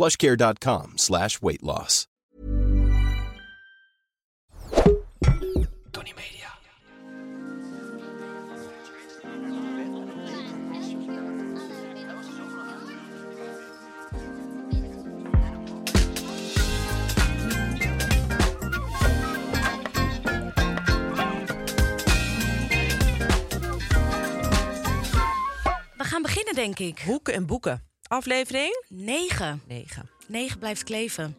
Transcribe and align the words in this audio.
plushcare.com 0.00 0.96
slash 0.96 1.42
weight 1.42 1.62
loss. 1.62 2.06
Tony 5.92 6.14
Media. 6.16 6.48
We 25.96 26.04
gaan 26.04 26.22
beginnen, 26.22 26.54
denk 26.54 26.78
ik. 26.78 27.00
Hoeken 27.00 27.34
en 27.34 27.46
boeken. 27.46 27.89
Aflevering? 28.10 28.84
9. 28.88 29.62
9. 29.66 30.10
9 30.26 30.58
blijft 30.58 30.84
kleven. 30.84 31.36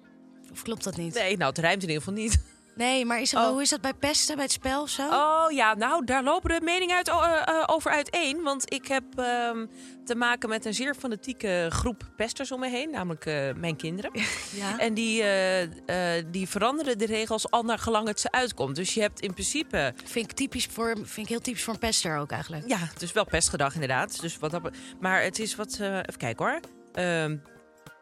Of 0.51 0.61
klopt 0.61 0.83
dat 0.83 0.97
niet? 0.97 1.13
Nee, 1.13 1.37
nou, 1.37 1.49
het 1.49 1.57
rijmt 1.57 1.83
in 1.83 1.89
ieder 1.89 2.03
geval 2.03 2.21
niet. 2.21 2.41
Nee, 2.75 3.05
maar 3.05 3.21
is 3.21 3.33
er, 3.33 3.39
Oh. 3.39 3.47
hoe 3.47 3.61
is 3.61 3.69
dat 3.69 3.81
bij 3.81 3.93
pesten, 3.93 4.35
bij 4.35 4.43
het 4.43 4.53
spel 4.53 4.81
of 4.81 4.89
zo? 4.89 5.07
Oh 5.09 5.51
ja, 5.51 5.73
nou, 5.73 6.05
daar 6.05 6.23
lopen 6.23 6.49
de 6.59 6.65
meningen 6.65 6.95
uit, 6.95 7.07
eh, 7.07 7.41
eh, 7.45 7.63
over 7.65 7.91
uiteen. 7.91 8.41
Want 8.43 8.73
ik 8.73 8.87
heb 8.87 9.03
ehm, 9.15 9.65
te 10.05 10.15
maken 10.15 10.49
met 10.49 10.65
een 10.65 10.73
zeer 10.73 10.95
fanatieke 10.95 11.65
groep 11.69 12.03
pesters 12.15 12.51
om 12.51 12.59
me 12.59 12.69
heen. 12.69 12.89
Namelijk 12.91 13.25
eh, 13.25 13.53
mijn 13.55 13.75
kinderen. 13.75 14.11
Ja. 14.55 14.77
En 14.79 14.93
die, 14.93 15.21
eh, 15.21 16.17
eh, 16.17 16.25
die 16.31 16.47
veranderen 16.49 16.97
de 16.97 17.05
regels 17.05 17.49
al 17.51 17.63
naar 17.63 17.79
gelang 17.79 18.07
het 18.07 18.19
ze 18.19 18.31
uitkomt. 18.31 18.75
Dus 18.75 18.93
je 18.93 19.01
hebt 19.01 19.19
in 19.19 19.33
principe... 19.33 19.93
Vind 20.05 20.29
ik, 20.31 20.35
typisch 20.37 20.65
voor, 20.71 20.95
vind 20.95 21.17
ik 21.17 21.27
heel 21.29 21.39
typisch 21.39 21.63
voor 21.63 21.73
een 21.73 21.79
pester 21.79 22.17
ook 22.17 22.31
eigenlijk. 22.31 22.67
Ja, 22.67 22.77
het 22.77 23.01
is 23.01 23.11
wel 23.11 23.25
pestgedag 23.25 23.73
inderdaad. 23.73 24.21
Dus 24.21 24.37
wat 24.37 24.59
maar 24.99 25.21
het 25.23 25.39
is 25.39 25.55
wat... 25.55 25.77
eh, 25.79 25.95
even 25.95 26.17
kijken 26.17 26.45
hoor. 26.45 26.59
Ehm 26.93 27.37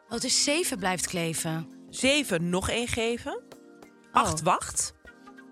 Oh, 0.07 0.15
het 0.15 0.23
is 0.23 0.43
7 0.43 0.77
blijft 0.79 1.07
kleven. 1.07 1.67
zeven 1.89 2.49
nog 2.49 2.69
één 2.69 2.87
geven. 2.87 3.41
Acht 4.19 4.41
wacht. 4.41 4.93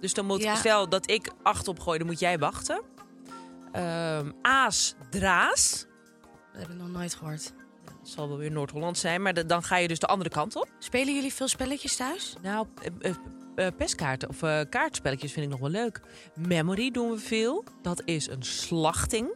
Dus 0.01 0.13
dan 0.13 0.25
moet 0.25 0.43
Ja. 0.43 0.55
stel 0.55 0.89
dat 0.89 1.09
ik 1.09 1.31
acht 1.43 1.67
opgooi, 1.67 1.97
dan 1.97 2.07
moet 2.07 2.19
jij 2.19 2.39
wachten. 2.39 2.81
Ehm, 3.71 4.31
aas, 4.41 4.95
draas. 5.09 5.85
Dat 6.51 6.61
heb 6.61 6.69
ik 6.69 6.75
nog 6.77 6.87
nooit 6.89 7.15
gehoord. 7.15 7.53
Dat 7.85 8.09
zal 8.09 8.27
wel 8.27 8.37
weer 8.37 8.51
Noord-Holland 8.51 8.97
zijn, 8.97 9.21
maar 9.21 9.33
de- 9.33 9.45
dan 9.45 9.63
ga 9.63 9.77
je 9.77 9.87
dus 9.87 9.99
de 9.99 10.07
andere 10.07 10.29
kant 10.29 10.55
op. 10.55 10.69
Spelen 10.79 11.13
jullie 11.13 11.33
veel 11.33 11.47
spelletjes 11.47 11.95
thuis? 11.95 12.35
Nou, 12.41 12.67
eh, 13.01 13.09
eh, 13.11 13.15
eh, 13.67 13.73
pestkaarten 13.77 14.29
of 14.29 14.43
eh, 14.43 14.59
kaartspelletjes 14.69 15.31
vind 15.31 15.45
ik 15.45 15.51
nog 15.51 15.59
wel 15.59 15.69
leuk. 15.69 16.01
Memory 16.35 16.91
doen 16.91 17.11
we 17.11 17.17
veel. 17.19 17.63
Dat 17.81 18.01
is 18.05 18.27
een 18.29 18.43
slachting. 18.43 19.35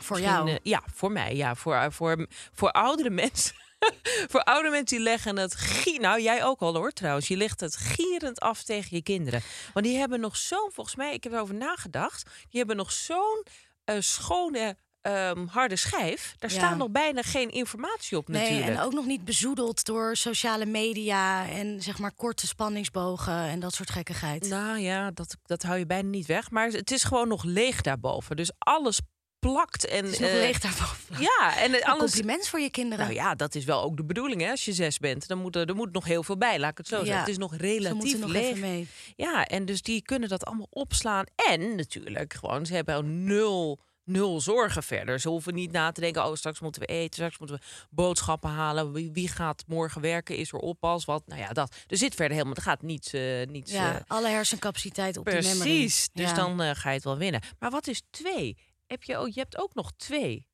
Voor 0.00 0.16
Misschien, 0.16 0.36
jou? 0.36 0.50
eh, 0.50 0.56
ja, 0.62 0.82
voor 0.94 1.12
mij. 1.12 1.36
Ja, 1.36 1.54
voor, 1.54 1.74
eh, 1.74 1.90
voor, 1.90 2.26
voor 2.52 2.70
oudere 2.70 3.10
mensen. 3.24 3.54
voor 4.30 4.42
oudere 4.42 4.70
mensen 4.74 4.96
die 4.96 5.04
leggen 5.06 5.36
het... 5.36 5.54
gie- 5.54 6.00
Nou, 6.00 6.22
jij 6.22 6.44
ook 6.44 6.60
al 6.60 6.74
hoor 6.74 6.92
trouwens. 6.92 7.28
Je 7.28 7.36
legt 7.36 7.60
het 7.60 7.76
gierend 7.76 8.40
af 8.40 8.62
tegen 8.62 8.96
je 8.96 9.02
kinderen. 9.02 9.42
Want 9.72 9.86
die 9.86 9.96
hebben 9.98 10.20
nog 10.20 10.36
zo'n... 10.36 10.70
Volgens 10.72 10.96
mij, 10.96 11.14
ik 11.14 11.24
heb 11.24 11.32
erover 11.32 11.54
nagedacht. 11.54 12.22
Die 12.48 12.58
hebben 12.58 12.76
nog 12.76 12.92
zo'n 12.92 13.44
eh, 13.84 13.96
schone... 13.98 14.76
ehm, 15.00 15.46
harde 15.46 15.76
schijf. 15.76 16.34
Daar 16.38 16.50
Ja. 16.50 16.56
staat 16.56 16.76
nog 16.76 16.90
bijna 16.90 17.22
geen 17.22 17.50
informatie 17.50 18.16
op 18.16 18.28
Nee, 18.28 18.42
natuurlijk. 18.50 18.78
en 18.78 18.84
ook 18.84 18.92
nog 18.92 19.06
niet 19.06 19.24
bezoedeld 19.24 19.84
door 19.84 20.16
sociale 20.16 20.66
media 20.66 21.48
en 21.48 21.82
zeg 21.82 21.98
maar 21.98 22.12
korte 22.12 22.46
spanningsbogen 22.46 23.32
en 23.42 23.60
dat 23.60 23.74
soort 23.74 23.90
gekkigheid. 23.90 24.48
Nou 24.48 24.78
ja, 24.78 25.10
dat, 25.10 25.36
dat 25.42 25.62
hou 25.62 25.78
je 25.78 25.86
bijna 25.86 26.08
niet 26.08 26.26
weg. 26.26 26.50
Maar 26.50 26.68
het 26.68 26.90
is 26.90 27.04
gewoon 27.04 27.28
nog 27.28 27.44
leeg 27.44 27.80
daarboven. 27.80 28.36
Dus 28.36 28.50
alles 28.58 29.00
plakt. 29.38 29.86
En, 29.86 30.04
Het 30.04 30.20
eh, 30.20 30.32
leeg 30.32 30.60
daarboven. 30.60 31.20
Ja, 31.20 31.56
en 31.58 31.82
alles... 31.82 31.98
compliment 32.12 32.48
voor 32.48 32.60
je 32.60 32.70
kinderen. 32.70 33.04
Nou 33.04 33.16
ja, 33.16 33.34
dat 33.34 33.54
is 33.54 33.64
wel 33.64 33.82
ook 33.82 33.96
de 33.96 34.04
bedoeling 34.04 34.40
hè. 34.40 34.50
Als 34.50 34.64
je 34.64 34.72
zes 34.72 34.98
bent, 34.98 35.28
dan 35.28 35.38
moet 35.38 35.56
er, 35.56 35.68
er 35.68 35.74
moet 35.74 35.92
nog 35.92 36.04
heel 36.04 36.22
veel 36.22 36.36
bij. 36.38 36.58
Laat 36.58 36.70
ik 36.70 36.78
het 36.78 36.88
zo 36.88 36.96
zeggen. 36.98 37.18
Het 37.18 37.28
is 37.28 37.38
nog 37.38 37.56
relatief 37.56 38.18
nog 38.18 38.30
leeg. 38.30 38.56
mee. 38.58 38.88
Ja, 39.16 39.44
en 39.46 39.64
dus 39.64 39.82
die 39.82 40.02
kunnen 40.02 40.28
dat 40.28 40.44
allemaal 40.44 40.66
opslaan. 40.70 41.24
En 41.48 41.76
natuurlijk, 41.76 42.34
gewoon, 42.34 42.66
ze 42.66 42.74
hebben 42.74 42.94
al 42.94 43.02
nul, 43.02 43.78
nul 44.04 44.40
zorgen 44.40 44.82
verder. 44.82 45.20
Ze 45.20 45.28
hoeven 45.28 45.54
niet 45.54 45.72
na 45.72 45.92
te 45.92 46.00
denken, 46.00 46.24
oh, 46.26 46.34
straks 46.34 46.60
moeten 46.60 46.80
we 46.80 46.86
eten, 46.86 47.14
straks 47.14 47.38
moeten 47.38 47.56
we 47.56 47.62
boodschappen 47.90 48.50
halen. 48.50 48.92
Wie, 48.92 49.10
wie 49.12 49.28
gaat 49.28 49.64
morgen 49.66 50.00
werken? 50.00 50.36
Is 50.36 50.52
er 50.52 50.58
oppas? 50.58 51.04
Wat? 51.04 51.22
Nou 51.26 51.40
ja, 51.40 51.48
dat. 51.52 51.74
Er 51.86 51.96
zit 51.96 52.14
verder 52.14 52.32
helemaal, 52.32 52.56
er 52.56 52.62
gaat 52.62 52.82
niets, 52.82 53.12
eh 53.12 53.46
niets 53.46 53.72
Ja, 53.72 53.94
eh, 53.94 54.00
alle 54.06 54.28
hersencapaciteit 54.28 55.16
op 55.16 55.24
de 55.24 55.30
memory. 55.32 55.56
Precies, 55.58 56.08
dus 56.12 56.28
Ja. 56.30 56.34
dan 56.36 56.76
ga 56.76 56.88
je 56.88 56.94
het 56.94 57.04
wel 57.04 57.16
winnen. 57.18 57.40
Maar 57.58 57.70
wat 57.70 57.86
is 57.86 58.02
twee? 58.10 58.56
Heb 58.88 59.02
je, 59.02 59.20
oh, 59.20 59.28
je 59.28 59.40
hebt 59.40 59.58
ook 59.58 59.74
nog 59.74 59.92
twee. 59.96 60.46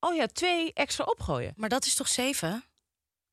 Oh 0.00 0.14
ja, 0.14 0.26
twee 0.26 0.72
extra 0.72 1.04
opgooien. 1.04 1.52
Maar 1.56 1.68
dat 1.68 1.84
is 1.86 1.94
toch 1.94 2.08
zeven? 2.08 2.64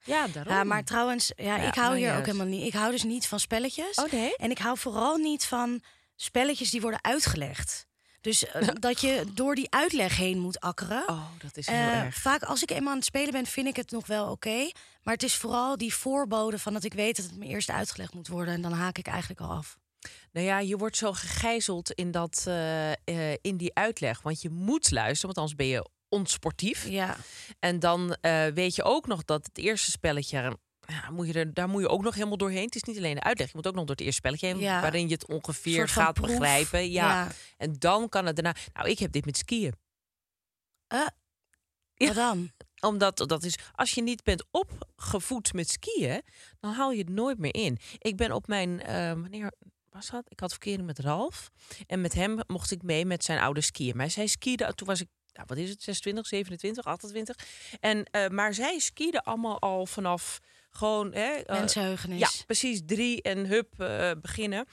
Ja, 0.04 0.28
daarom. 0.28 0.54
Ja, 0.54 0.64
maar 0.64 0.84
trouwens, 0.84 1.32
ja, 1.36 1.56
Ja, 1.56 1.68
ik 1.68 1.76
hou 1.76 1.88
maar 1.90 1.98
hier 1.98 2.18
ook 2.18 2.26
helemaal 2.26 2.46
niet. 2.48 2.68
Ik 2.68 2.74
hou 2.74 2.92
dus 2.92 3.04
niet 3.04 3.28
van 3.28 3.40
spelletjes. 3.40 3.96
Oh 3.98 4.12
nee? 4.12 4.36
En 4.38 4.52
ik 4.52 4.58
hou 4.58 4.78
vooral 4.78 5.18
niet 5.18 5.46
van 5.46 5.82
spelletjes 6.16 6.70
die 6.70 6.82
worden 6.82 7.04
uitgelegd. 7.04 7.86
Dus 8.22 8.46
eh, 8.46 8.68
dat 8.80 9.02
je 9.02 9.24
door 9.34 9.56
die 9.56 9.72
uitleg 9.72 10.18
heen 10.18 10.40
moet 10.40 10.60
akkeren. 10.60 11.08
Oh, 11.10 11.30
dat 11.40 11.58
is 11.58 11.68
heel 11.68 11.76
Eh, 11.76 12.00
erg. 12.02 12.16
vaak 12.16 12.44
als 12.44 12.62
ik 12.62 12.72
eenmaal 12.72 12.90
aan 12.92 12.98
het 12.98 13.06
spelen 13.06 13.32
ben, 13.32 13.46
vind 13.46 13.68
ik 13.68 13.76
het 13.76 13.92
nog 13.92 14.08
wel 14.08 14.32
oké. 14.32 14.72
Maar 15.04 15.14
het 15.14 15.24
is 15.24 15.36
vooral 15.36 15.78
die 15.78 15.94
voorbode 15.94 16.60
van 16.60 16.74
dat 16.74 16.84
ik 16.84 16.94
weet 16.94 17.16
dat 17.16 17.26
het 17.26 17.38
me 17.38 17.46
eerst 17.46 17.70
uitgelegd 17.70 18.14
moet 18.14 18.28
worden. 18.28 18.54
En 18.54 18.62
dan 18.62 18.72
haak 18.74 18.98
ik 18.98 19.08
eigenlijk 19.08 19.42
al 19.42 19.50
af. 19.50 19.78
Nou 20.32 20.46
ja, 20.46 20.60
je 20.60 20.78
wordt 20.78 20.98
zo 20.98 21.14
gegijzeld 21.14 21.92
in, 21.92 22.12
dat, 22.12 22.44
eh, 22.48 22.92
eh, 22.92 23.38
in 23.42 23.58
die 23.58 23.76
uitleg. 23.76 24.22
Want 24.22 24.42
je 24.42 24.50
moet 24.50 24.92
luisteren, 24.92 25.36
want 25.36 25.38
anders 25.38 25.56
ben 25.56 25.68
je 25.68 25.90
onsportief. 26.10 26.88
Ja, 26.88 27.18
En 27.60 27.80
dan 27.80 28.14
eh, 28.22 28.46
weet 28.46 28.76
je 28.76 28.84
ook 28.84 29.08
nog 29.08 29.26
dat 29.26 29.46
het 29.46 29.58
eerste 29.58 29.92
spelletje... 29.92 30.58
Ja, 30.88 31.10
moet 31.10 31.28
je 31.28 31.34
er, 31.34 31.54
daar 31.54 31.70
moet 31.70 31.82
je 31.82 31.90
ook 31.90 32.04
nog 32.04 32.14
helemaal 32.14 32.38
doorheen. 32.38 32.66
Het 32.66 32.76
is 32.76 32.84
niet 32.84 32.98
alleen 32.98 33.16
de 33.16 33.24
uitleg. 33.24 33.48
Je 33.48 33.54
moet 33.56 33.68
ook 33.68 33.76
nog 33.76 33.86
door 33.86 33.96
het 33.96 34.06
eerste 34.06 34.20
spelletje 34.20 34.48
heen... 34.48 34.60
Ja. 34.60 34.82
waarin 34.82 35.08
je 35.08 35.14
het 35.14 35.28
ongeveer 35.28 35.88
gaat 35.88 36.14
proef. 36.14 36.28
begrijpen. 36.28 36.92
Ja. 36.92 37.24
Ja. 37.24 37.32
En 37.58 37.76
dan 37.80 38.10
kan 38.10 38.26
het 38.26 38.36
daarna... 38.36 38.56
Nou, 38.74 38.90
ik 38.90 39.00
heb 39.00 39.12
dit 39.12 39.26
met 39.26 39.38
skiën. 39.38 39.74
Ja. 40.88 41.14
wat 41.96 42.16
dan? 42.16 42.52
Omdat 42.80 43.18
dat 43.18 43.44
is, 43.44 43.58
als 43.72 43.92
je 43.92 44.02
niet 44.02 44.24
bent 44.24 44.46
opgevoed 44.52 45.54
met 45.54 45.70
skiën, 45.70 46.22
dan 46.60 46.74
haal 46.74 46.92
je 46.92 47.00
het 47.00 47.10
nooit 47.10 47.38
meer 47.38 47.54
in. 47.54 47.78
Ik 47.98 48.16
ben 48.16 48.32
op 48.32 48.48
mijn, 48.48 48.82
eh, 48.82 49.12
wanneer 49.12 49.52
was 49.92 50.10
dat? 50.10 50.26
Ik 50.28 50.40
had 50.40 50.52
verkering 50.52 50.86
met 50.86 51.00
Ralf. 51.00 51.52
En 51.88 52.02
met 52.02 52.14
hem 52.14 52.40
mocht 52.48 52.72
ik 52.72 52.82
mee 52.84 53.06
met 53.06 53.24
zijn 53.24 53.40
oude 53.40 53.62
skiën. 53.62 53.98
Maar 53.98 54.10
zij 54.10 54.28
skiede, 54.28 54.74
toen 54.76 54.88
was 54.88 55.02
ik, 55.02 55.08
nou, 55.34 55.46
wat 55.48 55.58
is 55.58 55.70
het, 55.70 55.82
26, 55.84 56.28
27, 56.28 56.86
28. 56.86 57.36
En, 57.80 58.04
eh, 58.04 58.28
maar 58.28 58.54
zij 58.54 58.80
skieden 58.80 59.24
allemaal 59.24 59.60
al 59.60 59.86
vanaf 59.86 60.40
gewoon... 60.70 61.14
Hè, 61.14 61.34
eh, 61.34 62.08
ja, 62.08 62.30
precies. 62.46 62.82
Drie 62.86 63.22
en 63.22 63.46
hup 63.46 63.80
eh, 63.80 64.12
beginnen. 64.22 64.66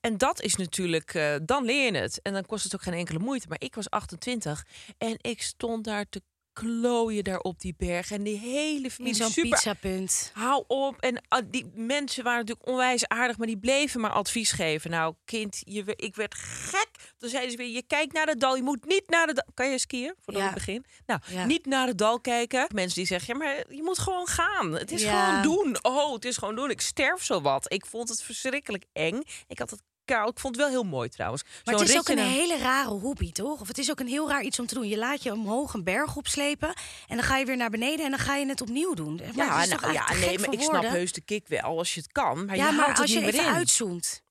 En 0.00 0.16
dat 0.16 0.40
is 0.40 0.56
natuurlijk, 0.56 1.38
dan 1.42 1.64
leer 1.64 1.92
je 1.92 1.98
het. 1.98 2.22
En 2.22 2.32
dan 2.32 2.46
kost 2.46 2.64
het 2.64 2.74
ook 2.74 2.82
geen 2.82 2.94
enkele 2.94 3.18
moeite. 3.18 3.48
Maar 3.48 3.60
ik 3.60 3.74
was 3.74 3.90
28 3.90 4.66
en 4.98 5.16
ik 5.20 5.42
stond 5.42 5.84
daar 5.84 6.08
te 6.08 6.22
klooien 6.52 7.24
daar 7.24 7.38
op 7.38 7.60
die 7.60 7.74
berg. 7.76 8.10
En 8.10 8.22
die 8.22 8.38
hele 8.38 8.90
familie 8.90 9.14
zo'n 9.16 9.30
super 9.30 9.50
pizzapunt. 9.50 10.30
Hou 10.34 10.64
op. 10.66 11.00
En 11.00 11.22
ah, 11.28 11.42
die 11.50 11.70
mensen 11.74 12.24
waren 12.24 12.38
natuurlijk 12.38 12.68
onwijs 12.68 13.08
aardig, 13.08 13.38
maar 13.38 13.46
die 13.46 13.58
bleven 13.58 14.00
maar 14.00 14.10
advies 14.10 14.52
geven. 14.52 14.90
Nou, 14.90 15.14
kind, 15.24 15.60
je, 15.64 15.82
ik 15.96 16.14
werd 16.14 16.34
gek. 16.34 16.88
Toen 17.18 17.28
zeiden 17.30 17.50
ze 17.50 17.56
weer, 17.56 17.68
je 17.68 17.82
kijkt 17.86 18.12
naar 18.12 18.26
het 18.26 18.40
dal, 18.40 18.56
je 18.56 18.62
moet 18.62 18.84
niet 18.84 19.08
naar 19.08 19.26
de 19.26 19.32
dal. 19.32 19.44
Kan 19.54 19.70
je 19.70 19.78
skiën, 19.78 20.14
voordat 20.20 20.42
Ja. 20.42 20.48
ik 20.48 20.54
begin? 20.54 20.84
Nou, 21.06 21.20
Ja. 21.30 21.44
niet 21.44 21.66
naar 21.66 21.86
het 21.86 21.98
dal 21.98 22.20
kijken. 22.20 22.66
Mensen 22.74 22.94
die 22.98 23.06
zeggen, 23.06 23.38
ja, 23.38 23.44
maar 23.44 23.64
je 23.74 23.82
moet 23.82 23.98
gewoon 23.98 24.26
gaan. 24.26 24.72
Het 24.72 24.92
is 24.92 25.02
Ja. 25.02 25.24
gewoon 25.42 25.42
doen. 25.56 25.84
Oh, 25.84 26.12
het 26.14 26.24
is 26.24 26.36
gewoon 26.36 26.54
doen. 26.54 26.70
Ik 26.70 26.80
sterf 26.80 27.24
zo 27.24 27.40
wat. 27.40 27.72
Ik 27.72 27.86
vond 27.86 28.08
het 28.08 28.22
verschrikkelijk 28.22 28.84
eng. 28.92 29.22
Ik 29.48 29.58
had 29.58 29.70
het 29.70 29.82
Ik 30.06 30.38
vond 30.38 30.56
het 30.56 30.56
wel 30.56 30.68
heel 30.68 30.82
mooi 30.84 31.08
trouwens. 31.08 31.42
Maar 31.64 31.74
het 31.74 31.88
is 31.88 31.98
ook 31.98 32.08
een 32.08 32.16
naar- 32.16 32.26
hele 32.26 32.58
rare 32.58 32.88
hobby, 32.90 33.32
toch? 33.32 33.60
Of 33.60 33.68
het 33.68 33.78
is 33.78 33.90
ook 33.90 34.00
een 34.00 34.06
heel 34.06 34.28
raar 34.28 34.42
iets 34.42 34.58
om 34.58 34.66
te 34.66 34.74
doen. 34.74 34.88
Je 34.88 34.96
laat 34.98 35.22
je 35.22 35.32
omhoog 35.32 35.74
een 35.74 35.84
berg 35.84 36.16
opslepen 36.16 36.68
en 37.08 37.16
dan 37.16 37.22
ga 37.24 37.36
je 37.36 37.44
weer 37.44 37.56
naar 37.56 37.70
beneden 37.70 38.04
en 38.04 38.10
dan 38.10 38.20
ga 38.20 38.36
je 38.36 38.46
het 38.46 38.60
opnieuw 38.60 38.94
doen. 38.94 39.14
Maar 39.34 39.46
Ja, 39.46 39.64
nou, 39.76 39.92
ja, 39.92 40.12
nee, 40.12 40.38
maar 40.38 40.52
ik 40.52 40.60
snap 40.60 40.82
heus 40.82 41.12
de 41.12 41.20
kick 41.20 41.48
wel 41.48 41.78
als 41.78 41.94
je 41.94 42.00
het 42.00 42.12
kan. 42.12 42.44
Maar 42.44 42.56
ja, 42.56 42.68
je 42.68 42.72
maar 42.76 42.96
als 42.96 43.12
je 43.12 43.20
even 43.26 43.44
in. 43.46 43.54
uitzoomt. 43.54 44.22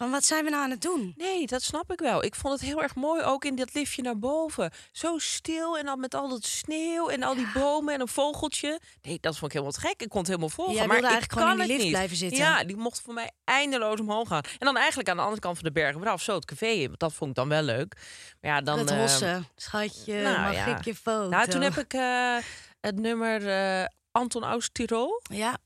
Van 0.00 0.10
wat 0.10 0.24
zijn 0.24 0.44
we 0.44 0.50
nou 0.50 0.62
aan 0.62 0.70
het 0.70 0.82
doen? 0.82 1.14
Nee, 1.16 1.46
dat 1.46 1.62
snap 1.62 1.92
ik 1.92 2.00
wel. 2.00 2.24
Ik 2.24 2.34
vond 2.34 2.52
het 2.52 2.62
heel 2.62 2.82
erg 2.82 2.94
mooi 2.94 3.22
ook 3.22 3.44
in 3.44 3.56
dat 3.56 3.74
liftje 3.74 4.02
naar 4.02 4.18
boven. 4.18 4.70
Zo 4.92 5.18
stil 5.18 5.78
en 5.78 5.84
dan 5.84 6.00
met 6.00 6.14
al 6.14 6.28
dat 6.28 6.44
sneeuw 6.44 7.08
en 7.08 7.22
al 7.22 7.34
die 7.34 7.46
bomen 7.54 7.94
en 7.94 8.00
een 8.00 8.08
vogeltje. 8.08 8.80
Nee, 9.02 9.18
dat 9.20 9.32
vond 9.32 9.44
ik 9.44 9.52
helemaal 9.52 9.72
te 9.72 9.80
gek. 9.80 10.02
Ik 10.02 10.08
kon 10.08 10.18
het 10.18 10.28
helemaal 10.28 10.48
volgen. 10.48 10.74
Jij 10.74 10.86
maar 10.86 10.96
ik 10.96 11.02
eigenlijk 11.02 11.32
gewoon 11.32 11.48
kan 11.48 11.60
in 11.60 11.62
die 11.62 11.72
lift 11.72 11.82
niet. 11.82 11.92
blijven 11.92 12.16
zitten. 12.16 12.38
Ja, 12.38 12.64
die 12.64 12.76
mocht 12.76 13.00
voor 13.00 13.14
mij 13.14 13.30
eindeloos 13.44 14.00
omhoog 14.00 14.28
gaan. 14.28 14.42
En 14.42 14.66
dan 14.66 14.76
eigenlijk 14.76 15.08
aan 15.08 15.16
de 15.16 15.22
andere 15.22 15.40
kant 15.40 15.56
van 15.56 15.64
de 15.64 15.72
bergen 15.72 16.00
eraf, 16.00 16.22
zo 16.22 16.34
het 16.34 16.44
café 16.44 16.66
in. 16.66 16.94
Dat 16.96 17.12
vond 17.12 17.30
ik 17.30 17.36
dan 17.36 17.48
wel 17.48 17.62
leuk. 17.62 17.96
Maar 18.40 18.50
ja, 18.50 18.60
dan... 18.60 18.78
het 18.78 18.90
hossen. 18.90 19.46
Schatje, 19.56 20.22
nou 20.22 20.40
mag 20.40 20.54
ja. 20.54 20.76
ik 20.76 20.84
je 20.84 20.94
foto? 20.94 21.28
nou, 21.28 21.48
toen 21.48 21.60
heb 21.60 21.76
ik 21.76 21.92
eh, 21.94 22.36
het 22.80 22.96
nummer 22.96 23.48
eh, 23.48 23.86
Anton 24.10 24.44
aus 24.44 24.68
Tirol. 24.72 25.22
Ja, 25.22 25.58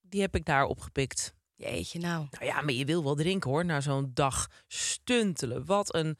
Die 0.00 0.20
heb 0.20 0.34
ik 0.34 0.44
daar 0.44 0.64
opgepikt. 0.64 1.36
Jeetje 1.58 1.98
nou. 1.98 2.26
Nou 2.30 2.44
ja, 2.44 2.60
maar 2.60 2.72
je 2.74 2.84
wil 2.84 3.04
wel 3.04 3.14
drinken 3.14 3.50
hoor, 3.50 3.64
na 3.64 3.80
zo'n 3.80 4.10
dag 4.14 4.46
stuntelen. 4.66 5.64
Wat 5.64 5.94
een, 5.94 6.18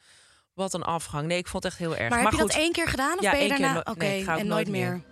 wat 0.53 0.73
een 0.73 0.83
afgang. 0.83 1.27
Nee, 1.27 1.37
ik 1.37 1.47
vond 1.47 1.63
het 1.63 1.71
echt 1.71 1.81
heel 1.81 1.95
erg. 1.95 2.09
Maar, 2.09 2.21
heb 2.21 2.31
je 2.31 2.37
dat 2.37 2.53
één 2.55 2.71
keer 2.71 2.87
gedaan 2.87 3.17
of 3.17 3.23
Ja, 3.23 3.31
ben 3.31 3.41
je 3.41 3.47
daarna... 3.49 3.73
no- 3.73 3.79
Oké, 3.79 3.97
nee, 4.05 4.19
en 4.19 4.25
nooit 4.25 4.43
nooit 4.47 4.67
meer. 4.69 4.91
meer. 4.91 5.03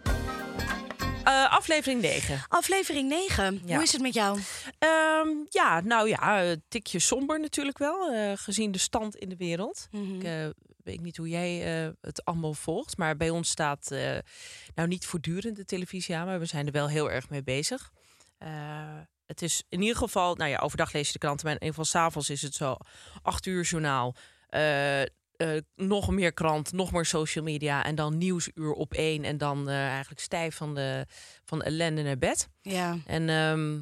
eh, 1.24 1.52
aflevering 1.52 2.02
9. 2.02 2.44
Aflevering 2.48 3.10
9. 3.10 3.62
Ja. 3.66 3.74
Hoe 3.74 3.84
is 3.84 3.92
het 3.92 4.02
met 4.02 4.14
jou? 4.14 4.40
Ehm, 4.80 5.28
ja, 5.50 5.80
nou 5.82 6.10
ja, 6.10 6.44
een 6.44 6.64
tikje 6.68 7.00
somber 7.00 7.40
natuurlijk 7.40 7.78
wel, 7.78 8.12
eh, 8.12 8.32
gezien 8.36 8.72
de 8.72 8.78
stand 8.78 9.16
in 9.16 9.30
de 9.30 9.36
wereld. 9.38 9.88
Mhm. 9.92 10.16
Ik 10.16 10.24
eh, 10.24 10.48
weet 10.84 11.02
niet 11.02 11.18
hoe 11.18 11.30
jij 11.30 11.84
eh, 11.86 11.92
het 12.02 12.26
allemaal 12.26 12.54
volgt, 12.54 12.98
maar 12.98 13.18
bij 13.18 13.30
ons 13.30 13.50
staat 13.50 13.92
eh, 13.92 14.18
nou 14.76 14.88
niet 14.88 15.06
voortdurend 15.06 15.56
de 15.56 15.66
televisie 15.66 16.16
aan, 16.16 16.26
maar 16.26 16.40
we 16.40 16.46
zijn 16.46 16.66
er 16.66 16.72
wel 16.72 16.88
heel 16.90 17.12
erg 17.12 17.30
mee 17.30 17.44
bezig. 17.44 17.92
Het 19.28 19.42
is 19.42 19.64
in 19.70 19.82
ieder 19.82 19.98
geval, 19.98 20.36
nou 20.36 20.50
ja, 20.50 20.60
overdag 20.60 20.92
lees 20.94 21.08
je 21.08 21.14
de 21.14 21.20
kranten, 21.20 21.46
maar 21.46 21.56
in 21.56 21.62
ieder 21.62 21.76
geval 21.78 22.02
s'avonds 22.02 22.30
is 22.30 22.42
het 22.42 22.54
zo 22.54 22.78
acht 23.22 23.46
uur 23.46 23.64
journaal. 23.64 24.16
eh, 24.48 25.02
eh, 25.02 25.62
nog 25.76 26.10
meer 26.10 26.34
krant, 26.34 26.72
nog 26.72 26.92
meer 26.92 27.06
social 27.06 27.44
media 27.44 27.84
en 27.84 27.96
dan 27.96 28.18
nieuwsuur 28.18 28.72
op 28.72 28.94
één 28.94 29.24
en 29.24 29.38
dan 29.38 29.70
eh, 29.70 29.88
eigenlijk 29.88 30.22
stijf 30.22 30.56
van 30.56 30.76
de, 30.76 31.06
van 31.44 31.60
de 31.60 31.66
ellende 31.66 32.02
naar 32.02 32.18
bed. 32.18 32.50
Ja. 32.62 32.98
En 33.06 33.30
ehm, 33.30 33.82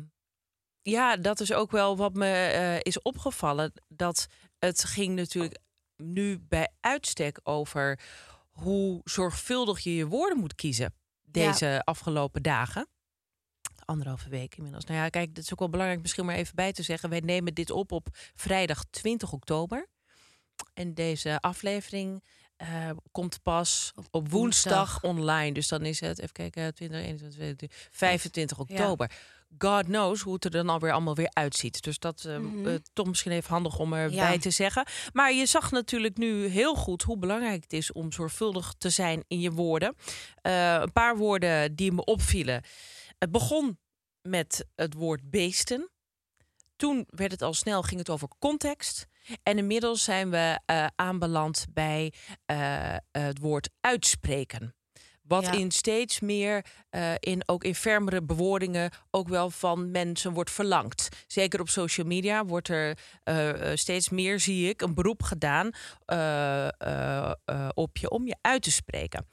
ja, 0.82 1.18
dat 1.18 1.40
is 1.40 1.54
ook 1.54 1.72
wel 1.72 1.98
wat 1.98 2.14
me 2.14 2.80
is 2.82 3.02
opgevallen. 3.02 3.74
Dat 3.88 4.28
het 4.60 4.84
ging 4.84 5.16
natuurlijk 5.16 5.58
nu 5.98 6.40
bij 6.40 6.70
uitstek 6.80 7.40
over 7.44 8.00
hoe 8.52 9.02
zorgvuldig 9.04 9.80
je 9.80 9.96
je 9.96 10.08
woorden 10.08 10.38
moet 10.38 10.56
kiezen 10.56 10.94
deze 11.24 11.82
afgelopen 11.84 12.44
dagen. 12.44 12.88
Anderhalve 13.86 14.30
week 14.30 14.56
inmiddels. 14.56 14.86
Nou 14.86 15.00
ja, 15.00 15.10
kijk, 15.10 15.36
dat 15.36 15.44
is 15.44 15.52
ook 15.54 15.60
wel 15.60 15.70
belangrijk 15.70 16.02
misschien 16.02 16.26
maar 16.26 16.36
even 16.36 16.56
bij 16.56 16.72
te 16.72 16.84
zeggen. 16.84 17.10
Wij 17.10 17.20
nemen 17.20 17.54
dit 17.54 17.70
op 17.72 17.92
op 17.92 18.08
vrijdag 18.36 18.84
20 18.90 19.32
oktober. 19.32 19.88
En 20.74 20.94
deze 20.94 21.40
aflevering 21.42 22.24
eh, 22.56 22.90
komt 23.12 23.42
pas 23.44 23.92
op, 24.12 24.30
woensdag, 24.32 24.32
woensdag. 25.02 25.04
online. 25.04 25.52
Dus 25.54 25.68
dan 25.68 25.82
is 25.86 26.00
het, 26.00 26.20
even 26.20 26.32
kijken, 26.34 26.74
20, 26.74 27.00
21, 27.00 27.38
22, 27.38 27.88
25 27.92 28.58
Ja. 28.58 28.64
oktober. 28.64 29.12
God 29.58 29.84
knows 29.84 30.22
hoe 30.22 30.34
het 30.34 30.46
er 30.46 30.52
dan 30.52 30.70
alweer 30.70 30.92
allemaal 30.92 31.16
weer 31.16 31.30
uitziet. 31.34 31.82
Dus 31.84 32.00
dat 32.00 32.26
eh, 32.26 32.38
Mhm. 32.38 32.68
eh, 32.68 32.76
toch 32.94 33.08
misschien 33.08 33.32
even 33.32 33.50
handig 33.50 33.80
om 33.80 33.94
erbij 33.94 34.34
Ja. 34.34 34.38
te 34.40 34.50
zeggen. 34.50 34.86
Maar 35.14 35.34
je 35.34 35.46
zag 35.46 35.72
natuurlijk 35.72 36.18
nu 36.18 36.46
heel 36.48 36.76
goed 36.76 37.02
hoe 37.02 37.18
belangrijk 37.18 37.64
het 37.64 37.74
is 37.74 37.92
om 37.92 38.12
zorgvuldig 38.12 38.74
te 38.78 38.90
zijn 38.90 39.24
in 39.28 39.40
je 39.40 39.52
woorden. 39.52 39.96
Eh, 40.42 40.74
een 40.82 40.92
paar 40.92 41.18
woorden 41.18 41.76
die 41.76 41.92
me 41.92 42.04
opvielen. 42.04 42.64
Het 43.18 43.32
begon 43.32 43.80
met 44.22 44.66
het 44.76 44.94
woord 44.94 45.30
beesten. 45.30 45.90
Toen 46.76 47.04
werd 47.10 47.32
het 47.32 47.42
al 47.42 47.54
snel, 47.54 47.82
ging 47.82 48.00
het 48.00 48.10
over 48.10 48.28
context. 48.40 49.08
En 49.44 49.58
inmiddels 49.58 50.04
zijn 50.04 50.30
we 50.30 50.60
eh, 50.66 50.88
aanbeland 50.96 51.66
bij 51.74 52.14
eh, 52.46 52.96
het 53.12 53.40
woord 53.40 53.70
uitspreken. 53.82 54.76
Wat 55.22 55.46
Ja. 55.46 55.52
in 55.52 55.72
steeds 55.72 56.20
meer, 56.20 56.66
eh, 56.90 57.14
in, 57.20 57.42
ook 57.46 57.64
in 57.64 57.76
fermere 57.76 58.24
bewoordingen, 58.24 58.92
ook 59.12 59.28
wel 59.28 59.50
van 59.50 59.92
mensen 59.92 60.34
wordt 60.34 60.52
verlangd. 60.52 61.10
Zeker 61.28 61.60
op 61.60 61.70
social 61.70 62.08
media 62.08 62.46
wordt 62.46 62.68
er 62.70 62.98
steeds 63.78 64.10
meer, 64.10 64.40
zie 64.40 64.70
ik, 64.70 64.82
een 64.82 64.94
beroep 64.94 65.24
gedaan 65.24 65.68
op 67.74 67.98
je 67.98 68.10
om 68.10 68.28
je 68.28 68.36
uit 68.42 68.62
te 68.62 68.72
spreken. 68.72 69.28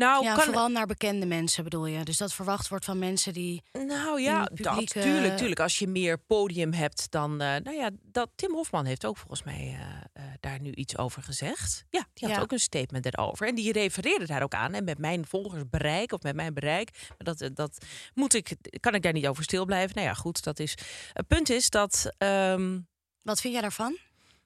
Nou, 0.00 0.24
ja, 0.24 0.34
kan, 0.34 0.44
vooral 0.44 0.68
naar 0.68 0.86
bekende 0.86 1.26
mensen 1.26 1.64
bedoel 1.64 1.86
je. 1.86 2.04
Dus 2.04 2.16
dat 2.16 2.32
verwacht 2.32 2.68
wordt 2.68 2.84
van 2.84 2.98
mensen 2.98 3.32
die... 3.32 3.62
Nou 3.72 4.20
ja, 4.20 4.44
de 4.44 4.62
dat, 4.62 4.86
tuurlijk, 4.86 5.36
tuurlijk. 5.36 5.60
Als 5.60 5.78
je 5.78 5.86
meer 5.86 6.18
podium 6.18 6.72
hebt 6.72 7.10
dan... 7.10 7.30
eh, 7.40 7.56
nou 7.62 7.76
ja, 7.76 7.90
dat, 8.02 8.30
Tim 8.34 8.52
Hofman 8.54 8.84
heeft 8.84 9.04
ook 9.04 9.16
volgens 9.16 9.42
mij 9.42 9.56
eh, 9.78 10.24
eh, 10.24 10.32
daar 10.40 10.60
nu 10.60 10.72
iets 10.72 10.98
over 10.98 11.22
gezegd. 11.22 11.84
Ja, 11.90 12.06
die 12.14 12.28
had 12.28 12.36
Ja. 12.36 12.42
ook 12.42 12.52
een 12.52 12.58
statement 12.58 13.06
erover. 13.06 13.46
En 13.46 13.54
die 13.54 13.72
refereerde 13.72 14.26
daar 14.26 14.42
ook 14.42 14.54
aan. 14.54 14.74
En 14.74 14.84
met 14.84 14.98
mijn 14.98 15.26
volgersbereik 15.26 16.12
of 16.12 16.22
met 16.22 16.34
mijn 16.34 16.54
bereik... 16.54 16.90
maar 17.08 17.34
Dat, 17.36 17.50
dat 17.54 17.84
moet 18.14 18.34
ik, 18.34 18.56
kan 18.80 18.94
ik 18.94 19.02
daar 19.02 19.12
niet 19.12 19.26
over 19.26 19.42
stil 19.42 19.64
blijven. 19.64 19.94
Nou 19.96 20.06
ja, 20.08 20.14
goed, 20.14 20.44
dat 20.44 20.58
is... 20.58 20.74
Het 21.12 21.26
punt 21.26 21.50
is 21.50 21.70
dat... 21.70 22.14
ehm, 22.18 22.78
Wat 23.22 23.40
vind 23.40 23.52
jij 23.52 23.62
daarvan? 23.62 23.96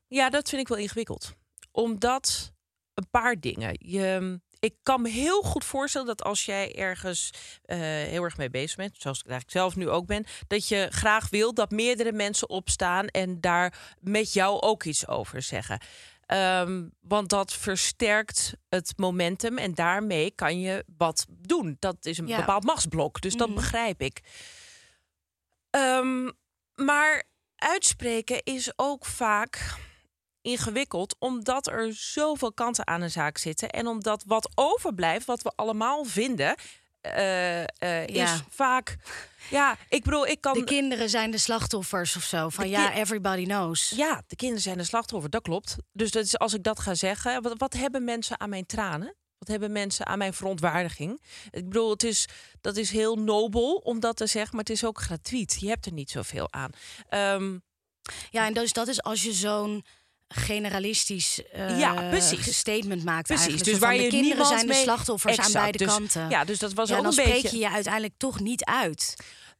ja, 0.09 0.31
dat 0.31 0.49
vind 0.49 0.61
ik 0.61 0.69
wel 0.69 0.79
ingewikkeld. 0.79 1.35
Omdat 1.71 2.53
een 2.95 3.11
paar 3.11 3.41
dingen. 3.41 3.77
Je, 3.79 4.41
ik 4.64 4.75
kan 4.82 5.02
me 5.02 5.08
heel 5.08 5.43
goed 5.43 5.64
voorstellen 5.64 6.06
dat 6.06 6.22
als 6.22 6.44
jij 6.44 6.76
ergens 6.76 7.31
eh, 7.64 7.78
heel 7.78 8.22
erg 8.22 8.37
mee 8.37 8.50
bezig 8.50 8.76
bent, 8.76 8.96
zoals 8.99 9.19
ik 9.19 9.26
eigenlijk 9.26 9.58
zelf 9.58 9.76
nu 9.76 9.88
ook 9.90 10.06
ben, 10.06 10.25
dat 10.46 10.69
je 10.69 10.87
graag 10.90 11.31
wil 11.31 11.55
dat 11.55 11.70
meerdere 11.70 12.12
mensen 12.12 12.49
opstaan 12.49 13.06
en 13.06 13.40
daar 13.40 13.94
met 14.00 14.32
jou 14.32 14.61
ook 14.61 14.84
iets 14.84 15.08
over 15.08 15.43
zeggen. 15.43 15.81
Ehm, 16.26 16.88
want 17.00 17.28
dat 17.28 17.52
versterkt 17.52 18.55
het 18.69 18.93
momentum 18.96 19.58
en 19.58 19.75
daarmee 19.75 20.31
kan 20.31 20.61
je 20.61 20.84
wat 20.96 21.26
doen. 21.28 21.76
Dat 21.78 22.06
is 22.06 22.19
een 22.19 22.26
Ja. 22.26 22.37
bepaald 22.37 22.64
machtsblok, 22.64 23.20
dus 23.20 23.34
dat 23.37 23.49
Mhm. 23.49 23.56
begrijp 23.56 24.00
ik. 24.02 24.20
Ehm, 25.70 26.31
maar 26.74 27.22
uitspreken 27.56 28.43
is 28.43 28.72
ook 28.77 29.05
vaak 29.06 29.74
ingewikkeld, 30.44 31.17
omdat 31.19 31.67
er 31.67 31.94
zoveel 31.94 32.53
kanten 32.53 32.86
aan 32.86 33.01
een 33.03 33.10
zaak 33.10 33.39
zitten. 33.39 33.70
En 33.70 33.86
omdat 33.86 34.22
wat 34.27 34.51
overblijft, 34.55 35.27
wat 35.27 35.43
we 35.43 35.53
allemaal 35.56 36.05
vinden, 36.05 36.55
eh, 37.01 37.60
eh, 37.63 37.67
Ja. 38.06 38.34
is 38.34 38.41
vaak. 38.51 38.96
Ja, 39.51 39.77
ik 39.89 40.05
bedoel, 40.05 40.27
ik 40.27 40.41
kan. 40.41 40.55
De 40.55 40.65
kinderen 40.65 41.08
zijn 41.08 41.31
de 41.31 41.39
slachtoffers 41.39 42.17
of 42.17 42.22
zo. 42.22 42.48
Van 42.48 42.69
ja, 42.69 42.93
everybody 42.94 43.44
knows. 43.44 43.91
Ja, 43.96 44.22
de 44.27 44.36
kinderen 44.36 44.63
zijn 44.63 44.79
de 44.79 44.84
slachtoffer, 44.84 45.31
dat 45.31 45.43
klopt. 45.43 45.77
Dus 45.93 46.10
dat 46.10 46.24
is, 46.24 46.39
als 46.39 46.55
ik 46.55 46.63
dat 46.63 46.81
ga 46.81 46.94
zeggen, 46.94 47.43
wat, 47.43 47.55
wat 47.58 47.72
hebben 47.72 48.05
mensen 48.05 48.41
aan 48.41 48.48
mijn 48.48 48.67
tranen? 48.67 49.15
Wat 49.39 49.48
hebben 49.48 49.72
mensen 49.72 50.06
aan 50.06 50.19
mijn 50.19 50.34
verontwaardiging? 50.34 51.22
Ik 51.51 51.65
bedoel, 51.65 51.91
het 51.91 52.03
is, 52.03 52.29
dat 52.60 52.77
is 52.77 52.91
heel 52.91 53.17
nobel 53.17 53.74
om 53.74 54.01
dat 54.01 54.17
te 54.17 54.27
zeggen, 54.27 54.51
maar 54.56 54.65
het 54.65 54.74
is 54.74 54.84
ook 54.84 55.01
gratuit. 55.01 55.56
Je 55.60 55.69
hebt 55.69 55.86
er 55.86 55.93
niet 55.93 56.10
zoveel 56.10 56.53
aan. 56.53 56.70
Ehm, 57.08 57.58
Ja, 58.31 58.46
en 58.46 58.55
dus 58.55 58.72
dat 58.72 58.89
is 58.89 59.03
als 59.03 59.22
je 59.22 59.32
zo'n 59.32 59.84
generalistisch 60.34 61.43
eh, 61.53 61.79
Ja, 61.79 62.08
precies. 62.08 62.58
statement 62.58 63.05
maakt. 63.05 63.26
Precies, 63.26 63.46
eigenlijk. 63.46 63.70
dus 63.70 63.79
waar 63.88 63.96
de 63.96 64.03
je 64.03 64.08
kinderen 64.08 64.36
niemand 64.36 64.55
zijn 64.60 64.67
de 64.67 64.74
slachtoffers 64.74 65.36
Exact, 65.36 65.55
aan 65.55 65.60
beide 65.62 65.79
dus- 65.79 65.86
kanten. 65.96 66.29
Ja, 66.31 66.44
dus 66.44 66.58
dat 66.58 66.72
was 66.72 66.88
Ja, 66.88 66.96
ook 66.96 67.03
dan 67.03 67.12
een 67.12 67.19
spreek 67.19 67.43
beetje. 67.43 67.56
je 67.56 67.62
je 67.62 67.70
uiteindelijk 67.70 68.14
toch 68.17 68.41
niet 68.41 68.64
uit. 68.64 69.14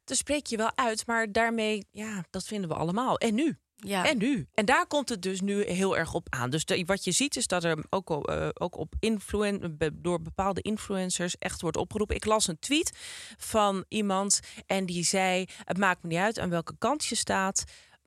Dan 0.04 0.16
spreek 0.16 0.47
je 0.47 0.57
wel 0.57 0.71
uit, 0.75 1.07
maar 1.07 1.33
daarmee, 1.33 1.87
ja, 1.90 2.25
dat 2.31 2.45
vinden 2.45 2.69
we 2.71 2.76
allemaal. 2.76 3.19
En 3.19 3.35
nu? 3.35 3.59
Ja. 3.76 4.09
En 4.09 4.19
nu? 4.19 4.47
En 4.54 4.64
daar 4.64 4.87
komt 4.87 5.09
het 5.09 5.23
dus 5.23 5.40
nu 5.40 5.64
heel 5.64 5.97
erg 5.97 6.14
op 6.14 6.26
aan. 6.31 6.50
Dus 6.50 6.64
de- 6.64 6.83
wat 6.87 7.04
je 7.04 7.12
ziet 7.12 7.37
is 7.37 7.47
dat 7.47 7.64
er 7.64 7.85
ook, 7.90 8.11
op, 8.11 8.28
eh, 8.28 8.49
ook 8.54 8.76
op 8.78 8.95
influen, 9.00 9.76
be- 9.78 9.90
door 10.00 10.23
bepaalde 10.23 10.61
influencers 10.61 11.37
echt 11.38 11.61
wordt 11.61 11.76
opgeroepen. 11.76 12.16
Ik 12.16 12.25
las 12.25 12.49
een 12.49 12.59
tweet 12.59 12.97
van 13.37 13.85
iemand 13.88 14.40
en 14.66 14.87
die 14.87 15.04
zei: 15.04 15.45
Het 15.64 15.78
maakt 15.78 16.02
me 16.02 16.09
niet 16.09 16.19
uit 16.19 16.38
aan 16.38 16.50
welke 16.50 16.75
kant 16.78 17.04
je 17.04 17.14
staat. 17.14 17.64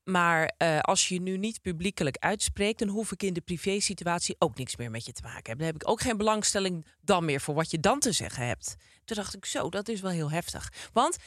Maar 0.09 0.53
eh, 0.57 0.79
als 0.79 1.07
je 1.07 1.21
nu 1.21 1.37
niet 1.37 1.61
publiekelijk 1.61 2.17
uitspreekt, 2.17 2.79
dan 2.79 2.87
hoef 2.87 3.11
ik 3.11 3.23
in 3.23 3.33
de 3.33 3.41
privésituatie 3.41 4.35
ook 4.39 4.57
niks 4.57 4.75
meer 4.75 4.91
met 4.91 5.05
je 5.05 5.11
te 5.11 5.21
maken 5.21 5.43
hebben. 5.43 5.57
Dan 5.57 5.65
heb 5.65 5.75
ik 5.75 5.89
ook 5.89 6.01
geen 6.01 6.17
belangstelling 6.17 6.85
dan 7.01 7.25
meer 7.25 7.41
voor 7.41 7.55
wat 7.55 7.71
je 7.71 7.79
dan 7.79 7.99
te 7.99 8.11
zeggen 8.11 8.47
hebt. 8.47 8.75
Toen 9.05 9.15
dacht 9.17 9.35
ik 9.35 9.45
zo, 9.45 9.69
dat 9.69 9.87
is 9.87 10.01
wel 10.01 10.11
heel 10.11 10.31
heftig. 10.31 10.73
Want 10.93 11.17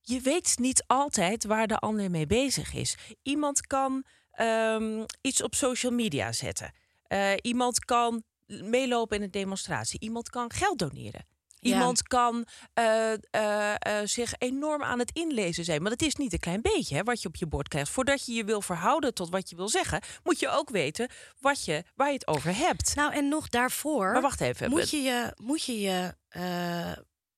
je 0.00 0.20
weet 0.20 0.58
niet 0.58 0.84
altijd 0.86 1.44
waar 1.44 1.66
de 1.66 1.78
ander 1.78 2.10
mee 2.10 2.26
bezig 2.26 2.74
is. 2.74 2.96
Iemand 3.22 3.66
kan 3.66 4.04
ehm, 4.30 5.04
iets 5.20 5.42
op 5.42 5.54
social 5.54 5.92
media 5.92 6.32
zetten. 6.32 6.72
Eh, 7.02 7.32
iemand 7.42 7.84
kan 7.84 8.22
meelopen 8.46 9.16
in 9.16 9.22
een 9.22 9.30
demonstratie. 9.30 10.00
Iemand 10.00 10.30
kan 10.30 10.52
geld 10.52 10.78
doneren. 10.78 11.26
Iemand 11.60 12.02
kan 12.02 12.46
uh, 12.78 13.12
uh, 13.12 14.00
zich 14.04 14.34
enorm 14.38 14.82
aan 14.82 14.98
het 14.98 15.10
inlezen 15.12 15.64
zijn. 15.64 15.82
Maar 15.82 15.90
dat 15.90 16.02
is 16.02 16.14
niet 16.14 16.32
een 16.32 16.38
klein 16.38 16.62
beetje 16.62 16.94
hè, 16.94 17.02
wat 17.02 17.22
je 17.22 17.28
op 17.28 17.36
je 17.36 17.46
bord 17.46 17.68
krijgt. 17.68 17.90
Voordat 17.90 18.26
je 18.26 18.32
je 18.32 18.44
wil 18.44 18.62
verhouden 18.62 19.14
tot 19.14 19.30
wat 19.30 19.50
je 19.50 19.56
wil 19.56 19.68
zeggen, 19.68 20.02
moet 20.22 20.40
je 20.40 20.48
ook 20.48 20.70
weten 20.70 21.08
wat 21.40 21.64
je, 21.64 21.84
waar 21.94 22.08
je 22.08 22.14
het 22.14 22.26
over 22.26 22.56
hebt. 22.56 22.94
Nou, 22.94 23.12
en 23.12 23.28
nog 23.28 23.48
daarvoor. 23.48 24.12
Maar 24.12 24.22
wacht 24.22 24.40
even. 24.40 24.70
Moet 24.70 24.90
je, 24.90 24.96
je, 24.96 25.32
moet, 25.42 25.64
je, 25.64 25.80
je, 25.80 26.14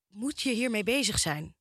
moet 0.07 0.41
je 0.41 0.51
hiermee 0.51 0.83
bezig 0.83 1.19
zijn? 1.19 1.55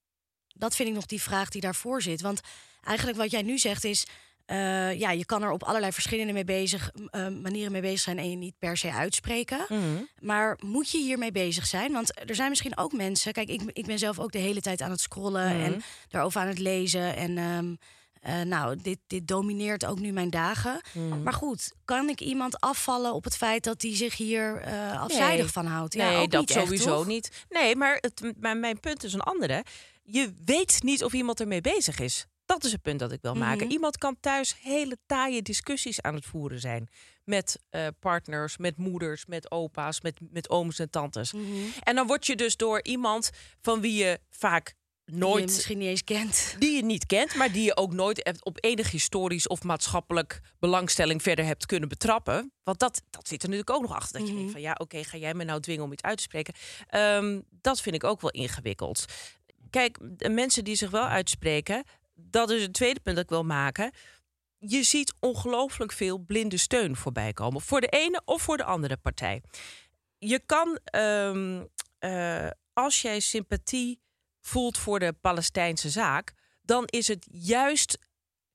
Dat 0.48 0.76
vind 0.76 0.88
ik 0.88 0.94
nog 0.94 1.06
die 1.06 1.22
vraag 1.22 1.48
die 1.48 1.60
daarvoor 1.60 2.02
zit. 2.02 2.20
Want 2.20 2.40
eigenlijk 2.82 3.18
wat 3.18 3.30
jij 3.30 3.42
nu 3.42 3.58
zegt 3.58 3.84
is. 3.84 4.06
Uh, 4.50 4.98
ja, 4.98 5.10
je 5.10 5.24
kan 5.24 5.42
er 5.42 5.50
op 5.50 5.62
allerlei 5.62 5.92
verschillende 5.92 6.32
mee 6.32 6.44
bezig, 6.44 6.90
uh, 6.94 7.28
manieren 7.28 7.72
mee 7.72 7.80
bezig 7.80 8.00
zijn 8.00 8.18
en 8.18 8.30
je 8.30 8.36
niet 8.36 8.58
per 8.58 8.76
se 8.76 8.92
uitspreken. 8.92 9.64
Mm 9.68 9.78
-hmm. 9.78 10.08
Maar 10.20 10.58
moet 10.64 10.90
je 10.90 10.98
hiermee 10.98 11.32
bezig 11.32 11.66
zijn? 11.66 11.92
Want 11.92 12.28
er 12.28 12.34
zijn 12.34 12.48
misschien 12.48 12.78
ook 12.78 12.92
mensen. 12.92 13.32
Kijk, 13.32 13.48
ik, 13.48 13.62
ik 13.72 13.86
ben 13.86 13.98
zelf 13.98 14.18
ook 14.18 14.32
de 14.32 14.38
hele 14.38 14.60
tijd 14.60 14.80
aan 14.82 14.90
het 14.90 15.00
scrollen 15.00 15.56
Mhm. 15.56 15.64
en 15.64 15.82
daarover 16.08 16.40
aan 16.40 16.46
het 16.46 16.58
lezen. 16.58 17.16
En 17.16 17.38
um, 17.38 17.78
uh, 18.26 18.40
nou, 18.40 18.76
dit, 18.82 18.98
dit 19.06 19.28
domineert 19.28 19.86
ook 19.86 19.98
nu 19.98 20.12
mijn 20.12 20.30
dagen. 20.30 20.80
Mhm. 20.92 21.22
Maar 21.22 21.32
goed, 21.32 21.72
kan 21.84 22.08
ik 22.08 22.20
iemand 22.20 22.60
afvallen 22.60 23.14
op 23.14 23.24
het 23.24 23.36
feit 23.36 23.64
dat 23.64 23.82
hij 23.82 23.96
zich 23.96 24.16
hier 24.16 24.64
uh, 24.66 25.02
afzijdig 25.02 25.38
nee. 25.38 25.52
van 25.52 25.66
houdt? 25.66 25.94
Nee, 25.94 26.12
ja, 26.12 26.18
ook 26.18 26.30
dat 26.30 26.40
niet 26.40 26.50
sowieso 26.50 26.98
echt, 26.98 27.06
niet. 27.06 27.44
Nee, 27.48 27.76
maar, 27.76 27.98
het, 28.00 28.32
maar 28.40 28.56
mijn 28.56 28.80
punt 28.80 29.04
is 29.04 29.12
een 29.12 29.20
andere. 29.20 29.64
Je 30.02 30.32
weet 30.44 30.82
niet 30.82 31.04
of 31.04 31.12
iemand 31.12 31.40
ermee 31.40 31.60
bezig 31.60 31.98
is. 31.98 32.26
Dat 32.48 32.64
is 32.64 32.72
het 32.72 32.82
punt 32.82 32.98
dat 32.98 33.12
ik 33.12 33.22
wil 33.22 33.34
maken. 33.34 33.46
Mhm. 33.46 33.56
Mm 33.56 33.62
-hmm. 33.62 33.70
Iemand 33.76 33.98
kan 33.98 34.16
thuis 34.20 34.56
hele 34.62 34.98
taaie 35.06 35.42
discussies 35.42 36.02
aan 36.02 36.14
het 36.14 36.24
voeren 36.26 36.60
zijn. 36.60 36.88
Met 37.24 37.58
uh, 37.70 37.86
partners, 38.00 38.56
met 38.56 38.76
moeders, 38.76 39.26
met 39.26 39.50
opa's, 39.50 40.00
met, 40.00 40.20
met 40.30 40.50
ooms 40.50 40.78
en 40.78 40.90
tantes. 40.90 41.32
Mm 41.32 41.44
-hmm. 41.44 41.72
En 41.82 41.94
dan 41.94 42.06
word 42.06 42.26
je 42.26 42.36
dus 42.36 42.56
door 42.56 42.82
iemand 42.82 43.30
van 43.60 43.80
wie 43.80 43.94
je 44.04 44.20
vaak 44.30 44.74
nooit. 45.04 45.34
Die 45.34 45.46
je 45.46 45.54
misschien 45.54 45.78
niet 45.78 45.88
eens 45.88 46.04
kent. 46.04 46.56
Die 46.58 46.76
je 46.76 46.84
niet 46.84 47.06
kent, 47.06 47.34
maar 47.34 47.52
die 47.52 47.64
je 47.64 47.76
ook 47.76 47.92
nooit 47.92 48.40
op 48.42 48.58
enig 48.60 48.90
historisch 48.90 49.46
of 49.48 49.62
maatschappelijk 49.62 50.40
belangstelling 50.58 51.22
verder 51.22 51.44
hebt 51.44 51.66
kunnen 51.66 51.88
betrappen. 51.88 52.52
Want 52.62 52.78
dat, 52.78 53.02
dat 53.10 53.28
zit 53.28 53.42
er 53.42 53.48
natuurlijk 53.48 53.76
ook 53.76 53.82
nog 53.88 53.96
achter. 53.96 54.18
Dat 54.18 54.28
je 54.28 54.32
Mhm. 54.32 54.36
denkt 54.36 54.52
van 54.52 54.60
ja, 54.60 54.72
oké, 54.72 54.82
okay, 54.82 55.04
ga 55.04 55.16
jij 55.18 55.34
me 55.34 55.44
nou 55.44 55.60
dwingen 55.60 55.84
om 55.84 55.92
iets 55.92 56.02
uit 56.02 56.16
te 56.16 56.22
spreken? 56.22 56.54
Um, 56.94 57.44
dat 57.50 57.80
vind 57.80 57.94
ik 57.94 58.04
ook 58.04 58.20
wel 58.20 58.30
ingewikkeld. 58.30 59.04
Kijk, 59.70 59.98
mensen 60.30 60.64
die 60.64 60.76
zich 60.76 60.90
wel 60.90 61.06
uitspreken, 61.06 61.84
dat 62.20 62.50
is 62.50 62.62
het 62.62 62.72
tweede 62.72 63.00
punt 63.00 63.16
dat 63.16 63.24
ik 63.24 63.30
wil 63.30 63.44
maken. 63.44 63.92
Je 64.58 64.82
ziet 64.82 65.14
ongelooflijk 65.20 65.92
veel 65.92 66.18
blinde 66.18 66.56
steun 66.56 66.96
voorbij 66.96 67.32
komen. 67.32 67.60
Voor 67.60 67.80
de 67.80 67.88
ene 67.88 68.22
of 68.24 68.42
voor 68.42 68.56
de 68.56 68.64
andere 68.64 68.96
partij. 68.96 69.42
Je 70.18 70.40
kan, 70.46 70.78
um, 70.96 71.68
uh, 72.00 72.48
als 72.72 73.02
jij 73.02 73.20
sympathie 73.20 74.00
voelt 74.40 74.78
voor 74.78 74.98
de 74.98 75.12
Palestijnse 75.12 75.90
zaak, 75.90 76.32
dan 76.62 76.84
is 76.86 77.08
het 77.08 77.26
juist 77.30 77.98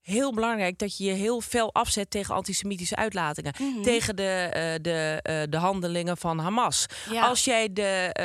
heel 0.04 0.34
belangrijk 0.34 0.78
dat 0.78 0.98
je 0.98 1.04
je 1.04 1.12
heel 1.12 1.42
fel 1.42 1.74
afzet 1.74 2.10
tegen 2.10 2.36
antisemitische 2.36 2.96
uitlatingen. 2.96 3.54
Mhm. 3.58 3.64
Mm 3.64 3.74
-hmm. 3.74 3.84
Tegen 3.84 4.16
de, 4.16 4.46
uh, 4.48 4.84
de, 4.84 5.20
uh, 5.30 5.42
de 5.50 5.58
handelingen 5.58 6.18
van 6.18 6.40
Hamas. 6.40 6.86
Ja. 7.10 7.28
Als 7.28 7.44
jij, 7.44 7.74
de, 7.74 8.16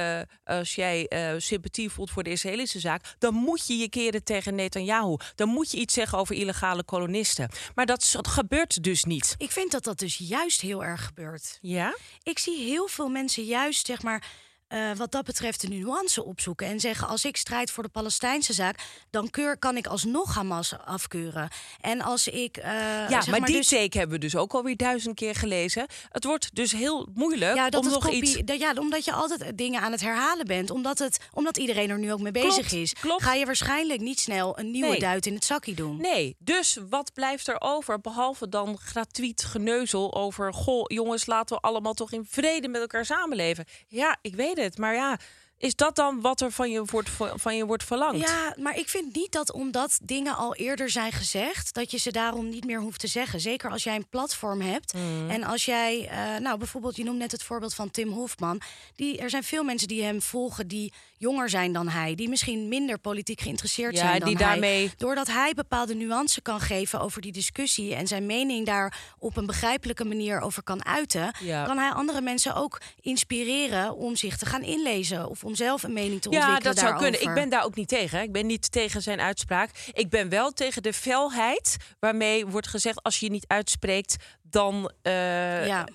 uh, 0.46 0.56
als 0.56 0.74
jij 0.74 1.10
sympathie 1.38 1.90
voelt 1.90 2.10
voor 2.10 2.22
de 2.22 2.30
Israëlische 2.30 2.80
zaak, 2.80 3.14
dan 3.18 3.34
moet 3.34 3.66
je 3.66 3.76
je 3.76 3.88
keren 3.88 4.24
tegen 4.24 4.54
Netanyahu. 4.54 5.16
Dan 5.34 5.48
moet 5.48 5.70
je 5.70 5.78
iets 5.78 5.94
zeggen 5.94 6.18
over 6.18 6.34
illegale 6.34 6.84
kolonisten. 6.84 7.48
Maar 7.74 7.86
dat, 7.86 8.08
dat 8.12 8.26
gebeurt 8.28 8.82
dus 8.82 9.04
niet. 9.04 9.34
Ik 9.38 9.50
vind 9.50 9.70
dat 9.72 9.84
dat 9.84 9.98
dus 9.98 10.16
juist 10.16 10.60
heel 10.60 10.84
erg 10.84 11.04
gebeurt. 11.04 11.58
Ja? 11.60 11.96
Ik 12.22 12.38
zie 12.38 12.64
heel 12.64 12.86
veel 12.86 13.08
mensen 13.08 13.44
juist, 13.44 13.86
zeg 13.86 14.02
maar 14.02 14.22
uh, 14.68 14.90
wat 14.96 15.12
dat 15.12 15.24
betreft 15.24 15.60
de 15.60 15.68
nuance 15.68 16.24
opzoeken. 16.24 16.66
En 16.66 16.80
zeggen, 16.80 17.08
als 17.08 17.24
ik 17.24 17.36
strijd 17.36 17.70
voor 17.70 17.82
de 17.82 17.88
Palestijnse 17.88 18.52
zaak... 18.52 18.78
dan 19.10 19.30
keur, 19.30 19.58
kan 19.58 19.76
ik 19.76 19.86
alsnog 19.86 20.34
Hamas 20.34 20.78
afkeuren. 20.84 21.48
En 21.80 22.00
als 22.00 22.28
ik... 22.28 22.56
Uh, 22.56 22.64
ja, 22.64 23.08
zeg 23.08 23.26
maar, 23.26 23.40
maar 23.40 23.48
die 23.48 23.56
dus... 23.56 23.68
take 23.68 23.98
hebben 23.98 24.16
we 24.16 24.24
dus 24.24 24.36
ook 24.36 24.52
alweer 24.52 24.76
duizend 24.76 25.14
keer 25.14 25.34
gelezen. 25.34 25.86
Het 26.08 26.24
wordt 26.24 26.54
dus 26.54 26.72
heel 26.72 27.08
moeilijk 27.14 27.54
ja, 27.54 27.70
dat 27.70 27.84
om 27.84 27.90
nog 27.90 28.04
kopie, 28.04 28.22
iets... 28.22 28.40
Dat, 28.44 28.58
ja, 28.58 28.72
omdat 28.78 29.04
je 29.04 29.12
altijd 29.12 29.58
dingen 29.58 29.80
aan 29.80 29.92
het 29.92 30.00
herhalen 30.00 30.46
bent. 30.46 30.70
Omdat, 30.70 30.98
het, 30.98 31.18
omdat 31.32 31.56
iedereen 31.56 31.90
er 31.90 31.98
nu 31.98 32.12
ook 32.12 32.20
mee 32.20 32.32
bezig 32.32 32.54
klopt, 32.54 32.72
is. 32.72 32.92
Klopt. 32.92 33.22
Ga 33.22 33.34
je 33.34 33.46
waarschijnlijk 33.46 34.00
niet 34.00 34.20
snel 34.20 34.58
een 34.58 34.70
nieuwe 34.70 34.88
nee. 34.88 35.00
duit 35.00 35.26
in 35.26 35.34
het 35.34 35.44
zakje 35.44 35.74
doen. 35.74 35.96
Nee, 36.00 36.36
dus 36.38 36.78
wat 36.90 37.12
blijft 37.14 37.48
er 37.48 37.60
over? 37.60 38.00
Behalve 38.00 38.48
dan 38.48 38.78
gratuit 38.78 39.44
geneuzel 39.44 40.14
over... 40.14 40.54
goh, 40.54 40.84
jongens, 40.86 41.26
laten 41.26 41.56
we 41.56 41.62
allemaal 41.62 41.94
toch 41.94 42.12
in 42.12 42.26
vrede 42.28 42.68
met 42.68 42.80
elkaar 42.80 43.04
samenleven. 43.04 43.64
Ja, 43.88 44.16
ik 44.22 44.34
weet 44.34 44.56
het, 44.58 44.78
maar 44.78 44.94
ja... 44.94 45.18
Is 45.58 45.74
dat 45.76 45.96
dan 45.96 46.20
wat 46.20 46.40
er 46.40 46.52
van 46.52 46.70
je 46.70 46.84
wordt, 46.84 47.10
van 47.34 47.56
je 47.56 47.66
wordt 47.66 47.84
verlangd? 47.84 48.28
Ja, 48.28 48.54
maar 48.56 48.76
ik 48.76 48.88
vind 48.88 49.14
niet 49.14 49.32
dat 49.32 49.52
omdat 49.52 49.98
dingen 50.02 50.36
al 50.36 50.54
eerder 50.54 50.90
zijn 50.90 51.12
gezegd, 51.12 51.74
dat 51.74 51.90
je 51.90 51.98
ze 51.98 52.12
daarom 52.12 52.48
niet 52.48 52.64
meer 52.64 52.80
hoeft 52.80 53.00
te 53.00 53.06
zeggen. 53.06 53.40
Zeker 53.40 53.70
als 53.70 53.84
jij 53.84 53.94
een 53.94 54.08
platform 54.08 54.60
hebt. 54.60 54.92
Mm. 54.92 55.30
En 55.30 55.42
als 55.44 55.64
jij, 55.64 56.10
uh, 56.10 56.40
nou 56.40 56.58
bijvoorbeeld, 56.58 56.96
je 56.96 57.04
noemt 57.04 57.18
net 57.18 57.32
het 57.32 57.42
voorbeeld 57.42 57.74
van 57.74 57.90
Tim 57.90 58.08
Hofman. 58.08 58.60
Die, 58.96 59.18
er 59.18 59.30
zijn 59.30 59.42
veel 59.42 59.64
mensen 59.64 59.88
die 59.88 60.02
hem 60.02 60.22
volgen 60.22 60.68
die 60.68 60.92
jonger 61.16 61.48
zijn 61.48 61.72
dan 61.72 61.88
hij. 61.88 62.14
Die 62.14 62.28
misschien 62.28 62.68
minder 62.68 62.98
politiek 62.98 63.40
geïnteresseerd 63.40 63.94
ja, 63.94 64.00
zijn 64.00 64.18
dan 64.18 64.28
die 64.28 64.36
hij. 64.36 64.46
daarmee... 64.46 64.90
Doordat 64.96 65.26
hij 65.26 65.52
bepaalde 65.54 65.94
nuance 65.94 66.40
kan 66.40 66.60
geven 66.60 67.00
over 67.00 67.20
die 67.20 67.32
discussie 67.32 67.94
en 67.94 68.06
zijn 68.06 68.26
mening 68.26 68.66
daar 68.66 68.98
op 69.18 69.36
een 69.36 69.46
begrijpelijke 69.46 70.04
manier 70.04 70.40
over 70.40 70.62
kan 70.62 70.84
uiten, 70.84 71.34
ja. 71.40 71.64
kan 71.64 71.78
hij 71.78 71.90
andere 71.90 72.20
mensen 72.20 72.54
ook 72.54 72.80
inspireren 73.00 73.96
om 73.96 74.16
zich 74.16 74.36
te 74.36 74.46
gaan 74.46 74.62
inlezen 74.62 75.28
of 75.28 75.44
om 75.48 75.54
zelf 75.54 75.82
een 75.82 75.92
mening 75.92 76.20
te 76.20 76.30
ja, 76.30 76.36
ontwikkelen 76.38 76.74
dat 76.74 76.84
zou 76.84 76.98
kunnen. 76.98 77.22
Ik 77.22 77.34
ben 77.34 77.48
daar 77.48 77.64
ook 77.64 77.74
niet 77.74 77.88
tegen. 77.88 78.22
Ik 78.22 78.32
ben 78.32 78.46
niet 78.46 78.72
tegen 78.72 79.02
zijn 79.02 79.20
uitspraak. 79.20 79.70
Ik 79.92 80.08
ben 80.08 80.28
wel 80.28 80.52
tegen 80.52 80.82
de 80.82 80.92
felheid 80.92 81.76
waarmee 81.98 82.46
wordt 82.46 82.66
gezegd... 82.66 83.02
als 83.02 83.20
je 83.20 83.26
je 83.26 83.32
niet 83.32 83.46
uitspreekt, 83.46 84.16
dan... 84.42 84.92
Uh, 85.02 85.66
ja. 85.66 85.88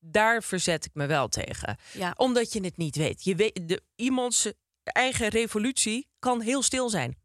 Daar 0.00 0.42
verzet 0.42 0.84
ik 0.84 0.90
me 0.94 1.06
wel 1.06 1.28
tegen. 1.28 1.76
Ja. 1.92 2.12
Omdat 2.16 2.52
je 2.52 2.60
het 2.60 2.76
niet 2.76 2.96
weet. 2.96 3.24
Je 3.24 3.34
weet 3.34 3.68
de, 3.68 3.82
iemands 3.96 4.52
eigen 4.82 5.28
revolutie 5.28 6.08
kan 6.18 6.40
heel 6.40 6.62
stil 6.62 6.88
zijn. 6.88 7.16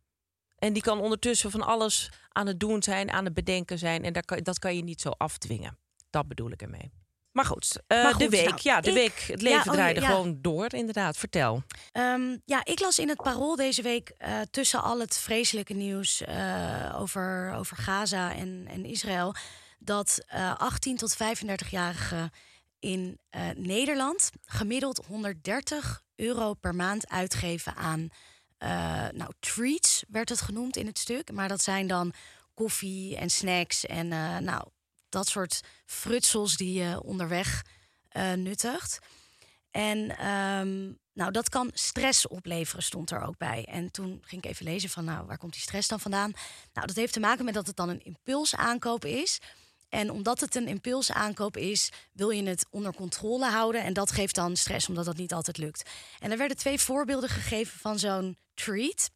En 0.58 0.74
die 0.74 0.82
kan 0.82 1.00
ondertussen 1.00 1.52
van 1.52 1.62
alles 1.62 2.12
aan 2.30 2.48
het 2.48 2.60
doen 2.60 2.84
zijn, 2.84 3.12
aan 3.12 3.25
het 3.25 3.34
bedenken 3.34 3.78
zijn. 3.78 4.04
En 4.04 4.13
daar 4.13 4.25
kan, 4.25 4.40
dat 4.40 4.60
kan 4.60 4.75
je 4.75 4.84
niet 4.84 5.02
zo 5.02 5.10
afdwingen. 5.10 5.78
Dat 6.10 6.28
bedoel 6.28 6.52
ik 6.52 6.62
ermee. 6.62 6.92
Maar 7.34 7.46
goed, 7.46 7.80
uh, 7.88 8.04
maar 8.04 8.13
goed 8.13 8.20
de 8.20 8.30
week. 8.30 8.48
nou, 8.48 8.60
ja, 8.62 8.82
de 8.82 8.90
ik, 8.90 8.96
week. 8.96 9.20
Het 9.28 9.42
leven 9.42 9.63
ja, 9.63 9.72
oh, 9.72 9.74
draaide 9.74 10.00
ja. 10.00 10.08
gewoon 10.08 10.38
door, 10.42 10.74
inderdaad. 10.74 11.18
Vertel. 11.18 11.63
Um, 11.94 12.42
ja, 12.46 12.66
ik 12.66 12.80
las 12.80 13.00
in 13.00 13.10
het 13.10 13.22
Parool 13.22 13.56
deze 13.56 13.82
week 13.82 14.13
uh, 14.20 14.42
tussen 14.52 14.82
al 14.82 15.00
het 15.00 15.18
vreselijke 15.18 15.74
nieuws 15.74 16.22
uh, 16.22 16.96
over, 17.00 17.54
over 17.54 17.78
Gaza 17.78 18.34
en, 18.36 18.68
en 18.70 18.86
Israël. 18.86 19.36
Dat 19.80 20.25
18 20.58 20.98
tot 20.98 21.18
35-jarigen 21.18 22.30
in 22.80 23.20
Nederland 23.56 24.30
gemiddeld 24.46 25.06
130 25.08 26.04
euro 26.16 26.54
per 26.54 26.75
maand 26.75 27.10
uitgeven 27.10 27.75
aan 27.75 28.10
nou, 29.13 29.32
treats, 29.40 30.04
werd 30.08 30.30
het 30.30 30.42
genoemd 30.42 30.78
in 30.78 30.86
het 30.86 31.00
stuk. 31.00 31.32
Maar 31.32 31.48
dat 31.48 31.63
zijn 31.63 31.88
dan 31.88 32.13
koffie 32.54 33.18
en 33.18 33.30
snacks 33.30 33.86
en 33.86 34.08
nou, 34.44 34.63
dat 35.13 35.27
soort 35.27 35.62
frutsels 35.86 36.58
die 36.58 36.74
je 36.74 37.03
onderweg 37.03 37.65
uh, 38.12 38.34
nuttigt. 38.34 39.00
En 39.72 40.27
um, 40.27 40.98
nou, 41.13 41.32
dat 41.32 41.50
kan 41.50 41.72
stress 41.74 42.27
opleveren, 42.27 42.84
stond 42.84 43.12
er 43.12 43.22
ook 43.22 43.38
bij. 43.38 43.65
En 43.65 43.91
toen 43.91 44.22
ging 44.25 44.43
ik 44.43 44.51
even 44.51 44.65
lezen 44.65 44.89
van, 44.89 45.05
nou, 45.05 45.25
waar 45.25 45.38
komt 45.38 45.53
die 45.53 45.62
stress 45.62 45.88
dan 45.88 46.00
vandaan? 46.00 46.32
Nou, 46.74 46.88
dat 46.88 46.96
heeft 46.96 47.13
te 47.13 47.20
maken 47.20 47.46
met 47.46 47.53
dat 47.53 47.67
het 47.67 47.75
dan 47.75 47.89
een 47.89 48.03
impulsaankoop 48.03 49.05
is. 49.05 49.39
En 49.89 50.12
omdat 50.12 50.39
het 50.39 50.55
een 50.55 50.67
impulsaankoop 50.67 51.58
is, 51.58 51.91
wil 52.13 52.29
je 52.29 52.43
het 52.43 52.65
onder 52.70 52.93
controle 52.93 53.50
houden. 53.50 53.84
En 53.84 53.93
dat 53.93 54.12
geeft 54.12 54.36
dan 54.36 54.55
stress, 54.55 54.88
omdat 54.89 55.05
dat 55.05 55.17
niet 55.17 55.34
altijd 55.34 55.58
lukt. 55.58 55.89
En 56.20 56.32
er 56.32 56.38
werden 56.38 56.58
twee 56.58 56.79
voorbeelden 56.79 57.29
gegeven 57.29 57.79
van 57.79 58.00
zo'n 58.00 58.38
treat. 58.53 59.12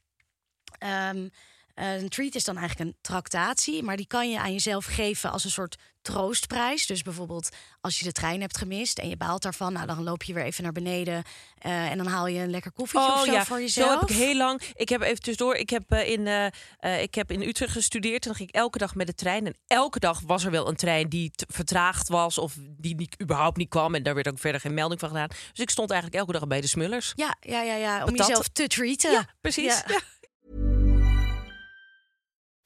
Um, 1.13 1.31
Eh, 1.77 2.01
een 2.01 2.09
treat 2.09 2.35
is 2.35 2.43
dan 2.43 2.57
eigenlijk 2.57 2.89
een 2.89 2.97
tractatie, 3.01 3.83
maar 3.83 3.97
die 3.97 4.07
kan 4.07 4.29
je 4.29 4.39
aan 4.39 4.51
jezelf 4.51 4.85
geven 4.85 5.31
als 5.31 5.43
een 5.43 5.51
soort 5.51 5.77
troostprijs. 6.01 6.85
Dus 6.85 7.01
bijvoorbeeld 7.01 7.49
als 7.81 7.99
je 7.99 8.05
de 8.05 8.11
trein 8.11 8.41
hebt 8.41 8.57
gemist 8.57 8.99
en 8.99 9.09
je 9.09 9.17
baalt 9.17 9.41
daarvan, 9.41 9.73
nou 9.73 9.87
dan 9.87 10.03
loop 10.03 10.23
je 10.23 10.33
weer 10.33 10.43
even 10.43 10.63
naar 10.63 10.71
beneden 10.71 11.23
eh, 11.57 11.91
en 11.91 11.97
dan 11.97 12.07
haal 12.07 12.27
je 12.27 12.39
een 12.39 12.49
lekker 12.49 12.71
koffietje 12.71 13.13
of 13.13 13.25
zo 13.25 13.43
voor 13.43 13.59
jezelf. 13.59 13.87
Oh 13.87 13.93
Zo 13.93 13.99
heb 13.99 14.09
ik 14.09 14.15
heel 14.15 14.35
lang. 14.35 14.61
Ik 14.73 14.89
heb 14.89 15.01
even 15.01 15.21
tussendoor. 15.21 15.55
Ik 15.55 15.69
heb, 15.69 15.91
eh, 15.91 16.09
in, 16.09 16.27
eh, 16.27 17.01
ik 17.01 17.15
heb 17.15 17.31
in 17.31 17.41
Utrecht 17.41 17.71
gestudeerd. 17.71 18.21
En 18.21 18.27
dan 18.27 18.35
ging 18.35 18.49
ik 18.49 18.55
elke 18.55 18.77
dag 18.77 18.95
met 18.95 19.07
de 19.07 19.15
trein. 19.15 19.45
En 19.45 19.55
elke 19.67 19.99
dag 19.99 20.21
was 20.25 20.43
er 20.43 20.51
wel 20.51 20.67
een 20.67 20.75
trein 20.75 21.09
die 21.09 21.31
vertraagd 21.47 22.07
was. 22.07 22.37
Of 22.37 22.55
die 22.59 22.95
niet, 22.95 23.21
überhaupt 23.21 23.57
niet 23.57 23.69
kwam. 23.69 23.95
En 23.95 24.03
daar 24.03 24.15
werd 24.15 24.27
ook 24.27 24.39
verder 24.39 24.61
geen 24.61 24.73
melding 24.73 24.99
van 24.99 25.09
gedaan. 25.09 25.27
Dus 25.27 25.59
ik 25.59 25.69
stond 25.69 25.91
eigenlijk 25.91 26.19
elke 26.21 26.31
dag 26.31 26.47
bij 26.47 26.61
de 26.61 26.67
Smullers. 26.67 27.13
Ja, 27.15 27.35
ja, 27.39 27.61
ja, 27.61 27.75
ja, 27.75 28.03
om 28.03 28.11
Patat. 28.11 28.27
jezelf 28.27 28.47
te 28.47 28.67
treaten. 28.67 29.11
Ja, 29.11 29.25
precies. 29.41 29.63
Ja. 29.63 29.83
Ja. 29.87 29.99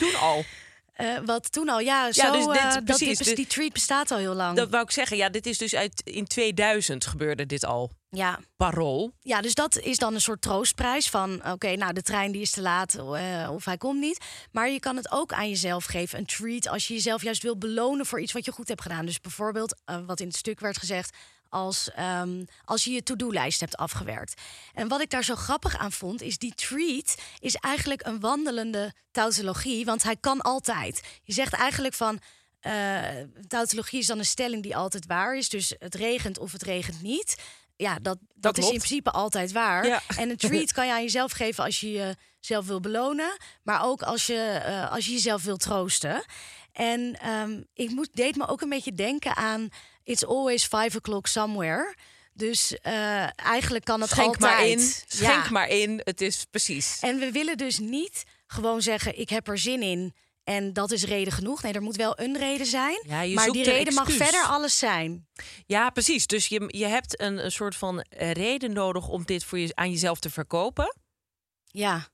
Toen 0.00 0.14
al. 0.14 0.44
Eh, 0.92 1.18
wat 1.24 1.52
toen 1.52 1.68
al, 1.68 1.80
ja, 1.80 2.12
zo, 2.12 2.26
Ja, 2.26 2.32
dus 2.32 2.44
dit- 2.46 2.56
eh, 2.56 2.72
dat, 2.74 2.84
precies, 2.84 3.18
dit- 3.18 3.26
dus- 3.26 3.34
die 3.36 3.46
treat 3.46 3.72
bestaat 3.72 4.10
al 4.10 4.18
heel 4.18 4.34
lang. 4.34 4.56
Dat 4.56 4.70
wou 4.70 4.82
ik 4.82 4.90
zeggen. 4.90 5.16
Ja, 5.16 5.28
dit 5.28 5.46
is 5.46 5.58
dus 5.58 5.74
uit 5.74 6.00
in 6.04 6.24
2000 6.26 7.06
gebeurde 7.06 7.46
dit 7.46 7.64
al. 7.64 7.90
ja. 8.10 8.38
Parool. 8.56 9.12
ja, 9.20 9.40
dus 9.40 9.54
dat 9.54 9.78
is 9.78 9.96
dan 9.96 10.14
een 10.14 10.20
soort 10.20 10.42
troostprijs 10.42 11.08
van... 11.08 11.50
oké, 11.52 11.76
nou, 11.76 11.92
de 11.92 12.02
trein 12.02 12.32
die 12.32 12.40
is 12.40 12.50
te 12.50 12.60
laat 12.60 12.94
eh, 12.94 13.48
of 13.52 13.64
hij 13.64 13.76
komt 13.76 14.00
niet. 14.00 14.24
Maar 14.52 14.70
je 14.70 14.80
kan 14.80 14.96
het 14.96 15.10
ook 15.12 15.32
aan 15.32 15.48
jezelf 15.48 15.84
geven, 15.84 16.18
een 16.18 16.26
treat... 16.26 16.68
als 16.68 16.88
je 16.88 16.94
jezelf 16.94 17.22
juist 17.22 17.42
wil 17.42 17.58
belonen 17.58 18.06
voor 18.06 18.20
iets 18.20 18.32
wat 18.32 18.44
je 18.44 18.52
goed 18.52 18.68
hebt 18.68 18.82
gedaan. 18.82 19.06
Dus 19.06 19.20
bijvoorbeeld, 19.20 19.80
wat 20.06 20.20
in 20.20 20.26
het 20.26 20.36
stuk 20.36 20.60
werd 20.60 20.78
gezegd... 20.78 21.16
Als, 21.50 21.90
ehm, 21.90 22.44
als 22.64 22.84
je 22.84 22.90
je 22.90 23.02
to-do-lijst 23.02 23.60
hebt 23.60 23.76
afgewerkt. 23.76 24.40
En 24.74 24.88
wat 24.88 25.00
ik 25.00 25.10
daar 25.10 25.24
zo 25.24 25.34
grappig 25.34 25.78
aan 25.78 25.92
vond, 25.92 26.22
is 26.22 26.38
die 26.38 26.54
treat 26.54 27.14
is 27.38 27.54
eigenlijk 27.54 28.06
een 28.06 28.20
wandelende 28.20 28.94
tautologie, 29.10 29.84
want 29.84 30.02
hij 30.02 30.16
kan 30.16 30.40
altijd. 30.40 31.00
Je 31.22 31.32
zegt 31.32 31.52
eigenlijk 31.52 31.94
van, 31.94 32.20
eh 32.60 33.00
tautologie 33.46 33.98
is 33.98 34.06
dan 34.06 34.18
een 34.18 34.24
stelling 34.24 34.62
die 34.62 34.76
altijd 34.76 35.06
waar 35.06 35.36
is. 35.36 35.48
Dus 35.48 35.74
het 35.78 35.94
regent 35.94 36.38
of 36.38 36.52
het 36.52 36.62
regent 36.62 37.02
niet. 37.02 37.36
Ja, 37.76 37.98
dat, 38.02 38.18
dat, 38.34 38.58
is 38.58 38.64
in 38.64 38.76
principe 38.76 39.10
altijd 39.10 39.52
waar. 39.52 39.86
Ja. 39.86 40.02
En 40.16 40.30
een 40.30 40.36
treat 40.36 40.72
kan 40.76 40.86
je 40.86 40.92
aan 40.92 41.02
jezelf 41.02 41.32
geven 41.32 41.64
als 41.64 41.80
je 41.80 42.16
jezelf 42.40 42.66
wil 42.66 42.80
belonen. 42.80 43.36
Maar 43.62 43.84
ook 43.84 44.02
als 44.02 44.26
je, 44.26 44.60
eh, 44.64 44.92
als 44.92 45.06
je 45.06 45.12
jezelf 45.12 45.42
wil 45.42 45.56
troosten. 45.56 46.24
En 46.72 47.20
ehm, 47.20 47.62
ik 47.74 47.90
moet, 47.90 48.08
deed 48.12 48.36
me 48.36 48.48
ook 48.48 48.60
een 48.60 48.68
beetje 48.68 48.94
denken 48.94 49.36
aan... 49.36 49.68
It's 50.04 50.24
always 50.24 50.64
five 50.64 50.96
o'clock 50.96 51.26
somewhere. 51.26 51.94
Dus 52.32 52.78
eh, 52.78 53.40
eigenlijk 53.40 53.84
kan 53.84 54.00
het 54.00 54.10
Schenk 54.10 54.26
altijd. 54.26 54.52
maar 54.52 54.66
in. 54.66 54.78
Ja. 54.78 54.86
Schenk 55.06 55.50
maar 55.50 55.68
in. 55.68 56.00
Het 56.04 56.20
is 56.20 56.44
precies. 56.50 56.98
En 57.00 57.18
we 57.18 57.32
willen 57.32 57.56
dus 57.56 57.78
niet 57.78 58.24
gewoon 58.46 58.82
zeggen: 58.82 59.18
ik 59.18 59.28
heb 59.28 59.48
er 59.48 59.58
zin 59.58 59.82
in. 59.82 60.14
En 60.44 60.72
dat 60.72 60.90
is 60.90 61.04
reden 61.04 61.32
genoeg. 61.32 61.62
Nee, 61.62 61.72
er 61.72 61.82
moet 61.82 61.96
wel 61.96 62.20
een 62.20 62.38
reden 62.38 62.66
zijn. 62.66 63.02
Ja, 63.06 63.20
je 63.20 63.34
maar 63.34 63.50
die 63.50 63.64
reden 63.64 63.94
mag 63.94 64.12
verder 64.12 64.42
alles 64.42 64.78
zijn. 64.78 65.28
Ja, 65.66 65.90
precies. 65.90 66.26
Dus 66.26 66.46
je, 66.46 66.64
je 66.66 66.86
hebt 66.86 67.20
een, 67.20 67.44
een 67.44 67.52
soort 67.52 67.76
van 67.76 68.04
reden 68.18 68.72
nodig 68.72 69.08
om 69.08 69.24
dit 69.24 69.44
voor 69.44 69.58
je, 69.58 69.74
aan 69.74 69.90
jezelf 69.90 70.18
te 70.20 70.30
verkopen. 70.30 70.96
Ja, 71.64 72.08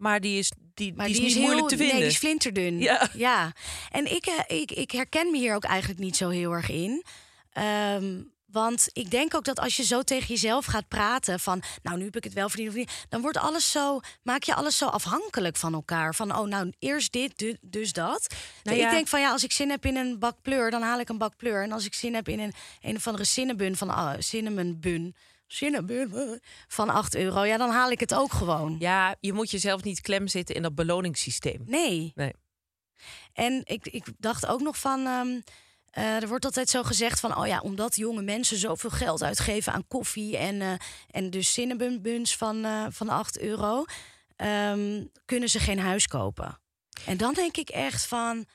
Maar 0.00 0.20
die 0.20 0.38
is, 0.38 0.50
die, 0.74 0.92
die 0.92 1.04
die, 1.04 1.14
is 1.14 1.18
niet 1.18 1.34
heel, 1.34 1.42
moeilijk 1.42 1.68
te 1.68 1.76
vinden. 1.76 1.94
Nee, 1.94 2.04
die 2.04 2.12
is 2.12 2.18
flinterdun. 2.18 2.78
Ja. 2.78 3.08
ja. 3.12 3.52
En 3.90 4.14
ik, 4.14 4.26
eh, 4.26 4.60
ik, 4.60 4.70
ik 4.70 4.90
herken 4.90 5.30
me 5.30 5.38
hier 5.38 5.54
ook 5.54 5.64
eigenlijk 5.64 6.00
niet 6.00 6.16
zo 6.16 6.28
heel 6.28 6.52
erg 6.52 6.70
in. 6.70 7.04
Ehm, 7.52 8.22
want 8.46 8.88
ik 8.92 9.10
denk 9.10 9.34
ook 9.34 9.44
dat 9.44 9.60
als 9.60 9.76
je 9.76 9.84
zo 9.84 10.02
tegen 10.02 10.26
jezelf 10.26 10.64
gaat 10.64 10.88
praten 10.88 11.40
van, 11.40 11.62
nou 11.82 11.98
nu 11.98 12.04
heb 12.04 12.16
ik 12.16 12.24
het 12.24 12.32
wel 12.32 12.48
verdiend 12.48 12.70
of 12.70 12.76
niet, 12.76 13.06
dan 13.08 13.20
wordt 13.20 13.36
alles 13.36 13.70
zo, 13.70 14.00
maak 14.22 14.42
je 14.42 14.54
alles 14.54 14.78
zo 14.78 14.86
afhankelijk 14.86 15.56
van 15.56 15.74
elkaar. 15.74 16.14
Van, 16.14 16.36
oh 16.36 16.46
nou 16.46 16.72
eerst 16.78 17.12
dit, 17.12 17.38
du- 17.38 17.56
dus 17.60 17.92
dat. 17.92 18.34
Nou 18.62 18.78
ik 18.78 18.90
denk 18.90 19.08
van 19.08 19.20
ja, 19.20 19.30
als 19.30 19.44
ik 19.44 19.52
zin 19.52 19.70
heb 19.70 19.86
in 19.86 19.96
een 19.96 20.18
bak 20.18 20.36
pleur, 20.42 20.70
dan 20.70 20.82
haal 20.82 21.00
ik 21.00 21.08
een 21.08 21.18
bak 21.18 21.36
pleur. 21.36 21.62
En 21.62 21.72
als 21.72 21.84
ik 21.84 21.94
zin 21.94 22.14
heb 22.14 22.28
in 22.28 22.40
een 22.40 22.52
een 22.80 22.96
of 22.96 23.06
andere 23.06 23.24
cinnabun 23.24 23.76
van 23.76 23.88
uh, 23.88 24.12
cinnamon 24.18 24.80
bun, 24.80 25.14
cinnabun 25.52 26.14
eh, 26.14 26.38
van 26.68 26.88
8 26.88 27.14
euro, 27.16 27.44
ja, 27.44 27.56
dan 27.56 27.70
haal 27.70 27.90
ik 27.90 28.00
het 28.00 28.14
ook 28.14 28.32
gewoon. 28.32 28.76
Ja, 28.78 29.16
je 29.20 29.32
moet 29.32 29.50
jezelf 29.50 29.82
niet 29.82 30.00
klem 30.00 30.28
zitten 30.28 30.54
in 30.54 30.62
dat 30.62 30.74
beloningssysteem. 30.74 31.62
Nee. 31.66 32.12
Nee. 32.14 32.32
En 33.32 33.62
ik, 33.64 33.86
ik 33.86 34.04
dacht 34.18 34.46
ook 34.46 34.60
nog 34.60 34.78
van. 34.78 35.06
ehm, 35.06 35.40
eh, 35.90 36.22
er 36.22 36.28
wordt 36.28 36.44
altijd 36.44 36.68
zo 36.68 36.82
gezegd 36.82 37.20
van, 37.20 37.36
oh 37.36 37.46
ja, 37.46 37.60
omdat 37.60 37.96
jonge 37.96 38.22
mensen 38.22 38.56
zoveel 38.56 38.90
geld 38.90 39.22
uitgeven 39.22 39.72
aan 39.72 39.86
koffie 39.88 40.36
en, 40.36 40.60
eh, 40.60 40.72
en 41.10 41.30
dus 41.30 41.52
cinnabonbuns 41.52 42.36
van, 42.36 42.64
eh, 42.64 42.86
van 42.90 43.08
8 43.08 43.38
euro, 43.40 43.84
ehm, 44.36 45.04
kunnen 45.24 45.48
ze 45.48 45.58
geen 45.58 45.78
huis 45.78 46.06
kopen. 46.06 46.60
En 47.06 47.16
dan 47.16 47.34
denk 47.34 47.56
ik 47.56 47.68
echt 47.68 48.06
van, 48.06 48.46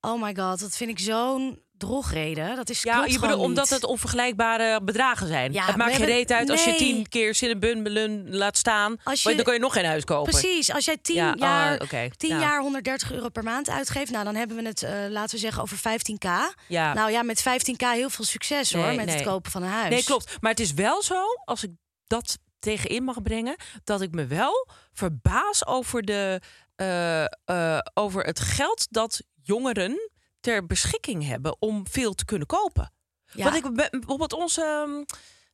oh 0.00 0.22
my 0.22 0.34
god, 0.34 0.60
dat 0.60 0.76
vind 0.76 0.90
ik 0.90 0.98
zo'n 0.98 1.62
drogreden. 1.78 2.56
Dat 2.56 2.70
is 2.70 2.82
Ja, 2.82 3.04
je 3.04 3.18
bedoelt 3.18 3.40
omdat 3.40 3.68
het 3.68 3.84
onvergelijkbare 3.84 4.80
bedragen 4.84 5.26
zijn. 5.26 5.52
Ja, 5.52 5.64
het 5.64 5.76
maakt 5.76 5.94
geen 5.96 6.06
reet 6.06 6.32
uit 6.32 6.50
als 6.50 6.64
je 6.64 6.74
tien 6.74 7.08
keer 7.08 7.34
Cinnabon 7.34 7.82
Belun 7.82 8.36
laat 8.36 8.56
staan. 8.56 8.96
Als 9.02 9.22
maar 9.22 9.32
je- 9.32 9.38
dan 9.38 9.46
kan 9.46 9.54
je 9.54 9.60
nog 9.60 9.72
geen 9.72 9.84
huis 9.84 10.04
kopen. 10.04 10.30
Precies, 10.32 10.72
als 10.72 10.84
jij 10.84 10.96
tien 10.96 11.14
Ja, 11.14 11.30
oh, 11.32 11.38
jaar, 11.38 11.80
oké, 11.80 12.08
10 12.16 12.28
ja. 12.28 12.40
jaar 12.40 12.60
130 12.60 13.12
euro 13.12 13.28
per 13.28 13.42
maand 13.42 13.68
uitgeeft, 13.70 14.10
nou 14.10 14.24
dan 14.24 14.34
hebben 14.34 14.56
we 14.56 14.62
het, 14.62 14.82
eh, 14.82 14.92
laten 15.08 15.34
we 15.34 15.40
zeggen, 15.40 15.62
over 15.62 15.76
15k. 15.76 16.54
Ja. 16.68 16.94
Nou 16.94 17.10
ja, 17.10 17.22
met 17.22 17.40
15k 17.42 17.92
heel 17.92 18.10
veel 18.10 18.24
succes 18.24 18.72
hoor, 18.72 18.94
met 18.94 19.06
nee. 19.06 19.14
het 19.14 19.24
kopen 19.24 19.50
van 19.50 19.62
een 19.62 19.68
huis. 19.68 19.90
Nee, 19.90 20.04
klopt. 20.04 20.36
Maar 20.40 20.50
het 20.50 20.60
is 20.60 20.72
wel 20.72 21.02
zo, 21.02 21.22
als 21.44 21.62
ik 21.62 21.70
dat 22.06 22.38
tegenin 22.58 23.04
mag 23.04 23.22
brengen, 23.22 23.56
dat 23.84 24.00
ik 24.00 24.10
me 24.10 24.26
wel 24.26 24.68
verbaas 24.92 25.66
over, 25.66 26.02
de, 26.02 26.40
eh, 26.76 27.24
eh, 27.24 27.78
over 27.94 28.22
het 28.24 28.40
geld 28.40 28.86
dat 28.90 29.22
jongeren 29.42 30.10
ter 30.48 30.66
beschikking 30.66 31.26
hebben 31.26 31.56
om 31.58 31.86
veel 31.88 32.14
te 32.14 32.24
kunnen 32.24 32.46
kopen. 32.46 32.92
Ja. 33.32 33.44
Want 33.44 33.56
ik 33.56 33.74
ben- 33.74 33.90
bijvoorbeeld 33.90 34.32
onze. 34.32 35.04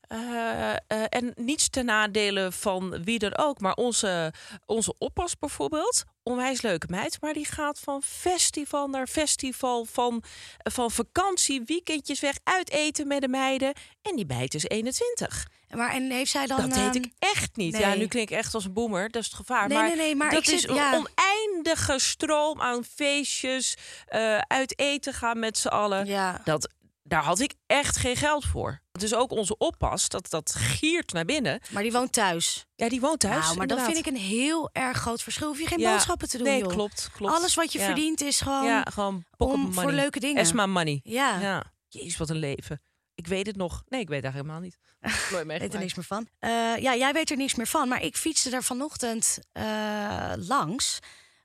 Eh, 0.09 0.71
eh, 0.73 0.77
en 1.09 1.33
niets 1.37 1.69
ten 1.69 1.85
nadele 1.85 2.53
van 2.53 3.05
wie 3.05 3.19
dan 3.19 3.37
ook, 3.37 3.61
maar 3.61 3.75
onze, 3.75 4.33
onze 4.67 4.95
oppas 4.99 5.39
bijvoorbeeld, 5.39 6.05
onwijs 6.23 6.63
leuke 6.63 6.87
meid, 6.91 7.21
maar 7.21 7.33
die 7.33 7.47
gaat 7.47 7.79
van 7.79 8.03
festival 8.03 8.89
naar 8.89 9.07
festival, 9.07 9.85
van, 9.85 10.23
van 10.59 10.91
vakantie, 10.91 11.63
weekendjes 11.67 12.21
weg, 12.21 12.39
uit 12.43 12.71
eten 12.71 13.07
met 13.07 13.21
de 13.21 13.29
meiden. 13.29 13.73
En 14.03 14.17
die 14.17 14.27
meid 14.27 14.55
is 14.55 14.65
21. 14.65 15.47
Maar 15.71 15.93
en 15.93 16.11
heeft 16.11 16.31
zij 16.31 16.47
dan... 16.47 16.61
dat 16.61 16.77
weet 16.77 16.95
ehm, 16.95 17.05
ik 17.05 17.13
echt 17.19 17.57
niet. 17.57 17.73
nee. 17.73 17.81
Ja, 17.81 17.95
nu 17.95 18.07
klink 18.07 18.31
ik 18.31 18.37
echt 18.37 18.55
als 18.55 18.65
een 18.65 18.73
boomer, 18.73 19.11
dat 19.11 19.23
is 19.23 19.29
het 19.29 19.37
gevaar. 19.37 19.69
Nee, 19.69 19.79
maar, 19.79 19.89
nee, 19.89 19.97
nee, 19.97 20.15
maar 20.15 20.31
dat 20.31 20.47
is 20.47 20.61
zit- 20.61 20.71
een 20.71 20.75
ja. 20.75 21.03
oneindige 21.05 21.99
stroom 21.99 22.61
aan 22.61 22.85
feestjes, 22.85 23.77
eh, 24.07 24.39
uit 24.39 24.79
eten 24.79 25.13
gaan 25.15 25.39
met 25.39 25.59
z'n 25.59 25.69
allen. 25.69 26.07
Ja. 26.07 26.41
Dat, 26.45 26.73
daar 27.03 27.23
had 27.23 27.41
ik 27.41 27.55
echt 27.67 27.97
geen 27.97 28.17
geld 28.17 28.45
voor. 28.45 28.83
Dus 28.99 29.15
ook 29.15 29.31
onze 29.31 29.57
oppas, 29.59 30.09
dat, 30.09 30.31
dat 30.31 30.55
giert 30.55 31.13
naar 31.13 31.25
binnen. 31.25 31.61
Maar 31.71 31.83
die 31.83 31.93
woont 31.93 32.13
thuis. 32.13 32.65
Ja, 32.77 32.89
die 32.89 33.01
woont 33.01 33.21
thuis. 33.21 33.45
nou, 33.45 33.57
maar 33.57 33.67
dat 33.67 33.83
vind 33.83 33.97
ik 33.97 34.07
een 34.07 34.17
heel 34.17 34.71
erg 34.73 34.99
groot 34.99 35.23
verschil. 35.23 35.47
Hoef 35.49 35.61
je 35.61 35.67
geen 35.67 35.79
Ja. 35.79 35.91
boodschappen 35.93 36.29
te 36.29 36.37
doen, 36.39 36.47
Nee, 36.47 36.61
joh. 36.61 36.69
klopt, 36.73 37.09
klopt. 37.13 37.35
Alles 37.35 37.55
wat 37.55 37.73
je 37.73 37.79
Ja. 37.79 37.85
verdient 37.85 38.21
is 38.21 38.41
gewoon... 38.41 38.65
Ja, 38.65 38.83
gewoon 38.93 39.25
om- 39.37 39.73
voor 39.75 39.93
leuke 39.93 40.21
dingen. 40.21 40.43
Esma 40.43 40.67
money. 40.67 41.01
Ja. 41.05 41.41
ja. 41.41 41.65
Jezus, 41.89 42.17
wat 42.17 42.31
een 42.31 42.37
leven. 42.37 42.83
Ik 43.15 43.27
weet 43.27 43.47
het 43.47 43.57
nog. 43.57 43.83
Nee, 43.89 44.01
ik 44.01 44.09
weet 44.09 44.23
eigenlijk 44.25 44.53
helemaal 44.53 44.61
niet. 44.61 44.79
Ik 45.41 45.61
weet 45.61 45.75
er 45.75 45.81
niks 45.81 45.95
meer 45.95 46.05
van. 46.05 46.29
Eh, 46.39 46.51
ja, 46.77 46.95
jij 46.97 47.13
weet 47.13 47.31
er 47.31 47.37
niks 47.37 47.55
meer 47.55 47.67
van. 47.67 47.89
Maar 47.89 48.03
ik 48.03 48.17
fietste 48.17 48.51
er 48.51 48.63
vanochtend 48.63 49.39
eh, 49.53 50.33
langs. 50.37 50.99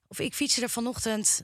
Of 0.08 0.20
ik 0.20 0.34
fietste 0.34 0.62
er 0.62 0.70
vanochtend... 0.70 1.42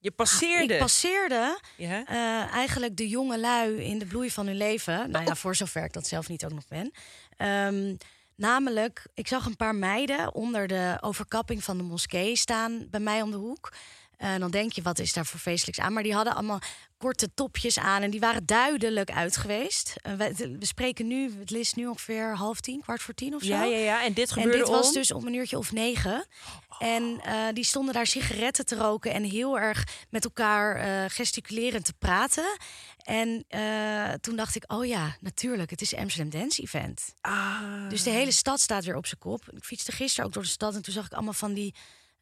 Je 0.00 0.10
passeerde. 0.10 0.72
Ik 0.74 0.80
passeerde 0.80 1.60
ja? 1.76 2.04
eh, 2.04 2.54
eigenlijk 2.54 2.96
de 2.96 3.08
jonge 3.08 3.38
lui 3.38 3.82
in 3.82 3.98
de 3.98 4.06
bloei 4.06 4.30
van 4.30 4.46
hun 4.46 4.56
leven. 4.56 5.10
Nou 5.10 5.24
ja, 5.24 5.34
voor 5.34 5.54
zover 5.56 5.84
ik 5.84 5.92
dat 5.92 6.06
zelf 6.06 6.28
niet 6.28 6.44
ook 6.44 6.52
nog 6.52 6.68
ben. 6.68 6.90
Ehm, 7.36 7.94
namelijk, 8.34 9.06
ik 9.14 9.28
zag 9.28 9.46
een 9.46 9.56
paar 9.56 9.74
meiden 9.74 10.34
onder 10.34 10.66
de 10.66 10.98
overkapping 11.00 11.64
van 11.64 11.76
de 11.76 11.82
moskee 11.82 12.36
staan 12.36 12.86
bij 12.90 13.00
mij 13.00 13.22
om 13.22 13.30
de 13.30 13.36
hoek. 13.36 13.72
En 14.18 14.40
dan 14.40 14.50
denk 14.50 14.72
je, 14.72 14.82
wat 14.82 14.98
is 14.98 15.12
daar 15.12 15.26
voor 15.26 15.40
feestelijks 15.40 15.80
aan? 15.80 15.92
Maar 15.92 16.02
die 16.02 16.14
hadden 16.14 16.34
allemaal 16.34 16.60
korte 16.96 17.34
topjes 17.34 17.78
aan 17.78 18.02
en 18.02 18.10
die 18.10 18.20
waren 18.20 18.46
duidelijk 18.46 19.10
uit 19.10 19.36
geweest. 19.36 19.94
Eh, 20.02 20.12
we, 20.12 20.56
we 20.58 20.66
spreken 20.66 21.06
nu, 21.06 21.32
het 21.38 21.52
is 21.52 21.74
nu 21.74 21.86
ongeveer 21.86 22.36
half 22.36 22.60
tien, 22.60 22.80
kwart 22.80 23.02
voor 23.02 23.14
tien 23.14 23.34
of 23.34 23.42
zo. 23.42 23.48
Ja, 23.48 23.64
ja, 23.64 23.76
ja. 23.76 24.04
En 24.04 24.12
dit 24.12 24.28
En 24.28 24.34
gebeurde 24.34 24.58
dit 24.58 24.68
was 24.68 24.92
dus 24.92 25.12
om 25.12 25.26
een 25.26 25.34
uurtje 25.34 25.58
of 25.58 25.72
negen. 25.72 26.26
En 26.78 27.20
eh, 27.22 27.46
die 27.52 27.64
stonden 27.64 27.94
daar 27.94 28.06
sigaretten 28.06 28.66
te 28.66 28.76
roken 28.76 29.12
en 29.12 29.24
heel 29.24 29.58
erg 29.58 29.84
met 30.10 30.24
elkaar 30.24 30.76
eh, 30.76 31.10
gesticulerend 31.10 31.84
te 31.84 31.94
praten. 31.98 32.56
En 33.08 33.44
eh, 33.48 34.12
toen 34.12 34.36
dacht 34.36 34.56
ik, 34.56 34.72
oh 34.72 34.86
ja, 34.86 35.16
natuurlijk, 35.20 35.70
het 35.70 35.80
is 35.80 35.94
Amsterdam 35.94 36.40
Dance 36.40 36.62
Event. 36.62 37.14
Ah. 37.20 37.88
Dus 37.88 38.02
de 38.02 38.10
hele 38.10 38.32
stad 38.32 38.60
staat 38.60 38.84
weer 38.84 38.96
op 38.96 39.06
zijn 39.06 39.20
kop. 39.20 39.50
Ik 39.50 39.64
fietste 39.64 39.92
gisteren 39.92 40.26
ook 40.26 40.32
door 40.32 40.42
de 40.42 40.48
stad 40.48 40.74
en 40.74 40.82
toen 40.82 40.92
zag 40.92 41.06
ik 41.06 41.12
allemaal 41.12 41.32
van 41.32 41.54
die, 41.54 41.74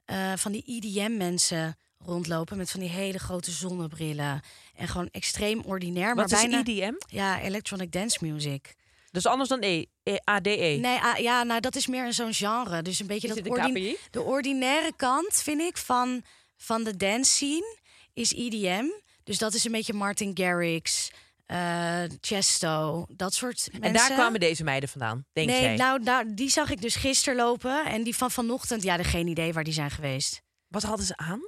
eh, 0.04 0.32
van 0.37 0.52
die 0.52 0.64
EDM-mensen 0.66 1.78
rondlopen 1.98 2.56
met 2.56 2.70
van 2.70 2.80
die 2.80 2.88
hele 2.88 3.18
grote 3.18 3.50
zonnebrillen. 3.50 4.40
En 4.74 4.88
gewoon 4.88 5.09
extreem 5.12 5.61
ordinair. 5.64 6.14
Wat 6.14 6.30
maar 6.30 6.44
is 6.44 6.48
bijna, 6.48 6.64
EDM? 6.64 6.94
Ja, 7.06 7.40
electronic 7.40 7.92
dance 7.92 8.18
music. 8.20 8.74
Is 9.11 9.26
anders 9.26 9.48
dan 9.48 9.62
E, 9.62 9.85
e 10.02 10.16
ADE. 10.24 10.78
Nee, 10.80 10.98
ja, 11.22 11.42
nou 11.42 11.61
dat 11.61 11.76
is 11.76 11.87
meer 11.87 12.12
zo'n 12.12 12.32
genre. 12.35 12.82
Dus 12.82 13.00
een 13.00 13.06
beetje 13.06 13.28
Is 13.28 13.35
dat 13.35 13.48
ordin- 13.48 13.70
KPI? 13.70 13.96
de 14.11 14.22
ordinaire 14.22 14.92
kant, 14.96 15.42
vind 15.42 15.61
ik, 15.61 15.76
van, 15.76 16.22
van 16.56 16.85
de 16.85 16.96
dance 16.96 17.30
scene 17.32 17.78
is 18.12 18.32
EDM. 18.32 18.85
Dus 19.24 19.38
dat 19.38 19.54
is 19.54 19.64
een 19.64 19.72
beetje 19.72 19.92
Martin 19.92 20.30
Garrix, 20.35 21.11
eh 21.46 22.02
Chesto, 22.20 23.06
dat 23.09 23.35
soort 23.35 23.68
mensen. 23.72 23.82
En 23.82 23.92
daar 23.92 24.12
kwamen 24.12 24.40
deze 24.40 24.64
meiden 24.64 24.88
vandaan, 24.88 25.24
denk 25.32 25.48
nee, 25.48 25.61
jij? 25.62 25.76
nou, 25.76 26.02
nou, 26.02 26.35
die 26.35 26.50
zag 26.50 26.70
ik 26.70 26.80
dus 26.80 26.94
gisteren 26.96 27.37
lopen. 27.37 27.85
En 27.85 28.02
die 28.02 28.16
van 28.16 28.30
vanochtend, 28.30 28.82
ja, 28.82 29.02
geen 29.02 29.26
idee 29.26 29.52
waar 29.52 29.64
die 29.64 29.72
zijn 29.72 29.90
geweest. 29.90 30.42
Wat 30.68 30.82
hadden 30.82 31.06
ze 31.06 31.16
aan? 31.16 31.40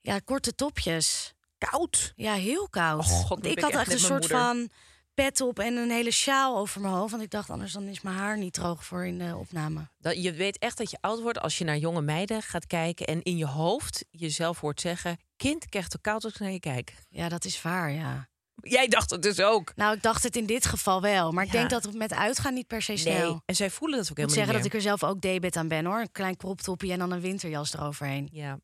Ja, 0.00 0.18
korte 0.24 0.54
topjes. 0.54 1.34
Koud. 1.58 2.12
Ja, 2.16 2.34
heel 2.34 2.68
koud. 2.68 3.00
Oh, 3.04 3.08
God, 3.08 3.46
ik 3.46 3.60
had 3.60 3.70
echt 3.70 3.80
echt 3.80 3.92
een 3.92 3.98
soort 3.98 4.26
van 4.26 4.70
pet 5.14 5.40
op 5.40 5.58
en 5.58 5.76
een 5.76 5.90
hele 5.90 6.10
sjaal 6.10 6.56
over 6.56 6.80
mijn 6.80 6.94
hoofd. 6.94 7.10
Want 7.10 7.22
ik 7.22 7.30
dacht, 7.30 7.50
anders 7.50 7.72
dan 7.72 7.82
is 7.82 8.00
mijn 8.00 8.16
haar 8.16 8.38
niet 8.38 8.52
droog 8.52 8.84
voor 8.84 9.06
in 9.06 9.18
de 9.18 9.36
opname. 9.36 9.88
Dat, 9.98 10.22
je 10.22 10.32
weet 10.32 10.58
echt 10.58 10.78
dat 10.78 10.90
je 10.90 10.98
oud 11.00 11.20
wordt 11.20 11.40
als 11.40 11.58
je 11.58 11.64
naar 11.64 11.76
jonge 11.76 12.02
meiden 12.02 12.42
gaat 12.42 12.66
kijken... 12.66 13.06
en 13.06 13.22
in 13.22 13.36
je 13.36 13.46
hoofd 13.46 14.04
jezelf 14.10 14.60
hoort 14.60 14.80
zeggen... 14.80 15.18
kind, 15.36 15.64
ik 15.64 15.70
krijg 15.70 15.84
het 15.92 16.00
koud 16.00 16.24
als 16.24 16.32
ik 16.32 16.38
naar 16.40 16.50
je 16.50 16.60
kijk. 16.60 16.94
Ja, 17.08 17.28
dat 17.28 17.44
is 17.44 17.62
waar, 17.62 17.90
ja. 17.92 18.28
Jij 18.62 18.88
dacht 18.88 19.10
het 19.10 19.22
dus 19.22 19.40
ook. 19.40 19.72
Nou, 19.76 19.94
ik 19.96 20.02
dacht 20.02 20.22
het 20.22 20.36
in 20.36 20.46
dit 20.46 20.66
geval 20.66 21.00
wel. 21.00 21.32
Maar 21.32 21.44
ik 21.44 21.52
Ja. 21.52 21.58
denk 21.58 21.70
dat 21.70 21.84
het 21.84 21.94
met 21.94 22.12
uitgaan 22.14 22.54
niet 22.54 22.66
per 22.66 22.82
se 22.82 22.96
snel. 22.96 23.30
Nee, 23.30 23.40
en 23.44 23.56
zij 23.56 23.70
voelen 23.70 23.98
dat 23.98 24.10
ook 24.10 24.18
Ik 24.18 24.24
moet 24.24 24.34
helemaal 24.34 24.54
zeggen 24.54 24.70
dat 24.70 24.80
ik 24.80 24.92
er 24.92 24.98
zelf 24.98 25.10
ook 25.10 25.20
debet 25.20 25.56
aan 25.56 25.68
ben 25.68 25.84
hoor. 25.84 26.00
Een 26.00 26.12
klein 26.12 26.36
kroptopje 26.36 26.92
en 26.92 26.98
dan 26.98 27.10
een 27.10 27.20
winterjas 27.20 27.74
eroverheen. 27.74 28.28
Ja, 28.32 28.58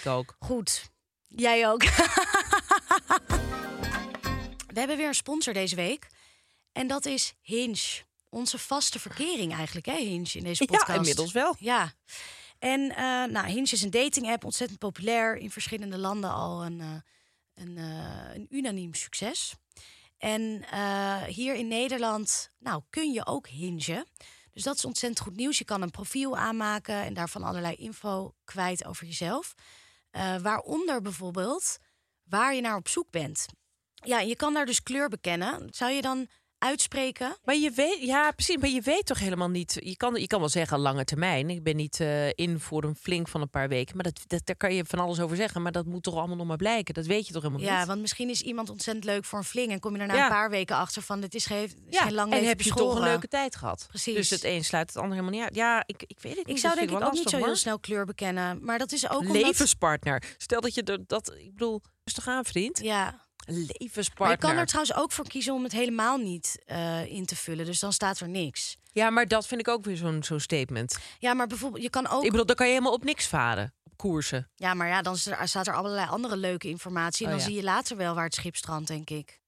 ik 0.00 0.06
ook. 0.06 0.36
Goed. 0.38 0.90
Jij 1.28 1.68
ook. 1.68 1.82
We 4.72 4.78
hebben 4.78 4.96
weer 4.96 5.08
een 5.08 5.14
sponsor 5.14 5.52
deze 5.52 5.76
week. 5.76 6.06
En 6.72 6.86
dat 6.86 7.06
is 7.06 7.34
Hinge. 7.40 8.04
Onze 8.28 8.58
vaste 8.58 8.98
verkering 8.98 9.54
eigenlijk, 9.54 9.86
hè, 9.86 9.96
Hinge, 9.96 10.32
in 10.32 10.44
deze 10.44 10.64
podcast. 10.64 10.88
Ja, 10.88 10.94
inmiddels 10.94 11.32
wel. 11.32 11.56
Ja. 11.58 11.92
En 12.58 12.96
eh 12.96 13.24
nou, 13.24 13.46
Hinge 13.46 13.70
is 13.70 13.82
een 13.82 13.90
dating-app, 13.90 14.44
ontzettend 14.44 14.78
populair. 14.78 15.36
In 15.36 15.50
verschillende 15.50 15.98
landen 15.98 16.30
al 16.30 16.64
een, 16.64 16.80
eh, 16.80 16.94
een, 17.54 17.78
eh, 17.78 18.34
een 18.34 18.46
unaniem 18.50 18.94
succes. 18.94 19.54
En 20.18 20.64
hier 21.26 21.54
in 21.54 21.68
Nederland 21.68 22.50
nou, 22.58 22.82
kun 22.90 23.12
je 23.12 23.26
ook 23.26 23.48
hingen. 23.48 24.06
Dus 24.52 24.64
dat 24.64 24.76
is 24.76 24.84
ontzettend 24.84 25.20
goed 25.20 25.36
nieuws. 25.36 25.58
Je 25.58 25.64
kan 25.64 25.82
een 25.82 25.90
profiel 25.90 26.36
aanmaken 26.36 26.94
en 26.94 27.14
daarvan 27.14 27.42
allerlei 27.42 27.74
info 27.74 28.34
kwijt 28.44 28.84
over 28.86 29.06
jezelf. 29.06 29.54
Eh, 30.16 30.36
waaronder 30.36 31.02
bijvoorbeeld 31.02 31.78
waar 32.24 32.54
je 32.54 32.60
naar 32.60 32.76
op 32.76 32.88
zoek 32.88 33.10
bent. 33.10 33.46
Ja, 33.94 34.20
je 34.20 34.36
kan 34.36 34.54
daar 34.54 34.66
dus 34.66 34.82
kleur 34.82 35.08
bekennen. 35.08 35.68
Zou 35.70 35.92
je 35.92 36.02
dan 36.02 36.28
uitspreken? 36.58 37.36
Maar 37.44 37.56
je 37.56 37.70
weet, 37.70 37.98
ja, 38.00 38.30
precies. 38.30 38.56
Maar 38.56 38.68
je 38.68 38.80
weet 38.80 39.06
toch 39.06 39.18
helemaal 39.18 39.48
niet. 39.48 39.76
Je 39.80 39.96
kan, 39.96 40.14
je 40.14 40.26
kan 40.26 40.40
wel 40.40 40.48
zeggen 40.48 40.78
lange 40.78 41.04
termijn. 41.04 41.50
Ik 41.50 41.62
ben 41.62 41.76
niet 41.76 42.00
eh, 42.00 42.28
in 42.28 42.60
voor 42.60 42.84
een 42.84 42.96
flink 42.96 43.28
van 43.28 43.40
een 43.40 43.50
paar 43.50 43.68
weken. 43.68 43.94
Maar 43.94 44.04
dat, 44.04 44.20
dat, 44.26 44.40
daar 44.46 44.56
kan 44.56 44.74
je 44.74 44.84
van 44.84 44.98
alles 44.98 45.20
over 45.20 45.36
zeggen. 45.36 45.62
Maar 45.62 45.72
dat 45.72 45.86
moet 45.86 46.02
toch 46.02 46.14
allemaal 46.16 46.36
nog 46.36 46.46
maar 46.46 46.56
blijken. 46.56 46.94
Dat 46.94 47.06
weet 47.06 47.26
je 47.26 47.32
toch 47.32 47.42
helemaal 47.42 47.64
Ja, 47.64 47.78
niet. 47.78 47.86
want 47.86 48.00
misschien 48.00 48.28
is 48.30 48.42
iemand 48.42 48.70
ontzettend 48.70 49.04
leuk 49.04 49.24
voor 49.24 49.38
een 49.38 49.44
fling... 49.44 49.72
en 49.72 49.80
kom 49.80 49.96
je 49.96 50.06
na 50.06 50.14
Ja. 50.14 50.22
een 50.24 50.30
paar 50.30 50.50
weken 50.50 50.76
achter 50.76 51.02
van... 51.02 51.20
dit 51.20 51.34
is 51.34 51.46
geen, 51.46 51.64
is 51.64 51.72
ja, 51.90 52.02
geen 52.02 52.14
lang 52.14 52.32
en 52.32 52.44
heb 52.44 52.60
je 52.60 52.70
toch 52.70 52.94
een 52.94 53.02
leuke 53.02 53.28
tijd 53.28 53.56
gehad. 53.56 53.84
Precies. 53.88 54.14
Dus 54.14 54.30
het 54.30 54.44
een 54.44 54.64
sluit 54.64 54.86
het 54.88 54.96
ander 54.96 55.12
helemaal 55.12 55.34
niet 55.34 55.42
uit. 55.44 55.54
Ja, 55.54 55.82
ik, 55.86 56.02
ik 56.06 56.18
weet 56.20 56.36
het 56.36 56.46
niet. 56.46 56.56
Ik 56.56 56.62
zou 56.62 56.74
denk 56.74 56.90
ik 56.90 57.00
ook 57.00 57.12
niet 57.12 57.28
zo 57.28 57.36
heel 57.36 57.56
snel 57.56 57.78
kleur 57.78 58.04
bekennen. 58.04 58.64
Maar 58.64 58.78
dat 58.78 58.92
is 58.92 59.08
ook 59.10 59.20
omdat... 59.20 59.36
Levenspartner. 59.36 60.22
Stel 60.36 60.60
dat 60.60 60.74
je 60.74 61.02
dat, 61.06 61.34
ik 61.38 61.50
bedoel, 61.50 61.82
rustig 62.04 62.28
aan, 62.28 62.44
vriend. 62.44 62.78
Ja, 62.82 63.25
Een 63.46 63.54
maar 63.54 63.64
levenspartner. 63.78 64.30
je 64.30 64.36
kan 64.46 64.56
er 64.56 64.66
trouwens 64.66 64.96
ook 64.96 65.12
voor 65.12 65.28
kiezen 65.28 65.54
om 65.54 65.62
het 65.62 65.72
helemaal 65.72 66.16
niet 66.16 66.62
eh, 66.66 67.04
in 67.12 67.26
te 67.26 67.36
vullen. 67.36 67.64
Dus 67.64 67.78
dan 67.80 67.92
staat 67.92 68.20
er 68.20 68.28
niks. 68.28 68.76
Ja, 68.92 69.10
maar 69.10 69.26
dat 69.26 69.46
vind 69.46 69.60
ik 69.60 69.68
ook 69.68 69.84
weer 69.84 69.96
zo'n 69.96 70.22
zo'n 70.22 70.40
statement. 70.40 70.96
Ja, 71.18 71.34
maar 71.34 71.46
bijvoorbeeld, 71.46 71.82
je 71.82 71.90
kan 71.90 72.08
ook... 72.08 72.24
Ik 72.24 72.30
bedoel, 72.30 72.46
dan 72.46 72.56
kan 72.56 72.66
je 72.66 72.72
helemaal 72.72 72.92
op 72.94 73.04
niks 73.04 73.26
varen. 73.26 73.74
Op 73.84 73.96
koersen. 73.96 74.48
Ja, 74.56 74.74
maar 74.74 74.88
ja, 74.88 75.02
dan 75.02 75.16
staat 75.16 75.66
er 75.66 75.74
allerlei 75.74 76.08
andere 76.08 76.36
leuke 76.36 76.68
informatie. 76.68 77.26
En 77.26 77.32
Oh, 77.32 77.38
dan 77.38 77.46
ja. 77.46 77.52
zie 77.52 77.60
je 77.62 77.70
later 77.70 77.96
wel 77.96 78.14
waar 78.14 78.24
het 78.24 78.34
schip 78.34 78.56
strandt, 78.56 78.88
denk 78.88 79.10
ik. 79.10 79.40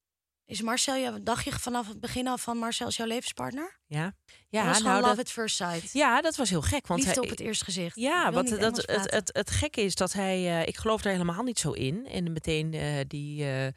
Is 0.49 0.61
Marcel, 0.61 0.95
jou- 0.97 1.23
dacht 1.23 1.43
je 1.45 1.51
vanaf 1.51 1.87
het 1.87 1.99
begin 1.99 2.27
af 2.27 2.41
van 2.41 2.57
Marcel 2.57 2.87
is 2.87 2.95
jouw 2.95 3.07
levenspartner? 3.07 3.79
Ja, 3.87 4.13
Ja, 4.49 4.65
was 4.65 4.81
nou, 4.81 4.95
love 5.01 5.15
dat, 5.15 5.25
at 5.25 5.31
first 5.31 5.55
sight. 5.55 5.93
ja, 5.93 6.21
dat 6.21 6.35
was 6.35 6.49
heel 6.49 6.61
gek. 6.61 6.87
Want 6.87 6.99
Liefde 7.03 7.19
hij, 7.19 7.23
op 7.23 7.29
het 7.37 7.39
eerste 7.45 7.63
gezicht. 7.65 7.95
Ja, 7.95 8.31
wat 8.31 8.47
dat, 8.47 8.77
het, 8.85 9.11
het, 9.11 9.29
het 9.33 9.51
gekke 9.51 9.81
is 9.81 9.95
dat 9.95 10.13
hij, 10.13 10.35
eh, 10.61 10.67
ik 10.67 10.77
geloof 10.77 11.01
daar 11.01 11.11
helemaal 11.13 11.43
niet 11.43 11.59
zo 11.59 11.71
in. 11.71 12.07
En 12.07 12.31
meteen 12.33 12.73
eh, 12.73 12.99
die, 13.07 13.45
eh, 13.51 13.67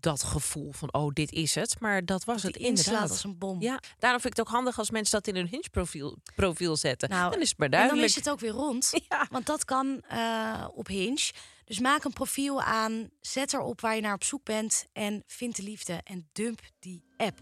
dat 0.00 0.22
gevoel 0.22 0.72
van, 0.72 0.92
oh, 0.92 1.12
dit 1.12 1.32
is 1.32 1.54
het. 1.54 1.80
Maar 1.80 2.04
dat 2.04 2.24
was 2.24 2.42
het 2.42 2.56
inderdaad. 2.56 3.10
als 3.10 3.24
een 3.24 3.38
bom. 3.38 3.60
Ja, 3.62 3.80
daarom 3.98 4.20
vind 4.20 4.32
ik 4.32 4.38
het 4.38 4.46
ook 4.48 4.54
handig 4.54 4.78
als 4.78 4.90
mensen 4.90 5.12
dat 5.22 5.26
in 5.26 5.34
hun 5.40 5.48
Hinge-profiel 5.48 6.16
profiel 6.34 6.76
zetten. 6.76 7.08
Nou, 7.08 7.30
dan 7.30 7.40
is 7.40 7.48
het 7.48 7.58
maar 7.58 7.66
En 7.68 7.72
dan 7.72 7.80
duidelijk. 7.80 8.08
is 8.10 8.16
het 8.24 8.30
ook 8.30 8.40
weer 8.40 8.50
rond. 8.50 8.90
Ja. 9.08 9.26
Want 9.30 9.46
dat 9.46 9.64
kan 9.64 10.02
op 10.74 10.86
Hinge. 10.86 11.30
Dus 11.72 11.80
maak 11.80 12.04
een 12.04 12.12
profiel 12.12 12.62
aan, 12.62 13.10
zet 13.20 13.52
erop 13.52 13.80
waar 13.80 13.94
je 13.94 14.00
naar 14.00 14.14
op 14.14 14.24
zoek 14.24 14.44
bent 14.44 14.86
en 14.92 15.22
vind 15.26 15.56
de 15.56 15.62
liefde 15.62 16.00
en 16.04 16.28
dump 16.32 16.60
die 16.78 17.04
app. 17.16 17.40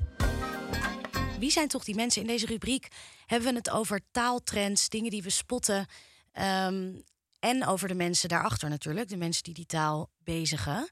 Wie 1.38 1.50
zijn 1.50 1.68
toch 1.68 1.84
die 1.84 1.94
mensen 1.94 2.20
in 2.20 2.26
deze 2.26 2.46
rubriek? 2.46 2.88
Hebben 3.26 3.48
we 3.50 3.56
het 3.56 3.70
over 3.70 4.00
taaltrends, 4.10 4.88
dingen 4.88 5.10
die 5.10 5.22
we 5.22 5.30
spotten 5.30 5.86
ehm, 6.32 7.00
en 7.38 7.66
over 7.66 7.88
de 7.88 7.94
mensen 7.94 8.28
daarachter 8.28 8.68
natuurlijk, 8.68 9.08
de 9.08 9.16
mensen 9.16 9.42
die 9.42 9.54
die 9.54 9.66
taal 9.66 10.10
bezigen. 10.18 10.90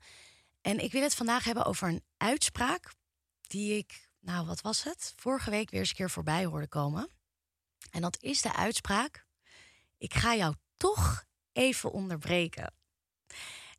En 0.60 0.78
ik 0.78 0.92
wil 0.92 1.02
het 1.02 1.14
vandaag 1.14 1.44
hebben 1.44 1.64
over 1.64 1.88
een 1.88 2.04
uitspraak 2.16 2.92
die 3.40 3.76
ik, 3.76 4.08
nou 4.20 4.46
wat 4.46 4.60
was 4.60 4.82
het, 4.82 5.12
vorige 5.16 5.50
week 5.50 5.70
weer 5.70 5.80
eens 5.80 5.88
een 5.88 5.96
keer 5.96 6.10
voorbij 6.10 6.44
hoorde 6.44 6.68
komen. 6.68 7.10
En 7.90 8.00
dat 8.00 8.22
is 8.22 8.42
de 8.42 8.54
uitspraak: 8.54 9.26
ik 9.98 10.14
ga 10.14 10.34
jou 10.34 10.54
toch 10.76 11.24
even 11.52 11.92
onderbreken. 11.92 12.76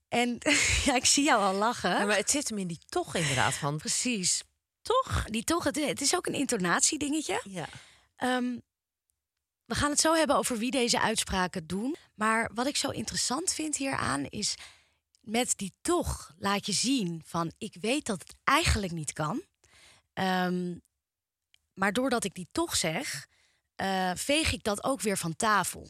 En 0.09 0.37
ja, 0.85 0.95
ik 0.95 1.05
zie 1.05 1.23
jou 1.23 1.41
al 1.41 1.53
lachen. 1.53 1.89
Ja, 1.89 2.05
maar 2.05 2.15
het 2.15 2.29
zit 2.29 2.49
hem 2.49 2.57
in 2.57 2.67
die 2.67 2.79
toch 2.85 3.15
inderdaad 3.15 3.53
van. 3.53 3.77
Precies. 3.77 4.43
Toch? 4.81 5.23
Die 5.25 5.43
toch, 5.43 5.63
het, 5.63 5.75
het 5.85 6.01
is 6.01 6.15
ook 6.15 6.27
een 6.27 6.33
intonatiedingetje. 6.33 7.41
Ja. 7.43 7.67
Ehm, 8.15 8.57
we 9.65 9.75
gaan 9.75 9.89
het 9.89 9.99
zo 9.99 10.13
hebben 10.13 10.35
over 10.35 10.57
wie 10.57 10.71
deze 10.71 10.99
uitspraken 10.99 11.67
doen. 11.67 11.95
Maar 12.15 12.49
wat 12.53 12.67
ik 12.67 12.75
zo 12.75 12.89
interessant 12.89 13.53
vind 13.53 13.77
hieraan 13.77 14.25
is... 14.25 14.55
met 15.21 15.53
die 15.57 15.73
toch 15.81 16.33
laat 16.37 16.65
je 16.65 16.71
zien 16.71 17.21
van... 17.25 17.51
ik 17.57 17.75
weet 17.81 18.05
dat 18.05 18.19
het 18.19 18.35
eigenlijk 18.43 18.91
niet 18.91 19.13
kan. 19.13 19.43
Ehm, 20.13 20.77
maar 21.73 21.93
doordat 21.93 22.23
ik 22.23 22.33
die 22.33 22.47
toch 22.51 22.75
zeg... 22.75 23.27
eh, 23.75 24.11
veeg 24.15 24.53
ik 24.53 24.63
dat 24.63 24.83
ook 24.83 25.01
weer 25.01 25.17
van 25.17 25.35
tafel. 25.35 25.87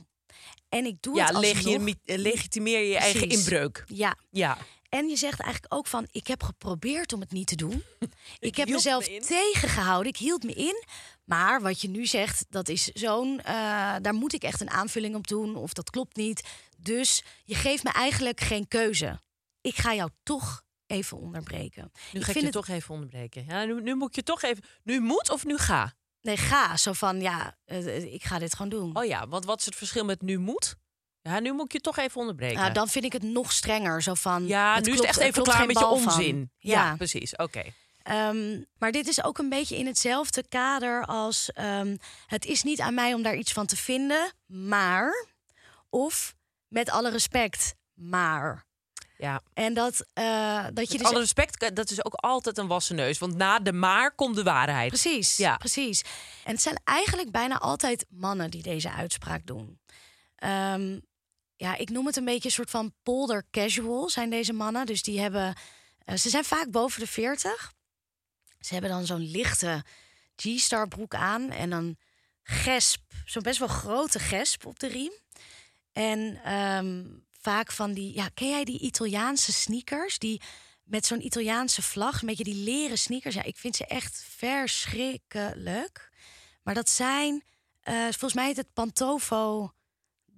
En 0.70 0.86
ik 0.86 1.02
doe 1.02 1.16
Ja, 1.16 1.26
het 1.26 1.40
je, 1.46 1.56
alsnog- 1.56 1.82
mi- 1.82 1.96
eh, 2.06 2.18
legitimeer 2.18 2.84
je 2.84 2.98
eigen 2.98 3.20
Precies. 3.22 3.40
inbreuk. 3.40 3.84
Ja, 3.88 4.16
Ja. 4.30 4.58
en 4.90 5.08
je 5.10 5.16
zegt 5.16 5.40
eigenlijk 5.42 5.74
ook 5.74 5.88
van, 5.88 6.08
ik 6.12 6.28
heb 6.28 6.44
geprobeerd 6.44 7.14
om 7.14 7.20
het 7.20 7.32
niet 7.32 7.48
te 7.48 7.56
doen. 7.56 7.84
ik 8.40 8.56
heb 8.56 8.70
mezelf 8.70 9.10
me 9.10 9.20
tegengehouden, 9.20 10.12
ik 10.12 10.18
hield 10.18 10.44
me 10.44 10.54
in. 10.54 10.84
Maar 11.26 11.62
wat 11.62 11.82
je 11.82 11.90
nu 11.90 12.06
zegt, 12.06 12.46
dat 12.50 12.70
is 12.70 12.84
zo'n, 12.84 13.40
eh, 13.42 13.96
daar 14.02 14.14
moet 14.14 14.34
ik 14.34 14.44
echt 14.44 14.62
een 14.62 14.70
aanvulling 14.70 15.16
op 15.16 15.28
doen. 15.28 15.56
Of 15.56 15.74
dat 15.74 15.90
klopt 15.90 16.16
niet. 16.16 16.48
Dus 16.78 17.24
je 17.44 17.56
geeft 17.56 17.84
me 17.84 17.90
eigenlijk 17.92 18.40
geen 18.42 18.68
keuze. 18.68 19.20
Ik 19.62 19.76
ga 19.76 19.94
jou 19.96 20.10
toch 20.24 20.64
even 20.88 21.18
onderbreken. 21.18 21.92
Nu 22.14 22.20
ik 22.20 22.26
ga 22.26 22.32
ik 22.32 22.38
je 22.38 22.44
het, 22.44 22.52
toch 22.54 22.68
even 22.68 22.94
onderbreken. 22.94 23.46
Ja, 23.48 23.66
nu, 23.66 23.82
nu 23.82 23.96
moet 23.96 24.10
ik 24.10 24.16
je 24.16 24.24
toch 24.24 24.42
even. 24.42 24.64
Nu 24.84 25.00
moet 25.02 25.30
of 25.32 25.46
nu 25.46 25.58
ga? 25.58 25.94
Nee, 26.22 26.38
ga. 26.38 26.78
Zo 26.78 26.94
van, 26.94 27.22
ja, 27.22 27.58
eh, 27.66 28.14
ik 28.14 28.24
ga 28.24 28.40
dit 28.40 28.56
gewoon 28.56 28.70
doen. 28.70 28.96
Oh 28.98 29.06
ja, 29.06 29.28
want 29.28 29.46
wat 29.46 29.60
is 29.60 29.66
het 29.66 29.76
verschil 29.76 30.06
met 30.06 30.22
nu 30.22 30.38
moet? 30.38 30.76
Ja, 31.22 31.40
nu 31.40 31.54
moet 31.54 31.66
ik 31.66 31.72
je 31.72 31.80
toch 31.80 31.98
even 31.98 32.20
onderbreken. 32.22 32.58
Nou, 32.60 32.74
dan 32.74 32.88
vind 32.88 33.06
ik 33.06 33.14
het 33.14 33.24
nog 33.24 33.52
strenger. 33.52 34.02
Zo 34.02 34.14
van, 34.14 34.48
ja, 34.48 34.76
het 34.76 34.86
nu 34.86 34.92
is 34.92 34.98
klopt- 34.98 35.14
het 35.16 35.24
echt 35.24 35.30
even 35.32 35.44
klaar 35.44 35.66
met 35.66 35.80
je 35.80 35.88
onzin. 35.88 36.52
Ja, 36.58 36.74
ja. 36.86 36.96
precies. 36.96 37.36
Oké. 37.36 37.64
Ehm, 38.04 38.62
maar 38.78 38.92
dit 38.92 39.08
is 39.08 39.24
ook 39.24 39.38
een 39.38 39.50
beetje 39.50 39.78
in 39.78 39.86
hetzelfde 39.86 40.48
kader 40.48 41.06
als... 41.06 41.52
ehm, 41.52 41.98
het 42.26 42.46
is 42.46 42.64
niet 42.64 42.80
aan 42.82 42.94
mij 42.94 43.14
om 43.14 43.22
daar 43.22 43.36
iets 43.36 43.52
van 43.54 43.66
te 43.66 43.76
vinden, 43.78 44.32
maar... 44.46 45.28
Of, 45.90 46.36
met 46.68 46.90
alle 46.90 47.10
respect, 47.10 47.76
maar. 47.94 48.66
Ja. 49.22 49.42
En 49.54 49.74
dat, 49.74 50.06
eh, 50.14 50.64
dat 50.64 50.68
je 50.68 50.74
Met 50.74 50.98
dus 50.98 51.02
alle 51.08 51.20
respect, 51.20 51.76
dat 51.76 51.90
is 51.90 52.06
ook 52.06 52.14
altijd 52.14 52.58
een 52.58 52.68
wassen 52.68 52.96
neus. 52.96 53.18
Want 53.18 53.36
na 53.36 53.60
de 53.60 53.74
maar 53.74 54.16
komt 54.16 54.36
de 54.36 54.44
waarheid. 54.44 54.88
Precies, 54.88 55.38
Ja. 55.38 55.58
precies. 55.58 56.02
En 56.44 56.52
het 56.52 56.62
zijn 56.62 56.82
eigenlijk 56.84 57.32
bijna 57.32 57.58
altijd 57.58 58.06
mannen 58.10 58.52
die 58.52 58.62
deze 58.62 58.92
uitspraak 58.92 59.46
doen. 59.46 59.80
Ehm, 60.36 61.00
ja, 61.56 61.76
ik 61.76 61.90
noem 61.90 62.06
het 62.06 62.16
een 62.16 62.26
beetje 62.26 62.48
een 62.48 62.54
soort 62.54 62.70
van 62.70 62.94
polder 63.04 63.44
casual 63.52 64.10
zijn 64.10 64.30
deze 64.30 64.54
mannen. 64.54 64.86
Dus 64.86 65.02
die 65.02 65.20
hebben, 65.20 65.56
eh, 66.06 66.16
ze 66.16 66.30
zijn 66.30 66.44
vaak 66.46 66.72
boven 66.72 67.00
de 67.00 67.08
40. 67.08 67.74
Ze 68.60 68.74
hebben 68.74 68.92
dan 68.92 69.06
zo'n 69.06 69.32
lichte 69.32 69.84
G-star 70.36 70.88
broek 70.88 71.16
aan 71.16 71.50
en 71.50 71.70
dan 71.70 71.98
gesp, 72.44 73.02
zo'n 73.26 73.44
best 73.44 73.60
wel 73.60 73.68
grote 73.68 74.20
gesp 74.20 74.66
op 74.66 74.80
de 74.80 74.88
riem. 74.88 75.12
En 75.92 76.40
ehm, 76.44 77.04
van 77.72 77.94
die, 77.94 78.16
ja, 78.16 78.30
ken 78.34 78.50
jij 78.50 78.64
die 78.64 78.80
Italiaanse 78.80 79.52
sneakers? 79.52 80.20
Die 80.20 80.42
met 80.84 81.06
zo'n 81.06 81.26
Italiaanse 81.26 81.82
vlag, 81.82 82.22
een 82.22 82.28
beetje 82.28 82.44
die 82.44 82.64
leren 82.64 82.98
sneakers. 82.98 83.36
Ja, 83.36 83.44
ik 83.44 83.58
vind 83.58 83.76
ze 83.76 83.86
echt 83.86 84.26
verschrikkelijk. 84.28 86.10
Maar 86.64 86.74
dat 86.74 86.90
zijn, 86.90 87.44
eh, 87.82 88.02
volgens 88.02 88.34
mij 88.34 88.54
het 88.56 88.74
Pantofo 88.74 89.72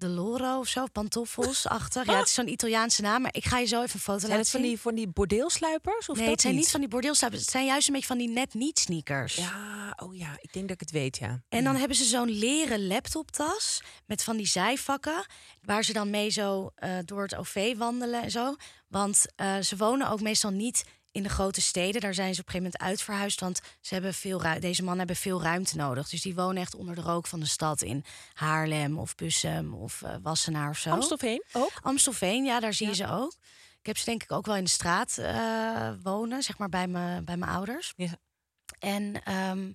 de 0.02 0.08
Loro 0.08 0.60
of 0.60 0.68
zo, 0.68 0.86
pantoffels-achtig. 0.92 2.06
Ja, 2.12 2.18
het 2.18 2.28
is 2.28 2.34
zo'n 2.34 2.48
Italiaanse 2.48 3.02
naam, 3.02 3.22
maar 3.22 3.36
ik 3.36 3.46
ga 3.46 3.58
je 3.58 3.66
zo 3.66 3.82
even 3.82 3.94
een 3.96 4.00
foto 4.00 4.20
Zijn 4.20 4.32
laten 4.32 4.44
het 4.46 4.50
van 4.52 4.60
zien. 4.60 4.70
die, 4.70 4.80
van 4.80 4.96
die 4.96 5.08
bordeelsluipers? 5.08 6.10
Of 6.10 6.16
nee, 6.16 6.24
dat 6.24 6.34
het 6.34 6.42
zijn 6.42 6.56
niet 6.56 6.72
van 6.72 6.80
die 6.80 6.90
bordeelsluipers. 6.90 7.44
Het 7.44 7.52
zijn 7.52 7.66
juist 7.66 7.88
een 7.88 7.94
beetje 7.94 8.08
van 8.08 8.18
die 8.18 8.30
net 8.30 8.54
niet 8.54 8.80
sneakers. 8.80 9.36
Ja, 9.36 9.94
oh 9.98 10.16
ja, 10.16 10.38
ik 10.42 10.54
denk 10.54 10.68
dat 10.68 10.74
ik 10.74 10.80
het 10.80 10.92
weet, 10.92 11.18
ja. 11.18 11.42
En 11.50 11.64
dan 11.64 11.76
hebben 11.76 11.98
ze 11.98 12.04
zo'n 12.04 12.30
leren 12.30 12.88
laptoptas 12.88 13.82
met 14.06 14.24
van 14.24 14.38
die 14.38 14.48
zijvakken, 14.48 15.26
waar 15.62 15.84
ze 15.84 15.94
dan 15.94 16.10
mee 16.10 16.30
zo 16.30 16.72
eh, 16.76 16.98
door 17.06 17.22
het 17.22 17.36
OV 17.36 17.78
wandelen 17.78 18.24
en 18.24 18.32
zo. 18.32 18.56
Want 18.88 19.26
eh, 19.36 19.58
ze 19.60 19.78
wonen 19.78 20.10
ook 20.10 20.22
meestal 20.22 20.52
niet 20.52 20.84
in 21.12 21.24
de 21.24 21.30
grote 21.30 21.62
steden. 21.62 22.02
Daar 22.02 22.14
zijn 22.14 22.36
ze 22.36 22.42
op 22.42 22.48
een 22.48 22.54
gegeven 22.54 22.72
moment 22.74 22.92
uitverhuisd, 22.92 23.40
want 23.40 23.62
ze 23.82 23.94
hebben 23.94 24.14
veel 24.14 24.42
deze 24.60 24.82
mannen 24.82 24.98
hebben 24.98 25.16
veel 25.16 25.42
ruimte 25.42 25.76
nodig. 25.76 26.10
Dus 26.10 26.22
die 26.22 26.36
wonen 26.36 26.62
echt 26.62 26.76
onder 26.76 26.96
de 26.96 27.02
rook 27.02 27.28
van 27.28 27.40
de 27.40 27.46
stad 27.46 27.82
in 27.82 28.06
Haarlem 28.34 28.98
of 28.98 29.16
Bussum 29.16 29.74
of 29.74 30.02
eh, 30.02 30.16
Wassenaar 30.22 30.70
of 30.70 30.78
zo. 30.78 30.90
Amstelveen 30.90 31.44
ook? 31.52 31.72
Amstelveen, 31.82 32.44
ja, 32.44 32.60
daar 32.60 32.74
zie 32.74 32.88
je 32.88 32.96
ze 32.96 33.08
ook. 33.08 33.34
Ik 33.80 33.88
heb 33.88 33.98
ze 33.98 34.06
denk 34.06 34.24
ik 34.24 34.32
ook 34.32 34.46
wel 34.46 34.56
in 34.56 34.64
de 34.64 34.70
straat 34.70 35.18
eh, 35.18 35.90
wonen, 36.04 36.44
zeg 36.44 36.58
maar 36.58 36.70
bij, 36.70 36.88
me, 36.88 37.22
bij 37.22 37.38
mijn 37.38 37.52
ouders. 37.52 37.94
Ja. 37.96 38.18
En 38.80 39.24
ehm, 39.24 39.72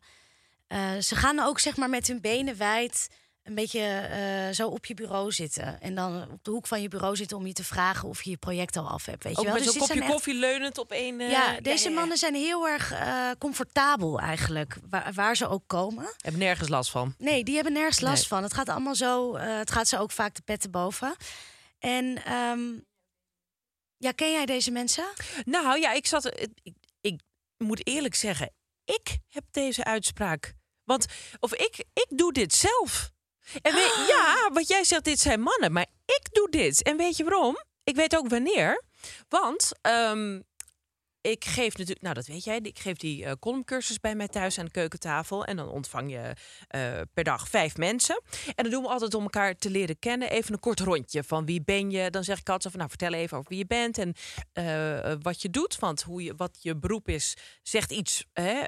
eh, 0.67 0.99
ze 1.01 1.17
gaan 1.17 1.39
ook 1.39 1.59
zeg 1.59 1.77
maar 1.77 1.91
met 1.91 2.07
hun 2.07 2.21
benen 2.21 2.57
wijd 2.57 3.09
een 3.47 3.55
beetje 3.55 3.81
eh, 3.81 4.55
zo 4.55 4.69
op 4.69 4.85
je 4.87 4.95
bureau 4.95 5.33
zitten. 5.33 5.81
En 5.81 5.95
dan 5.95 6.31
op 6.31 6.45
de 6.45 6.51
hoek 6.51 6.67
van 6.67 6.83
je 6.83 6.89
bureau 6.89 7.17
zitten 7.17 7.37
om 7.37 7.47
je 7.47 7.53
te 7.53 7.65
vragen 7.65 8.09
of 8.09 8.23
je 8.23 8.31
je 8.31 8.37
project 8.37 8.77
al 8.77 8.89
af 8.89 9.05
hebt. 9.07 9.23
Weet 9.25 9.33
Ook 9.33 9.39
je 9.39 9.45
wel? 9.45 9.55
met 9.55 9.63
Dus 9.65 9.73
zo'n 9.73 9.81
dit 9.81 9.89
kopje 9.91 10.03
echt- 10.03 10.13
koffie 10.13 10.35
leunend 10.35 10.79
op 10.79 10.93
één... 10.93 11.21
eh, 11.21 11.31
ja, 11.31 11.61
deze 11.61 11.85
ja, 11.85 11.91
ja. 11.91 11.97
mannen 12.01 12.17
zijn 12.19 12.35
heel 12.35 12.69
erg 12.69 12.93
eh, 12.93 13.31
comfortabel 13.39 14.21
eigenlijk, 14.21 14.77
waar, 14.91 15.13
waar 15.13 15.37
ze 15.37 15.49
ook 15.49 15.63
komen. 15.67 16.05
Hebben 16.17 16.41
nergens 16.41 16.69
last 16.69 16.91
van. 16.91 17.15
Nee, 17.19 17.45
die 17.45 17.55
hebben 17.55 17.73
nergens 17.73 18.01
last 18.01 18.17
Nee. 18.19 18.27
van. 18.29 18.43
Het 18.43 18.55
gaat 18.55 18.69
allemaal 18.69 18.95
zo. 18.95 19.35
eh, 19.35 19.57
het 19.59 19.71
gaat 19.71 19.89
ze 19.89 19.99
ook 19.99 20.11
vaak 20.11 20.35
de 20.35 20.43
petten 20.43 20.71
boven. 20.71 21.17
En 21.79 22.25
ehm, 22.25 22.61
ja, 23.97 24.13
ken 24.13 24.33
jij 24.33 24.47
deze 24.47 24.71
mensen? 24.71 25.05
Nou 25.45 25.81
ja, 25.81 25.93
ik 25.93 26.07
zat. 26.07 26.25
Ik, 26.63 26.75
ik 27.01 27.21
moet 27.57 27.87
eerlijk 27.87 28.15
zeggen, 28.15 28.51
ik 28.85 29.19
heb 29.29 29.45
deze 29.51 29.85
uitspraak. 29.85 30.55
Want, 30.85 31.07
of 31.41 31.55
ik, 31.55 31.85
ik 31.93 32.07
doe 32.09 32.33
dit 32.33 32.55
zelf. 32.55 33.15
En 33.63 33.75
ja, 34.07 34.51
wat 34.53 34.69
jij 34.69 34.85
zegt, 34.85 35.05
dit 35.05 35.21
zijn 35.21 35.41
mannen, 35.41 35.73
maar 35.73 35.87
ik 36.05 36.29
doe 36.33 36.51
dit. 36.51 36.83
En 36.83 36.97
weet 36.97 37.17
je 37.17 37.25
waarom? 37.25 37.57
Ik 37.85 37.97
weet 37.97 38.17
ook 38.17 38.29
wanneer. 38.29 38.83
Want 39.29 39.71
ehm, 39.81 40.41
ik 41.31 41.45
geef 41.45 41.73
natuurlijk, 41.73 42.03
nou 42.03 42.15
dat 42.15 42.27
weet 42.27 42.45
jij, 42.45 42.59
ik 42.63 42.79
geef 42.79 42.97
die 42.97 43.25
eh 43.25 43.33
columncursus 43.41 44.01
bij 44.01 44.15
mij 44.15 44.29
thuis 44.29 44.59
aan 44.59 44.65
de 44.65 44.71
keukentafel. 44.71 45.45
En 45.45 45.57
dan 45.57 45.69
ontvang 45.69 46.11
je 46.11 46.33
eh, 46.69 47.01
per 47.15 47.25
dag 47.25 47.49
vijf 47.49 47.77
mensen. 47.77 48.23
En 48.55 48.63
dan 48.63 48.71
doen 48.71 48.83
we 48.83 48.89
altijd 48.89 49.15
om 49.15 49.23
elkaar 49.23 49.55
te 49.55 49.71
leren 49.71 49.99
kennen 49.99 50.31
even 50.31 50.53
een 50.53 50.61
kort 50.61 50.81
rondje 50.81 51.25
van 51.25 51.45
wie 51.45 51.63
ben 51.63 51.91
je. 51.91 52.11
Dan 52.11 52.25
zeg 52.25 52.39
ik 52.39 52.49
altijd 52.49 52.73
van, 52.73 52.87
nou 52.87 52.91
vertel 52.99 53.19
even 53.19 53.37
over 53.37 53.51
wie 53.51 53.59
je 53.59 53.67
bent 53.67 53.99
en 53.99 54.15
eh, 54.53 55.15
wat 55.23 55.43
je 55.43 55.51
doet. 55.51 55.79
Want 55.79 56.03
hoe 56.03 56.23
je, 56.23 56.35
wat 56.37 56.59
je 56.61 56.77
beroep 56.77 57.09
is, 57.09 57.37
zegt 57.63 57.93
iets 57.93 58.25
hè, 58.33 58.63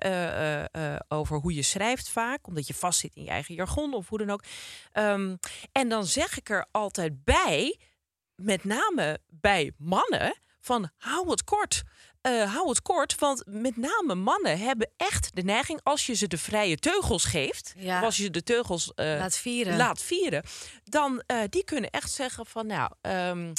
over 1.08 1.36
hoe 1.36 1.54
je 1.54 1.62
schrijft 1.62 2.08
vaak. 2.08 2.46
Omdat 2.46 2.66
je 2.66 2.74
vastzit 2.74 3.14
in 3.14 3.22
je 3.22 3.30
eigen 3.30 3.54
jargon 3.54 3.94
of 3.94 4.08
hoe 4.08 4.18
dan 4.18 4.30
ook. 4.30 4.44
Ehm, 4.92 5.36
en 5.72 5.88
dan 5.88 6.06
zeg 6.06 6.36
ik 6.36 6.50
er 6.50 6.66
altijd 6.70 7.24
bij, 7.24 7.78
met 8.34 8.64
name 8.64 9.18
bij 9.26 9.72
mannen, 9.76 10.34
van 10.60 10.90
hou 10.96 11.30
het 11.30 11.44
kort. 11.44 11.82
Eh, 12.20 12.54
hou 12.54 12.68
het 12.68 12.82
kort, 12.82 13.18
want 13.18 13.42
met 13.46 13.76
name 13.76 14.14
mannen 14.14 14.58
hebben 14.58 14.90
echt 14.96 15.34
de 15.34 15.42
neiging... 15.42 15.80
als 15.82 16.06
je 16.06 16.14
ze 16.14 16.26
de 16.26 16.38
vrije 16.38 16.76
teugels 16.76 17.24
geeft... 17.24 17.74
Ja. 17.76 17.98
of 17.98 18.04
als 18.04 18.16
je 18.16 18.30
de 18.30 18.42
teugels 18.42 18.92
eh, 18.94 19.06
Laat 19.06 19.36
vieren. 19.36 19.76
laat 19.76 20.02
vieren... 20.02 20.42
dan 20.84 21.22
uh, 21.26 21.38
die 21.48 21.64
kunnen 21.64 21.90
echt 21.90 22.10
zeggen 22.10 22.46
van... 22.46 22.66
nou, 22.66 22.90
um, 23.00 23.52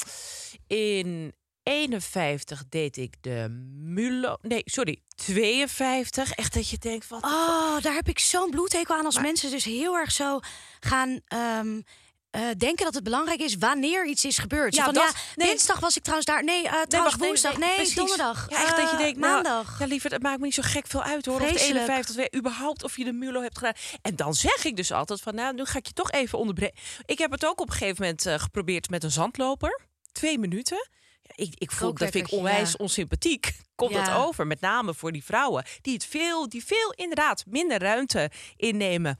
in 0.67 1.33
51 1.63 2.63
deed 2.69 2.97
ik 2.97 3.13
de 3.21 3.49
Mulo... 3.77 4.37
Nee, 4.41 4.61
sorry, 4.65 5.01
52. 5.15 6.31
Echt 6.31 6.53
dat 6.53 6.69
je 6.69 6.77
denkt 6.77 7.05
van... 7.05 7.23
Oh, 7.23 7.81
daar 7.81 7.93
heb 7.93 8.07
ik 8.07 8.19
zo'n 8.19 8.49
bloedhekel 8.49 8.95
aan 8.95 9.05
als 9.05 9.15
maar, 9.15 9.23
mensen 9.23 9.51
dus 9.51 9.65
heel 9.65 9.95
erg 9.95 10.11
zo 10.11 10.39
gaan... 10.79 11.19
Um, 11.59 11.83
uh, 12.31 12.41
denken 12.57 12.85
dat 12.85 12.93
het 12.93 13.03
belangrijk 13.03 13.39
is 13.39 13.55
wanneer 13.55 14.05
iets 14.05 14.25
is 14.25 14.37
gebeurd. 14.37 14.75
Ja, 14.75 14.83
van, 14.83 14.93
dat, 14.93 15.03
ja 15.03 15.19
nee. 15.35 15.47
dinsdag 15.47 15.79
was 15.79 15.95
ik 15.95 16.01
trouwens 16.01 16.29
daar. 16.29 16.43
Nee, 16.43 16.63
uh, 16.63 16.81
trouwens 16.81 17.17
nee, 17.17 17.27
woensdag. 17.27 17.57
Nee, 17.57 17.93
donderdag. 17.93 18.45
Ja, 18.49 18.61
echt 18.61 18.75
dat 18.75 18.89
je 18.89 18.95
uh, 18.95 18.97
denkt, 18.97 19.19
maandag. 19.19 19.79
Ja, 19.79 19.85
liever, 19.85 20.11
het 20.11 20.21
maakt 20.21 20.39
me 20.39 20.45
niet 20.45 20.53
zo 20.53 20.61
gek 20.65 20.87
veel 20.87 21.03
uit 21.03 21.25
hoor. 21.25 21.41
Of 21.41 21.51
de 21.51 21.59
51 21.59 22.15
weer 22.15 22.35
überhaupt 22.35 22.83
of 22.83 22.97
je 22.97 23.03
de 23.03 23.11
Mulo 23.11 23.41
hebt 23.41 23.57
gedaan. 23.57 23.73
En 24.01 24.15
dan 24.15 24.33
zeg 24.33 24.65
ik 24.65 24.75
dus 24.75 24.91
altijd 24.91 25.21
van, 25.21 25.35
nou, 25.35 25.53
nu 25.53 25.65
ga 25.65 25.77
ik 25.77 25.87
je 25.87 25.93
toch 25.93 26.11
even 26.11 26.37
onderbreken. 26.37 26.81
Ik 27.05 27.17
heb 27.17 27.31
het 27.31 27.45
ook 27.45 27.61
op 27.61 27.67
een 27.67 27.73
gegeven 27.75 28.03
moment 28.03 28.41
geprobeerd 28.41 28.89
met 28.89 29.03
een 29.03 29.11
zandloper. 29.11 29.81
Twee 30.11 30.39
minuten. 30.39 30.89
Ik, 31.35 31.53
ik 31.57 31.71
voel 31.71 31.93
dat 31.93 32.09
vind 32.09 32.27
ik 32.27 32.33
onwijs 32.33 32.69
ja. 32.77 32.77
onsympathiek. 32.77 33.51
Komt 33.75 33.91
ja. 33.91 34.03
dat 34.03 34.15
over? 34.15 34.47
Met 34.47 34.61
name 34.61 34.93
voor 34.93 35.11
die 35.11 35.23
vrouwen 35.23 35.65
die 35.81 35.93
het 35.93 36.05
veel, 36.05 36.49
die 36.49 36.65
veel 36.65 36.93
inderdaad 36.95 37.43
minder 37.47 37.79
ruimte 37.79 38.31
innemen. 38.55 39.19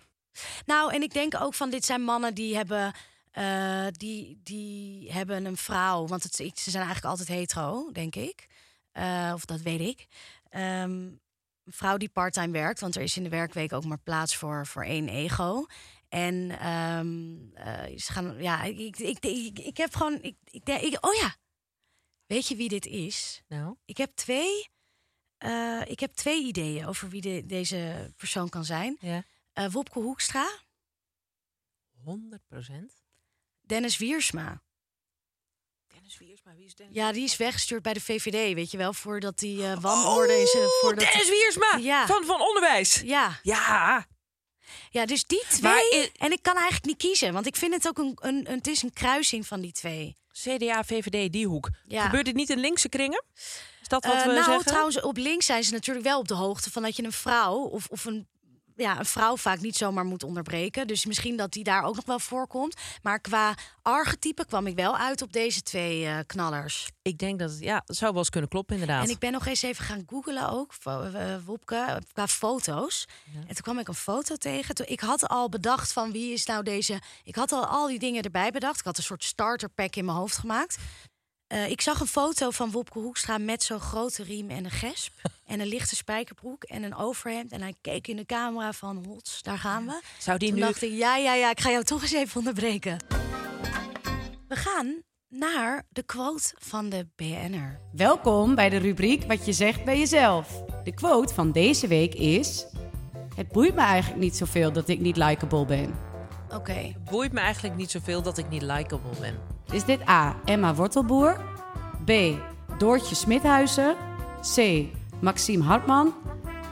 Nou, 0.65 0.93
en 0.93 1.01
ik 1.01 1.13
denk 1.13 1.41
ook 1.41 1.53
van 1.53 1.69
dit 1.69 1.85
zijn 1.85 2.01
mannen 2.01 2.33
die 2.33 2.55
hebben. 2.55 2.93
Uh, 3.33 3.87
die, 3.91 4.39
die 4.43 5.11
hebben 5.11 5.45
een 5.45 5.57
vrouw, 5.57 6.07
want 6.07 6.23
het, 6.23 6.35
ze 6.35 6.71
zijn 6.71 6.83
eigenlijk 6.83 7.05
altijd 7.05 7.27
hetero, 7.27 7.91
denk 7.91 8.15
ik. 8.15 8.47
Uh, 8.93 9.31
of 9.33 9.45
dat 9.45 9.61
weet 9.61 9.79
ik. 9.79 10.07
Um, 10.51 10.61
een 10.61 11.21
vrouw 11.65 11.97
die 11.97 12.09
parttime 12.09 12.51
werkt, 12.51 12.79
want 12.79 12.95
er 12.95 13.01
is 13.01 13.17
in 13.17 13.23
de 13.23 13.29
werkweek 13.29 13.73
ook 13.73 13.85
maar 13.85 13.99
plaats 13.99 14.35
voor, 14.35 14.67
voor 14.67 14.83
één 14.83 15.09
ego. 15.09 15.65
En 16.09 16.67
um, 16.69 17.51
uh, 17.57 17.97
ze 17.97 18.11
gaan, 18.11 18.41
ja, 18.41 18.63
ik, 18.63 18.97
ik, 18.97 19.25
ik, 19.25 19.59
ik, 19.59 19.77
heb 19.77 19.95
gewoon, 19.95 20.19
ik, 20.21 20.35
ik, 20.43 20.67
ik, 20.67 21.05
oh 21.05 21.13
ja, 21.13 21.35
weet 22.25 22.47
je 22.47 22.55
wie 22.55 22.69
dit 22.69 22.85
is? 22.85 23.43
Nou, 23.47 23.75
ik 23.85 23.97
heb 23.97 24.15
twee, 24.15 24.69
ik 25.85 25.99
heb 25.99 26.13
twee 26.13 26.45
ideeën 26.45 26.85
over 26.85 27.09
wie 27.09 27.21
de, 27.21 27.43
deze 27.45 28.13
persoon 28.17 28.49
kan 28.49 28.65
zijn. 28.65 28.97
Ja. 28.99 29.23
Uh, 29.59 29.65
Wopke 29.71 29.99
Hoekstra. 29.99 30.49
100 32.03 32.41
procent. 32.47 32.91
Dennis 33.61 33.97
Wiersma. 33.97 34.61
Dennis 35.87 36.17
Wiersma, 36.17 36.55
wie 36.55 36.65
is 36.65 36.75
Dennis? 36.75 36.95
Ja, 36.95 37.11
die 37.11 37.23
is 37.23 37.37
weggestuurd 37.37 37.81
bij 37.81 37.93
de 37.93 38.01
VVD, 38.01 38.53
weet 38.53 38.71
je 38.71 38.77
wel, 38.77 38.93
voordat 38.93 39.39
die 39.39 39.57
uh, 39.57 39.81
wanorde 39.81 40.33
oh, 40.33 40.39
is. 40.39 40.57
Voordat 40.81 41.05
Dennis 41.11 41.29
Wiersma 41.29 41.77
ja. 41.77 42.05
van, 42.05 42.25
van 42.25 42.41
onderwijs. 42.41 43.01
Ja. 43.05 43.39
Ja. 43.43 44.05
Ja, 44.89 45.05
dus 45.05 45.25
die 45.25 45.43
twee. 45.49 46.11
En 46.11 46.31
ik 46.31 46.41
kan 46.41 46.55
eigenlijk 46.55 46.85
niet 46.85 46.97
kiezen, 46.97 47.33
want 47.33 47.45
ik 47.45 47.55
vind 47.55 47.73
het 47.73 47.87
ook 47.87 47.97
een, 47.97 48.17
een, 48.21 48.51
een, 48.51 48.57
het 48.57 48.67
is 48.67 48.81
een 48.81 48.93
kruising 48.93 49.47
van 49.47 49.61
die 49.61 49.71
twee. 49.71 50.17
CDA, 50.31 50.83
VVD, 50.83 51.31
die 51.31 51.47
hoek. 51.47 51.69
Ja. 51.85 52.03
Gebeurt 52.03 52.25
dit 52.25 52.35
niet 52.35 52.49
in 52.49 52.59
linkse 52.59 52.89
kringen? 52.89 53.23
Is 53.81 53.87
dat 53.87 54.05
wat 54.05 54.15
uh, 54.15 54.21
we 54.21 54.31
nou, 54.31 54.43
zeggen? 54.43 54.65
trouwens, 54.65 55.01
op 55.01 55.17
links 55.17 55.45
zijn 55.45 55.63
ze 55.63 55.71
natuurlijk 55.71 56.05
wel 56.05 56.19
op 56.19 56.27
de 56.27 56.33
hoogte 56.33 56.71
van 56.71 56.81
dat 56.81 56.95
je 56.95 57.03
een 57.03 57.11
vrouw 57.11 57.55
of, 57.55 57.87
of 57.87 58.05
een 58.05 58.27
ja, 58.79 58.99
een 58.99 59.05
vrouw 59.05 59.37
vaak 59.37 59.59
niet 59.59 59.75
zomaar 59.75 60.05
moet 60.05 60.23
onderbreken. 60.23 60.87
Dus 60.87 61.05
misschien 61.05 61.37
dat 61.37 61.51
die 61.51 61.63
daar 61.63 61.83
ook 61.83 61.95
nog 61.95 62.05
wel 62.05 62.19
voorkomt. 62.19 62.75
Maar 63.01 63.19
qua 63.19 63.53
archetype 63.81 64.45
kwam 64.45 64.67
ik 64.67 64.75
wel 64.75 64.97
uit 64.97 65.21
op 65.21 65.33
deze 65.33 65.61
twee 65.61 66.03
uh, 66.03 66.17
knallers. 66.25 66.89
Ik 67.01 67.17
denk 67.17 67.39
dat 67.39 67.49
het, 67.49 67.59
ja, 67.59 67.83
het 67.85 67.97
zou 67.97 68.11
wel 68.11 68.19
eens 68.19 68.29
kunnen 68.29 68.49
kloppen, 68.49 68.75
inderdaad. 68.75 69.03
En 69.03 69.09
ik 69.09 69.19
ben 69.19 69.31
nog 69.31 69.45
eens 69.45 69.61
even 69.61 69.85
gaan 69.85 70.03
googlen 70.07 70.49
ook, 70.49 70.73
uh, 70.87 71.35
Wopke, 71.45 72.01
qua 72.13 72.27
foto's. 72.27 73.07
Ja. 73.33 73.39
En 73.39 73.47
toen 73.47 73.61
kwam 73.61 73.79
ik 73.79 73.87
een 73.87 73.93
foto 73.93 74.35
tegen. 74.35 74.75
Toen, 74.75 74.85
ik 74.89 74.99
had 74.99 75.27
al 75.27 75.49
bedacht 75.49 75.93
van 75.93 76.11
wie 76.11 76.33
is 76.33 76.45
nou 76.45 76.63
deze... 76.63 77.01
Ik 77.23 77.35
had 77.35 77.51
al 77.51 77.65
al 77.65 77.87
die 77.87 77.99
dingen 77.99 78.23
erbij 78.23 78.51
bedacht. 78.51 78.79
Ik 78.79 78.85
had 78.85 78.97
een 78.97 79.03
soort 79.03 79.23
starter 79.23 79.69
pack 79.69 79.95
in 79.95 80.05
mijn 80.05 80.17
hoofd 80.17 80.37
gemaakt. 80.37 80.77
Uh, 81.53 81.69
ik 81.69 81.81
zag 81.81 81.99
een 81.99 82.07
foto 82.07 82.49
van 82.49 82.71
Wopke 82.71 82.99
Hoekstra 82.99 83.37
met 83.37 83.63
zo'n 83.63 83.79
grote 83.79 84.23
riem 84.23 84.49
en 84.49 84.65
een 84.65 84.71
gesp. 84.71 85.13
en 85.45 85.59
een 85.59 85.67
lichte 85.67 85.95
spijkerbroek 85.95 86.63
en 86.63 86.83
een 86.83 86.95
overhemd. 86.95 87.51
En 87.51 87.61
hij 87.61 87.75
keek 87.81 88.07
in 88.07 88.15
de 88.15 88.25
camera 88.25 88.73
van, 88.73 89.05
hots, 89.07 89.41
daar 89.41 89.57
gaan 89.57 89.85
we. 89.85 90.01
Zou 90.17 90.37
die 90.37 90.49
Toen 90.49 90.57
nu... 90.57 90.63
dacht 90.63 90.81
ik, 90.81 90.91
ja, 90.91 91.17
ja, 91.17 91.33
ja, 91.33 91.49
ik 91.49 91.59
ga 91.59 91.69
jou 91.69 91.83
toch 91.83 92.01
eens 92.01 92.13
even 92.13 92.37
onderbreken. 92.37 92.97
We 94.47 94.55
gaan 94.55 95.03
naar 95.27 95.85
de 95.89 96.03
quote 96.03 96.53
van 96.57 96.89
de 96.89 97.07
BN'er. 97.15 97.79
Welkom 97.91 98.55
bij 98.55 98.69
de 98.69 98.77
rubriek 98.77 99.23
Wat 99.23 99.45
je 99.45 99.53
zegt 99.53 99.83
bij 99.83 99.97
jezelf. 99.97 100.63
De 100.83 100.93
quote 100.93 101.33
van 101.33 101.51
deze 101.51 101.87
week 101.87 102.15
is... 102.15 102.65
Het 103.35 103.47
boeit 103.47 103.75
me 103.75 103.81
eigenlijk 103.81 104.21
niet 104.21 104.35
zoveel 104.35 104.71
dat 104.71 104.87
ik 104.87 104.99
niet 104.99 105.17
likable 105.17 105.65
ben. 105.65 105.95
Oké. 106.49 106.95
Boeit 107.09 107.31
me 107.31 107.39
eigenlijk 107.39 107.75
niet 107.75 107.91
zoveel 107.91 108.21
dat 108.21 108.37
ik 108.37 108.49
niet 108.49 108.61
likable 108.61 109.19
ben. 109.19 109.58
Is 109.71 109.85
dit 109.85 110.07
A. 110.07 110.41
Emma 110.45 110.75
Wortelboer? 110.75 111.41
B. 112.05 112.11
Doortje 112.77 113.15
Smithuizen? 113.15 113.97
C. 114.55 114.85
Maxime 115.21 115.63
Hartman? 115.63 116.13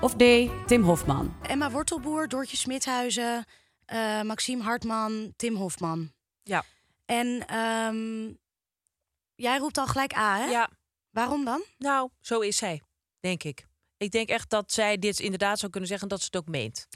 Of 0.01 0.13
D. 0.15 0.23
Tim 0.67 0.83
Hofman? 0.83 1.35
Emma 1.41 1.71
Wortelboer, 1.71 2.27
Doortje 2.27 2.57
Smithuizen, 2.57 3.45
eh, 3.85 4.21
Maxime 4.21 4.63
Hartman, 4.63 5.33
Tim 5.35 5.55
Hofman. 5.55 6.11
Ja. 6.43 6.63
En 7.05 7.47
ehm, 7.47 8.33
jij 9.35 9.57
roept 9.57 9.77
al 9.77 9.87
gelijk 9.87 10.15
A, 10.17 10.37
hè? 10.37 10.45
Ja, 10.45 10.69
Waarom 11.11 11.45
dan? 11.45 11.63
nou, 11.77 12.09
zo 12.21 12.39
is 12.39 12.57
zij, 12.57 12.81
denk 13.19 13.43
ik. 13.43 13.65
Ik 13.97 14.11
denk 14.11 14.29
echt 14.29 14.49
dat 14.49 14.71
zij 14.71 14.97
dit 14.97 15.19
inderdaad 15.19 15.59
zou 15.59 15.71
kunnen 15.71 15.89
zeggen 15.89 16.09
en 16.09 16.15
dat 16.15 16.25
ze 16.25 16.29
het 16.31 16.41
ook 16.41 16.53
meent. 16.53 16.87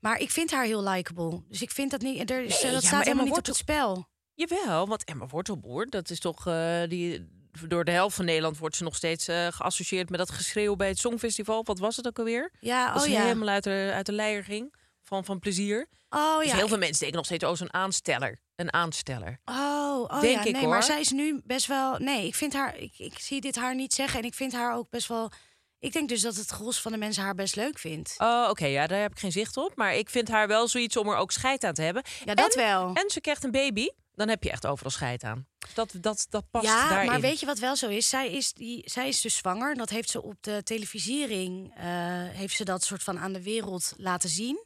Maar 0.00 0.18
ik 0.18 0.30
vind 0.30 0.50
haar 0.50 0.64
heel 0.64 0.82
likable. 0.82 1.42
Dus 1.48 1.62
ik 1.62 1.70
vind 1.70 1.90
dat 1.90 2.00
niet. 2.00 2.30
Er, 2.30 2.36
Nee, 2.40 2.48
dat 2.48 2.60
ja, 2.60 2.68
staat 2.68 2.82
Emma 2.90 2.98
helemaal 3.02 3.24
niet 3.24 3.38
op 3.38 3.46
het 3.46 3.56
spel. 3.56 4.08
Jawel, 4.38 4.86
want 4.86 5.04
Emma 5.04 5.26
Wortelboer, 5.26 5.86
dat 5.86 6.10
is 6.10 6.20
toch 6.20 6.46
eh, 6.46 6.82
die. 6.88 7.36
Door 7.68 7.84
de 7.84 7.90
helft 7.90 8.16
van 8.16 8.24
Nederland 8.24 8.58
wordt 8.58 8.76
ze 8.76 8.82
nog 8.82 8.96
steeds 8.96 9.28
eh, 9.28 9.46
geassocieerd 9.50 10.10
met 10.10 10.18
dat 10.18 10.30
geschreeuw 10.30 10.76
bij 10.76 10.88
het 10.88 10.98
Songfestival. 10.98 11.64
Wat 11.64 11.78
was 11.78 11.96
het 11.96 12.06
ook 12.06 12.18
alweer? 12.18 12.52
Ja, 12.60 12.86
Dat 12.86 12.96
oh 12.96 13.02
ze 13.02 13.10
ja. 13.10 13.22
helemaal 13.22 13.48
uit 13.48 13.64
de, 13.64 13.90
uit 13.94 14.06
de 14.06 14.12
leier 14.12 14.44
ging 14.44 14.74
van, 15.02 15.24
van 15.24 15.38
plezier. 15.38 15.86
Oh 16.08 16.38
dus 16.38 16.50
ja. 16.50 16.56
heel 16.56 16.68
veel 16.68 16.78
mensen 16.78 16.98
denken 16.98 17.16
nog 17.16 17.24
steeds, 17.24 17.44
oh, 17.44 17.54
zo'n 17.54 17.72
aansteller. 17.74 18.38
Een 18.56 18.72
aansteller. 18.72 19.40
Oh, 19.44 20.00
oh 20.00 20.20
Denk 20.20 20.34
ja, 20.34 20.44
ik, 20.44 20.52
nee, 20.52 20.60
hoor. 20.60 20.70
maar 20.70 20.82
zij 20.82 21.00
is 21.00 21.10
nu 21.10 21.40
best 21.44 21.66
wel. 21.66 21.98
Nee, 21.98 22.26
ik 22.26 22.34
vind 22.34 22.52
haar. 22.52 22.76
Ik, 22.76 22.98
ik 22.98 23.18
zie 23.18 23.40
dit 23.40 23.56
haar 23.56 23.74
niet 23.74 23.94
zeggen 23.94 24.18
en 24.20 24.24
ik 24.24 24.34
vind 24.34 24.52
haar 24.52 24.74
ook 24.74 24.90
best 24.90 25.08
wel. 25.08 25.30
Ik 25.78 25.92
denk 25.92 26.08
dus 26.08 26.20
dat 26.20 26.36
het 26.36 26.48
gros 26.50 26.80
van 26.80 26.92
de 26.92 26.98
mensen 26.98 27.22
haar 27.22 27.34
best 27.34 27.56
leuk 27.56 27.78
vindt. 27.78 28.14
Oh, 28.18 28.46
oké, 28.50 28.66
ja, 28.66 28.86
daar 28.86 29.00
heb 29.00 29.10
ik 29.10 29.18
geen 29.18 29.32
zicht 29.32 29.56
op. 29.56 29.76
Maar 29.76 29.94
ik 29.94 30.10
vind 30.10 30.28
haar 30.28 30.48
wel 30.48 30.68
zoiets 30.68 30.96
om 30.96 31.08
er 31.08 31.16
ook 31.16 31.32
scheid 31.32 31.64
aan 31.64 31.74
te 31.74 31.82
hebben. 31.82 32.02
Ja, 32.24 32.34
dat 32.34 32.54
en, 32.54 32.62
wel. 32.62 32.90
En 32.94 33.10
ze 33.10 33.20
krijgt 33.20 33.44
een 33.44 33.50
baby, 33.50 33.88
dan 34.18 34.28
heb 34.28 34.42
je 34.42 34.50
echt 34.50 34.66
overal 34.66 34.90
scheid 34.90 35.24
aan. 35.24 35.46
Dat, 35.74 35.94
dat, 36.00 36.26
dat 36.30 36.50
past 36.50 36.66
ja, 36.66 36.88
daarin. 36.88 37.10
maar 37.10 37.20
weet 37.20 37.40
je 37.40 37.46
wat 37.46 37.58
wel 37.58 37.76
zo 37.76 37.88
is? 37.88 38.08
Zij 38.08 38.32
is, 38.32 38.52
die, 38.52 38.82
zij 38.90 39.08
is 39.08 39.20
dus 39.20 39.36
zwanger. 39.36 39.74
Dat 39.74 39.88
heeft 39.88 40.10
ze 40.10 40.22
op 40.22 40.36
de 40.40 40.62
televisiering 40.62 41.74
eh, 41.76 41.84
heeft 42.28 42.56
ze 42.56 42.64
dat 42.64 42.84
soort 42.84 43.02
van 43.02 43.18
aan 43.18 43.32
de 43.32 43.42
wereld 43.42 43.94
laten 43.96 44.28
zien. 44.28 44.64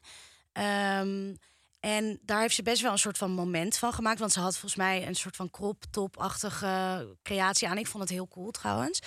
Ehm, 0.52 1.34
en 1.80 2.18
daar 2.22 2.40
heeft 2.40 2.54
ze 2.54 2.62
best 2.62 2.82
wel 2.82 2.92
een 2.92 2.98
soort 2.98 3.18
van 3.18 3.30
moment 3.30 3.78
van 3.78 3.92
gemaakt. 3.92 4.18
Want 4.18 4.32
ze 4.32 4.40
had 4.40 4.52
volgens 4.52 4.76
mij 4.76 5.06
een 5.06 5.14
soort 5.14 5.36
van 5.36 5.50
crop 5.50 5.84
top-achtige 5.90 7.16
creatie 7.22 7.68
aan. 7.68 7.78
Ik 7.78 7.86
vond 7.86 8.02
het 8.02 8.12
heel 8.12 8.28
cool 8.28 8.50
trouwens. 8.50 9.00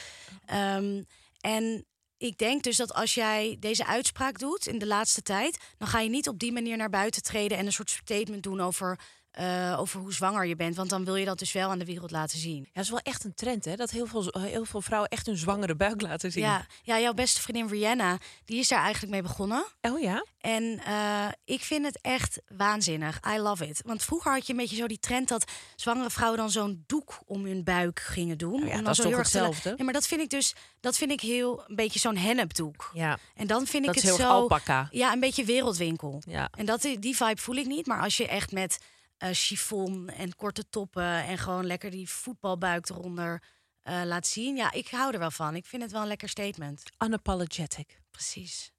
Ehm, 0.46 1.04
en 1.40 1.86
ik 2.18 2.38
denk 2.38 2.64
dus 2.64 2.78
dat 2.78 2.94
als 2.94 3.14
jij 3.14 3.58
deze 3.60 3.86
uitspraak 3.86 4.40
doet 4.40 4.68
in 4.68 4.80
de 4.80 4.88
laatste 4.88 5.22
tijd, 5.22 5.58
dan 5.78 5.88
ga 5.88 6.00
je 6.00 6.10
niet 6.10 6.30
op 6.30 6.40
die 6.40 6.52
manier 6.52 6.78
naar 6.78 6.90
buiten 6.90 7.24
treden 7.24 7.58
en 7.58 7.66
een 7.66 7.74
soort 7.74 7.90
statement 7.90 8.44
doen 8.44 8.62
over, 8.62 9.00
eh, 9.36 9.76
over 9.80 10.00
hoe 10.00 10.14
zwanger 10.14 10.46
je 10.46 10.56
bent. 10.56 10.76
Want 10.76 10.90
dan 10.90 11.06
wil 11.06 11.16
je 11.16 11.26
dat 11.26 11.40
dus 11.40 11.52
wel 11.52 11.70
aan 11.70 11.80
de 11.80 11.86
wereld 11.86 12.12
laten 12.12 12.40
zien. 12.40 12.60
Ja, 12.64 12.70
dat 12.74 12.84
is 12.84 12.90
wel 12.90 13.00
echt 13.00 13.24
een 13.24 13.34
trend, 13.34 13.66
hè? 13.66 13.76
Dat 13.76 13.92
heel 13.92 14.06
veel, 14.06 14.28
heel 14.40 14.66
veel 14.66 14.82
vrouwen 14.82 15.10
echt 15.10 15.26
hun 15.26 15.38
zwangere 15.38 15.76
buik 15.76 16.02
laten 16.02 16.32
zien. 16.32 16.44
Ja, 16.44 16.66
ja, 16.84 17.00
jouw 17.00 17.14
beste 17.14 17.42
vriendin 17.42 17.68
Rihanna, 17.68 18.18
die 18.46 18.60
is 18.60 18.68
daar 18.68 18.82
eigenlijk 18.82 19.12
mee 19.12 19.22
begonnen. 19.22 19.66
Oh 19.82 20.00
ja? 20.02 20.26
En 20.40 20.80
eh, 20.86 21.28
ik 21.46 21.62
vind 21.62 21.86
het 21.86 22.00
echt 22.02 22.40
waanzinnig. 22.58 23.20
I 23.36 23.38
love 23.40 23.68
it. 23.68 23.82
Want 23.86 24.04
vroeger 24.04 24.32
had 24.32 24.46
je 24.48 24.54
een 24.54 24.60
beetje 24.60 24.76
zo 24.76 24.88
die 24.88 25.00
trend 25.00 25.28
dat 25.28 25.52
zwangere 25.76 26.10
vrouwen 26.10 26.40
dan 26.40 26.50
zo'n 26.52 26.84
doek 26.88 27.20
om 27.26 27.46
hun 27.46 27.64
buik 27.64 28.00
gingen 28.00 28.38
doen. 28.38 28.62
Oh 28.62 28.68
ja, 28.68 28.74
dan 28.76 28.84
dat 28.84 28.98
is 28.98 29.04
toch 29.04 29.18
hetzelfde? 29.18 29.74
Ja, 29.78 29.84
maar 29.84 29.94
dat 29.94 30.08
vind 30.08 30.22
ik 30.22 30.30
dus, 30.30 30.56
dat 30.80 30.98
vind 30.98 31.12
ik 31.12 31.22
heel 31.22 31.64
een 31.68 31.76
beetje 31.76 32.00
zo'n 32.00 32.18
hennepdoek. 32.18 32.90
Ja. 32.94 33.18
En 33.36 33.48
dan 33.48 33.66
vind 33.66 33.86
Dat 33.86 33.96
ik 33.96 34.04
is 34.04 34.10
het 34.10 34.18
heel 34.18 34.28
zo. 34.28 34.34
alpaca. 34.34 34.88
Ja, 34.92 35.12
een 35.14 35.20
beetje 35.20 35.46
wereldwinkel. 35.46 36.22
Ja. 36.28 36.50
En 36.58 36.66
dat, 36.66 36.82
die 37.00 37.16
vibe 37.16 37.42
voel 37.42 37.56
ik 37.56 37.66
niet. 37.66 37.86
Maar 37.88 38.02
als 38.02 38.18
je 38.18 38.28
echt 38.28 38.52
met 38.52 38.80
eh 39.18 39.30
chiffon 39.32 40.10
en 40.10 40.36
korte 40.36 40.70
toppen 40.70 41.24
en 41.24 41.38
gewoon 41.38 41.66
lekker 41.66 41.92
die 41.92 42.10
voetbalbuik 42.10 42.90
eronder 42.90 43.44
eh, 43.82 44.02
laat 44.06 44.28
zien. 44.28 44.56
Ja, 44.56 44.72
ik 44.72 44.88
hou 44.90 45.14
er 45.14 45.20
wel 45.20 45.32
van. 45.32 45.56
Ik 45.56 45.66
vind 45.66 45.82
het 45.82 45.92
wel 45.92 46.02
een 46.02 46.08
lekker 46.08 46.30
statement. 46.30 46.84
Unapologetic. 47.04 48.00
Precies. 48.12 48.72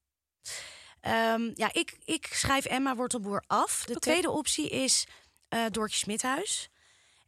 Ehm, 1.01 1.51
ja, 1.55 1.73
ik, 1.73 1.97
ik 2.05 2.27
schrijf 2.27 2.65
Emma 2.65 2.97
Wortelboer 2.97 3.45
af. 3.47 3.85
De 3.85 3.99
tweede 3.99 4.31
optie 4.31 4.69
is 4.69 5.07
eh 5.49 5.65
Doortje 5.71 5.99
Smithuis. 5.99 6.71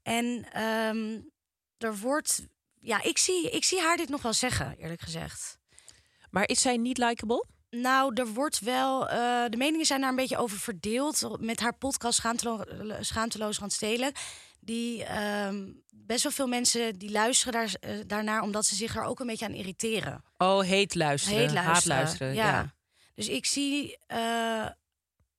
En 0.02 0.52
ehm, 0.52 1.20
er 1.78 1.98
wordt... 1.98 2.46
Ja, 2.80 3.02
ik 3.02 3.18
zie, 3.18 3.50
ik 3.50 3.64
zie 3.64 3.80
haar 3.80 3.96
dit 3.96 4.08
nog 4.08 4.22
wel 4.22 4.32
zeggen, 4.32 4.76
eerlijk 4.78 5.00
gezegd. 5.00 5.58
Maar 6.30 6.48
is 6.48 6.60
zij 6.60 6.76
niet 6.76 6.98
likable? 6.98 7.46
Nou, 7.70 8.12
er 8.14 8.26
wordt 8.26 8.58
wel. 8.58 9.08
eh, 9.08 9.44
de 9.48 9.56
meningen 9.56 9.86
zijn 9.86 10.00
daar 10.00 10.10
een 10.10 10.16
beetje 10.16 10.36
over 10.38 10.58
verdeeld. 10.58 11.36
Met 11.40 11.60
haar 11.60 11.74
podcast 11.74 12.18
Schaamtelo 12.18 12.64
Schaamteloos 13.00 13.58
Randstedelijk. 13.58 14.18
Die 14.60 15.04
ehm, 15.04 15.66
best 15.94 16.22
wel 16.22 16.32
veel 16.32 16.46
mensen 16.46 16.98
die 16.98 17.10
luisteren 17.10 17.52
daar, 17.52 17.74
eh, 17.80 17.90
daarnaar, 18.06 18.42
omdat 18.42 18.66
ze 18.66 18.74
zich 18.74 18.96
er 18.96 19.02
ook 19.04 19.20
een 19.20 19.26
beetje 19.26 19.46
aan 19.46 19.54
irriteren. 19.54 20.24
Oh, 20.38 20.60
heet 20.62 20.94
luisteren. 20.94 21.38
Heet 21.38 21.54
Haat 21.54 21.64
luisteren. 21.64 21.96
luisteren. 21.96 22.34
ja. 22.34 22.46
Ja. 22.46 22.74
Dus 23.14 23.28
ik 23.28 23.46
zie 23.46 23.98
eh, 24.06 24.66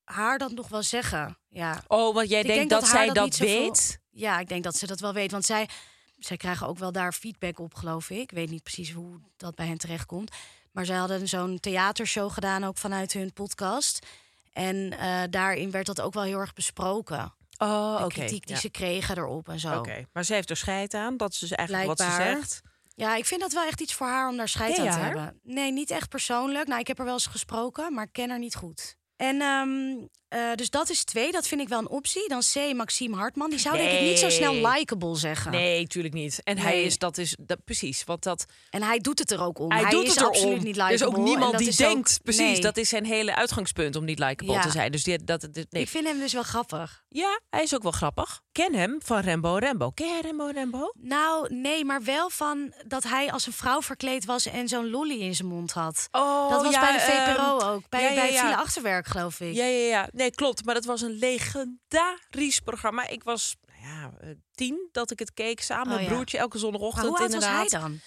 haar 0.04 0.38
dat 0.38 0.52
nog 0.52 0.68
wel 0.68 0.84
zeggen. 0.84 1.38
Ja. 1.50 1.84
Oh, 1.88 2.14
want 2.14 2.30
jij 2.30 2.40
Ik 2.40 2.46
denkt 2.48 2.70
denk 2.70 2.82
dat, 2.82 2.90
zij 2.90 3.10
dat 3.10 3.38
weet? 3.38 4.00
ja, 4.10 4.40
ik 4.40 4.48
denk 4.50 4.64
dat 4.64 4.76
ze 4.78 4.88
dat 4.88 5.00
wel 5.00 5.14
weet. 5.14 5.32
Want 5.32 5.46
zij, 5.46 5.70
zij 6.18 6.38
krijgen 6.38 6.68
ook 6.68 6.78
wel 6.78 6.92
daar 6.92 7.14
feedback 7.14 7.60
op, 7.60 7.74
geloof 7.74 8.10
ik. 8.10 8.18
Ik 8.20 8.32
weet 8.32 8.50
niet 8.50 8.64
precies 8.64 8.92
hoe 8.92 9.20
dat 9.38 9.56
bij 9.56 9.68
hen 9.68 9.78
terechtkomt. 9.78 10.32
Maar 10.72 10.86
zij 10.86 10.98
hadden 10.98 11.28
zo'n 11.28 11.60
theatershow 11.60 12.32
gedaan, 12.32 12.64
ook 12.64 12.78
vanuit 12.78 13.14
hun 13.14 13.34
podcast. 13.34 14.06
En 14.54 14.98
eh, 15.00 15.22
daarin 15.30 15.72
werd 15.72 15.86
dat 15.86 16.02
ook 16.02 16.14
wel 16.14 16.24
heel 16.24 16.40
erg 16.40 16.54
besproken. 16.54 17.34
Oh, 17.58 18.00
oké. 18.04 18.14
kritiek 18.14 18.46
die 18.46 18.56
ja. 18.56 18.62
ze 18.62 18.70
kregen 18.70 19.18
erop 19.18 19.50
en 19.50 19.60
zo. 19.60 19.78
Oké, 19.78 20.06
maar 20.14 20.26
ze 20.26 20.34
heeft 20.34 20.50
er 20.50 20.58
scheid 20.58 20.94
aan. 20.94 21.18
Dat 21.18 21.32
is 21.32 21.40
dus 21.40 21.52
eigenlijk 21.52 21.88
wat 21.88 22.00
ze 22.00 22.12
zegt. 22.12 22.62
Ja, 22.96 23.16
ik 23.16 23.26
vind 23.26 23.42
dat 23.42 23.54
wel 23.54 23.66
echt 23.66 23.82
iets 23.82 23.94
voor 23.94 24.08
haar 24.08 24.30
om 24.30 24.38
daar 24.38 24.48
scheid 24.48 24.78
aan 24.78 24.86
te 24.86 24.92
haar? 24.92 25.04
hebben. 25.04 25.40
Nee, 25.44 25.72
niet 25.72 25.92
echt 25.92 26.10
persoonlijk. 26.10 26.68
Nou, 26.68 26.80
ik 26.80 26.88
heb 26.88 27.00
er 27.00 27.06
wel 27.06 27.14
eens 27.14 27.26
gesproken, 27.26 27.94
maar 27.94 28.04
ik 28.04 28.12
ken 28.12 28.30
haar 28.30 28.40
niet 28.40 28.56
goed. 28.56 28.98
En 29.16 29.42
ehm, 29.42 30.08
eh, 30.30 30.40
dus 30.56 30.70
dat 30.70 30.90
is 30.90 31.04
twee. 31.04 31.32
Dat 31.32 31.48
vind 31.48 31.62
ik 31.62 31.68
wel 31.68 31.80
een 31.80 31.90
optie. 31.90 32.28
Dan 32.30 32.42
C, 32.54 32.74
Maxime 32.74 33.16
Hartman. 33.16 33.50
Die 33.50 33.60
zou 33.60 33.78
denk 33.78 33.92
ik 33.92 34.02
niet 34.02 34.20
zo 34.20 34.30
snel 34.30 34.54
likable 34.54 35.16
zeggen. 35.16 35.52
Nee, 35.52 35.88
tuurlijk 35.88 36.14
niet. 36.14 36.44
En 36.44 36.58
hij 36.58 36.84
is, 36.84 36.98
dat 36.98 37.18
is, 37.18 37.36
dat, 37.40 37.64
precies, 37.66 38.04
want 38.04 38.24
dat... 38.24 38.46
En 38.70 38.84
hij 38.84 39.00
doet 39.00 39.20
het 39.20 39.32
er 39.32 39.42
ook 39.44 39.60
om. 39.60 39.72
Hij, 39.72 39.90
doet 39.90 40.04
is 40.04 40.10
het 40.10 40.18
erom. 40.20 40.30
absoluut 40.32 40.64
niet 40.64 40.78
er 40.78 40.84
likable. 40.84 40.94
is 40.94 41.04
ook 41.04 41.18
niemand 41.18 41.52
dat 41.52 41.62
die 41.62 41.70
ook- 41.72 41.78
denkt, 41.78 42.20
precies, 42.24 42.42
Nee. 42.42 42.62
dat 42.62 42.78
is 42.78 42.90
zijn 42.90 43.06
hele 43.06 43.36
uitgangspunt 43.36 43.96
om 43.96 44.06
niet 44.06 44.20
likable 44.20 44.54
Ja. 44.54 44.62
te 44.62 44.70
zijn. 44.72 44.92
Dus 44.92 45.04
die, 45.04 45.24
dat, 45.24 45.42
dat, 45.42 45.66
nee. 45.70 45.82
Ik 45.84 45.90
vind 45.90 46.08
hem 46.08 46.20
dus 46.20 46.34
wel 46.34 46.44
grappig. 46.44 47.04
Ja, 47.10 47.40
hij 47.50 47.64
is 47.64 47.76
ook 47.76 47.84
wel 47.84 47.92
grappig. 47.92 48.42
Ken 48.52 48.74
hem 48.76 48.98
van 49.04 49.20
Rembo 49.20 49.56
Rembo. 49.56 49.90
Ken 49.92 50.08
jij 50.08 50.22
Rembo 50.22 50.46
Rembo? 50.54 50.92
Nou, 50.98 51.54
nee, 51.54 51.86
maar 51.86 52.04
wel 52.04 52.30
van 52.30 52.74
dat 52.88 53.04
hij 53.04 53.32
als 53.32 53.46
een 53.48 53.54
vrouw 53.54 53.82
verkleed 53.82 54.26
was 54.26 54.46
en 54.46 54.68
zo'n 54.68 54.90
lolly 54.90 55.20
in 55.20 55.36
zijn 55.36 55.48
mond 55.48 55.72
had. 55.72 56.08
Oh, 56.12 56.50
dat 56.50 56.64
was 56.64 56.74
ja, 56.74 56.80
bij 56.80 56.92
de 56.92 57.00
VPRO 57.00 57.58
ehm, 57.60 57.68
ook. 57.70 57.90
Bij, 57.90 58.02
ja, 58.04 58.14
bij. 58.14 58.34
File 58.34 58.56
Achterwerk, 58.56 59.08
geloof 59.08 59.40
ik. 59.40 59.54
Ja, 59.54 59.66
ja, 59.66 59.88
ja. 59.88 60.10
Nee, 60.20 60.32
klopt. 60.32 60.66
Maar 60.66 60.74
dat 60.74 60.86
was 60.86 61.02
een 61.02 61.18
legendarisch 61.20 62.60
programma. 62.60 63.08
Ik 63.08 63.24
was 63.24 63.56
nou 63.68 63.82
ja, 63.82 64.12
eh, 64.22 64.30
tien 64.54 64.88
dat 64.92 65.12
ik 65.12 65.20
het 65.20 65.34
keek 65.34 65.62
samen 65.62 65.88
Oh, 65.88 65.94
met 66.00 66.08
ja. 66.08 66.14
broertje 66.14 66.38
elke 66.38 66.52
maar 66.52 66.60
zondagochtend 66.60 67.08
hoe 67.08 67.18
oud 67.18 67.26
inderdaad. 67.34 67.62
was 67.64 67.72
hij 67.72 67.82
dan? 67.82 68.00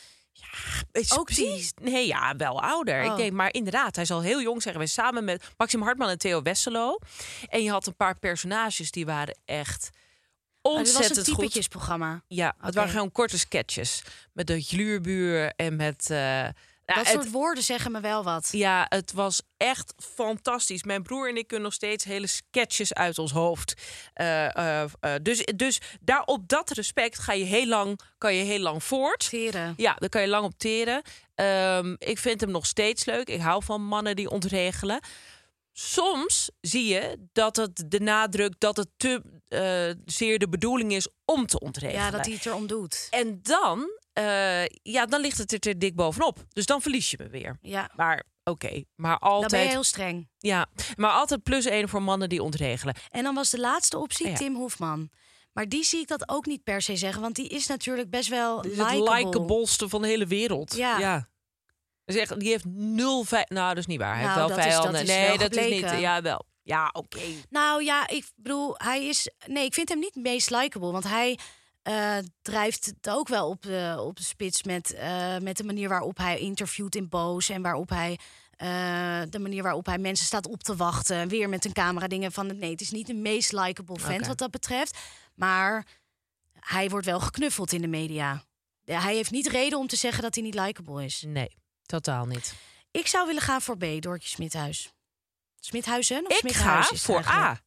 Is 0.93 1.19
Ook 1.19 1.25
precies- 1.25 1.73
Nee, 1.83 2.07
ja, 2.07 2.37
wel 2.37 2.63
ouder. 2.63 3.05
Oh. 3.05 3.11
Ik 3.11 3.17
denk, 3.17 3.33
maar 3.33 3.53
inderdaad, 3.53 3.97
hij 3.97 4.05
zal 4.05 4.21
heel 4.23 4.41
jong 4.43 4.63
zeggen. 4.63 4.81
We 4.83 4.89
samen 4.89 5.25
met 5.25 5.45
Maxim 5.57 5.83
Hartman 5.83 6.09
en 6.09 6.19
Theo 6.19 6.43
Wesselo. 6.43 6.99
En 7.49 7.63
je 7.63 7.71
had 7.71 7.87
een 7.87 7.97
paar 7.97 8.19
personages 8.19 8.91
die 8.91 9.07
waren 9.07 9.39
echt 9.45 9.91
Oh, 10.63 10.77
dit 10.77 10.87
was 10.87 10.97
ontzettend 10.97 11.27
een 11.27 11.33
goed. 11.35 11.43
typetjesprogramma. 11.43 12.23
Ja, 12.29 12.55
het 12.59 12.75
waren 12.75 12.91
gewoon 12.91 13.13
korte 13.13 13.39
sketches. 13.39 14.03
Met 14.33 14.47
de 14.47 14.61
gluurbuur 14.63 15.53
en 15.57 15.77
met... 15.77 16.11
eh, 16.11 16.49
Dat 16.85 16.97
het- 16.97 17.07
soort 17.07 17.31
woorden 17.31 17.63
zeggen 17.63 17.93
me 17.93 18.01
wel 18.01 18.23
wat. 18.25 18.49
ja, 18.53 18.87
het 18.89 19.13
was 19.13 19.43
echt 19.57 19.95
fantastisch. 20.15 20.83
Mijn 20.83 21.03
broer 21.03 21.29
en 21.29 21.37
ik 21.37 21.47
kunnen 21.47 21.65
nog 21.67 21.75
steeds 21.75 22.05
hele 22.05 22.27
sketches 22.27 22.95
uit 22.95 23.19
ons 23.19 23.33
hoofd. 23.33 23.75
Eh, 24.15 24.57
eh, 24.57 24.83
eh, 25.01 25.15
dus, 25.23 25.45
dus 25.57 25.81
daar 26.01 26.23
op 26.25 26.49
dat 26.49 26.71
respect 26.71 27.19
ga 27.19 27.33
je 27.33 27.45
heel 27.45 27.67
lang, 27.67 28.01
kan 28.19 28.35
je 28.35 28.43
heel 28.43 28.59
lang 28.59 28.85
voort. 28.85 29.29
Teren. 29.29 29.75
Ja, 29.77 29.95
daar 29.99 30.09
kan 30.09 30.21
je 30.23 30.29
lang 30.29 30.45
op 30.45 30.59
teren. 30.59 31.03
Ehm, 31.35 31.95
ik 31.99 32.19
vind 32.19 32.41
hem 32.41 32.51
nog 32.51 32.67
steeds 32.67 33.05
leuk. 33.05 33.29
Ik 33.29 33.41
hou 33.41 33.65
van 33.65 33.85
mannen 33.85 34.17
die 34.17 34.31
ontregelen. 34.31 35.01
Soms 35.73 36.51
zie 36.61 36.87
je 36.87 37.29
dat 37.33 37.57
het 37.57 37.85
de 37.87 38.01
nadruk 38.01 38.55
dat 38.59 38.77
het 38.77 38.89
te 38.97 39.23
zeer 40.05 40.39
de 40.39 40.49
bedoeling 40.49 40.93
is 40.93 41.09
om 41.25 41.47
te 41.47 41.61
ontregelen. 41.61 42.05
Ja, 42.05 42.11
dat 42.11 42.25
hij 42.27 42.35
het 42.35 42.47
erom 42.47 42.67
doet. 42.67 43.07
En 43.11 43.41
dan, 43.43 43.89
eh, 44.13 44.65
ja, 44.67 45.07
dan 45.07 45.21
ligt 45.21 45.39
het 45.39 45.53
er 45.53 45.59
te 45.59 45.77
dik 45.79 45.95
bovenop. 45.95 46.45
Dus 46.49 46.67
dan 46.67 46.83
verlies 46.83 47.11
je 47.11 47.17
me 47.21 47.29
weer. 47.29 47.59
Ja, 47.63 47.91
Maar 47.95 48.25
oké, 48.45 48.85
maar 48.95 49.19
dan 49.19 49.29
ben 49.31 49.39
je 49.39 49.43
altijd, 49.45 49.69
heel 49.71 49.83
streng. 49.85 50.29
ja, 50.39 50.67
maar 50.97 51.11
altijd 51.11 51.43
plus 51.43 51.65
één 51.65 51.89
voor 51.89 52.03
mannen 52.03 52.29
die 52.29 52.43
ontregelen. 52.43 52.95
En 53.11 53.23
dan 53.25 53.35
was 53.35 53.51
de 53.51 53.59
laatste 53.61 53.99
optie 53.99 54.29
Ja. 54.29 54.35
Tim 54.37 54.55
Hofman. 54.57 55.11
Maar 55.53 55.69
die 55.69 55.85
zie 55.85 56.01
ik 56.01 56.09
dat 56.09 56.29
ook 56.29 56.47
niet 56.47 56.63
per 56.63 56.83
se 56.83 56.97
zeggen. 56.97 57.23
Want 57.23 57.35
die 57.37 57.49
is 57.49 57.67
natuurlijk 57.67 58.11
best 58.11 58.29
wel 58.29 58.61
is 58.65 58.77
het 58.79 58.91
likeableste 58.93 59.89
van 59.89 60.03
de 60.03 60.09
hele 60.09 60.27
wereld. 60.27 60.75
Ja. 60.77 60.99
ja. 60.99 61.29
Echt, 62.05 62.41
die 62.41 62.49
heeft 62.49 62.65
nul 62.69 63.25
vijand. 63.25 63.51
Nou, 63.51 63.69
dat 63.69 63.79
is 63.79 63.87
niet 63.87 63.99
waar. 63.99 64.15
Hij 64.15 64.25
Nou, 64.25 64.35
heeft 64.35 64.47
wel 64.49 64.57
dat 64.57 64.67
is- 64.67 64.73
dat 64.73 64.83
vijanden. 64.83 65.07
nee, 65.07 65.39
dat 65.39 65.57
is 65.57 65.71
niet. 65.71 66.01
Ja, 66.01 66.23
wel. 66.23 66.45
Ja, 66.63 66.91
oké. 66.93 67.21
Nou 67.51 67.85
ja, 67.85 68.09
ik 68.09 68.31
bedoel, 68.37 68.75
hij 68.77 69.05
is. 69.07 69.31
Nee, 69.47 69.65
ik 69.65 69.75
vind 69.75 69.89
hem 69.89 69.99
niet 69.99 70.15
meest 70.15 70.51
likable. 70.51 70.91
Want 70.91 71.05
hij 71.05 71.39
eh, 71.83 72.17
drijft 72.43 72.87
het 72.87 73.09
ook 73.11 73.29
wel 73.29 73.49
op 73.49 73.63
de, 73.63 73.97
op 73.99 74.17
de 74.17 74.23
spits 74.23 74.63
met, 74.63 74.93
eh, 74.95 75.37
met 75.39 75.57
de 75.57 75.65
manier 75.65 75.89
waarop 75.89 76.17
hij 76.17 76.39
interviewt 76.39 76.95
in 76.95 77.09
Boos. 77.09 77.49
En 77.49 77.63
waarop 77.63 77.89
hij. 77.89 78.19
eh, 78.57 79.23
de 79.29 79.39
manier 79.39 79.63
waarop 79.63 79.87
hij 79.87 79.99
mensen 79.99 80.27
staat 80.27 80.47
op 80.47 80.63
te 80.63 80.77
wachten. 80.77 81.29
Weer 81.29 81.49
met 81.49 81.65
een 81.65 81.73
camera 81.73 82.07
dingen 82.09 82.33
van. 82.33 82.47
Nee, 82.59 82.71
het 82.71 82.81
is 82.81 82.91
niet 82.91 83.07
de 83.07 83.15
meest 83.15 83.53
likable 83.53 83.99
vent 84.01 84.27
wat 84.27 84.39
dat 84.39 84.51
betreft. 84.51 84.99
Maar 85.35 85.87
hij 86.61 86.89
wordt 86.89 87.07
wel 87.07 87.21
geknuffeld 87.21 87.73
in 87.73 87.81
de 87.81 87.87
media. 87.87 88.45
Hij 88.85 89.15
heeft 89.15 89.31
niet 89.31 89.47
reden 89.47 89.79
om 89.79 89.87
te 89.87 89.97
zeggen 89.97 90.23
dat 90.23 90.35
hij 90.35 90.45
niet 90.45 90.55
likable 90.55 91.05
is. 91.05 91.25
Nee, 91.27 91.57
totaal 91.87 92.27
niet. 92.27 92.55
Ik 92.91 93.07
zou 93.07 93.27
willen 93.27 93.43
gaan 93.43 93.61
voor 93.63 93.77
B, 93.77 93.85
Doortje 94.03 94.29
Smithuis. 94.29 94.93
Smithuizen? 95.61 96.27
Of 96.27 96.43
Ik 96.43 96.53
ga 96.53 96.83
Smithuis 96.83 97.03
voor? 97.03 97.27
A. 97.27 97.55
Kan 97.55 97.63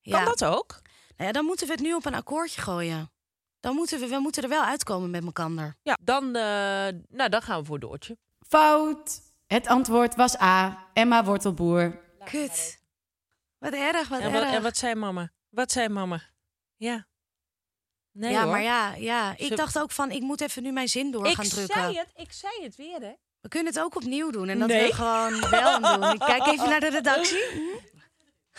Ja. 0.00 0.24
dat 0.24 0.44
ook? 0.44 0.80
Nou 1.16 1.26
ja, 1.28 1.32
dan 1.32 1.44
moeten 1.44 1.66
we 1.66 1.72
het 1.72 1.82
nu 1.82 1.94
op 1.94 2.04
een 2.06 2.14
akkoordje 2.14 2.60
gooien. 2.60 3.10
Dan 3.64 3.74
moeten 3.74 4.00
we, 4.00 4.06
we 4.08 4.18
moeten 4.18 4.42
er 4.42 4.48
wel 4.48 4.62
uitkomen 4.64 5.10
met 5.10 5.24
elkaar. 5.24 5.76
Ja, 5.82 5.98
dan, 6.00 6.24
eh, 6.36 6.42
nou, 7.08 7.28
dan 7.28 7.42
gaan 7.42 7.60
we 7.60 7.64
voor 7.66 7.78
Doortje. 7.80 8.16
Fout. 8.48 9.20
Het 9.46 9.66
antwoord 9.66 10.14
was 10.14 10.40
A. 10.40 10.86
Emma 10.92 11.24
Wortelboer. 11.24 12.00
Kut. 12.24 12.78
Wat 13.58 13.72
erg, 13.72 14.08
wat 14.08 14.20
En 14.20 14.32
wat, 14.32 14.42
erg. 14.42 14.52
en 14.54 14.62
wat 14.62 14.76
zei 14.76 14.94
mama? 14.94 15.30
Wat 15.48 15.72
zei 15.72 15.88
mama? 15.88 16.22
Ja. 16.76 17.06
Nee 18.12 18.32
ja, 18.32 18.42
hoor. 18.42 18.50
maar 18.50 18.62
ja, 18.62 18.94
ja. 18.94 19.34
ik 19.36 19.46
Ze- 19.46 19.54
dacht 19.54 19.78
ook 19.78 19.90
van, 19.90 20.10
ik 20.10 20.20
moet 20.22 20.40
even 20.40 20.62
nu 20.62 20.72
mijn 20.72 20.88
zin 20.88 21.10
door 21.10 21.26
ik 21.26 21.34
gaan 21.34 21.44
drukken. 21.48 21.80
zei 21.82 21.96
het, 21.98 22.10
ik 22.14 22.32
zei 22.32 22.52
het 22.62 22.76
weer, 22.76 23.00
hè? 23.00 23.12
We 23.40 23.48
kunnen 23.48 23.72
het 23.72 23.82
ook 23.82 23.96
opnieuw 23.96 24.30
doen 24.30 24.48
en 24.48 24.58
dat 24.58 24.68
Nee. 24.68 24.86
we 24.86 24.94
gewoon 24.94 25.50
wel 25.50 25.80
doen. 26.00 26.12
Ik 26.12 26.20
kijk 26.20 26.46
even 26.46 26.68
naar 26.68 26.80
de 26.80 26.90
redactie. 26.90 27.44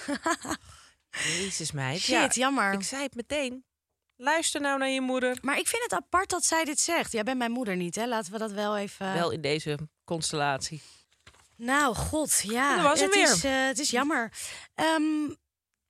Jezus 1.38 1.72
meid. 1.72 2.00
Shit, 2.00 2.36
ja, 2.36 2.42
jammer. 2.42 2.74
Ik 2.74 2.84
zei 2.84 3.04
het 3.04 3.16
meteen. 3.16 3.64
Luister 4.18 4.62
nou 4.62 4.80
naar 4.80 4.90
je 4.90 5.02
moeder. 5.02 5.38
Maar 5.42 5.58
ik 5.58 5.68
vind 5.68 5.84
het 5.84 5.94
apart 5.94 6.30
dat 6.30 6.46
zij 6.46 6.64
dit 6.64 6.80
zegt. 6.80 7.12
Jij 7.12 7.24
bent 7.24 7.38
mijn 7.38 7.52
moeder 7.52 7.76
niet, 7.76 7.96
hè? 7.96 8.08
Laten 8.08 8.32
we 8.32 8.38
dat 8.38 8.52
wel 8.52 8.78
even... 8.78 9.14
Wel 9.14 9.32
in 9.32 9.42
deze 9.42 9.78
constellatie. 10.04 10.82
Nou, 11.56 11.96
god, 11.96 12.42
ja. 12.44 12.76
Dat 12.76 12.86
was 12.86 13.00
het, 13.00 13.14
weer. 13.16 13.32
Is, 13.32 13.44
eh, 13.44 13.66
het 13.66 13.80
is 13.80 13.90
jammer. 13.90 14.32
Ehm, 14.74 15.30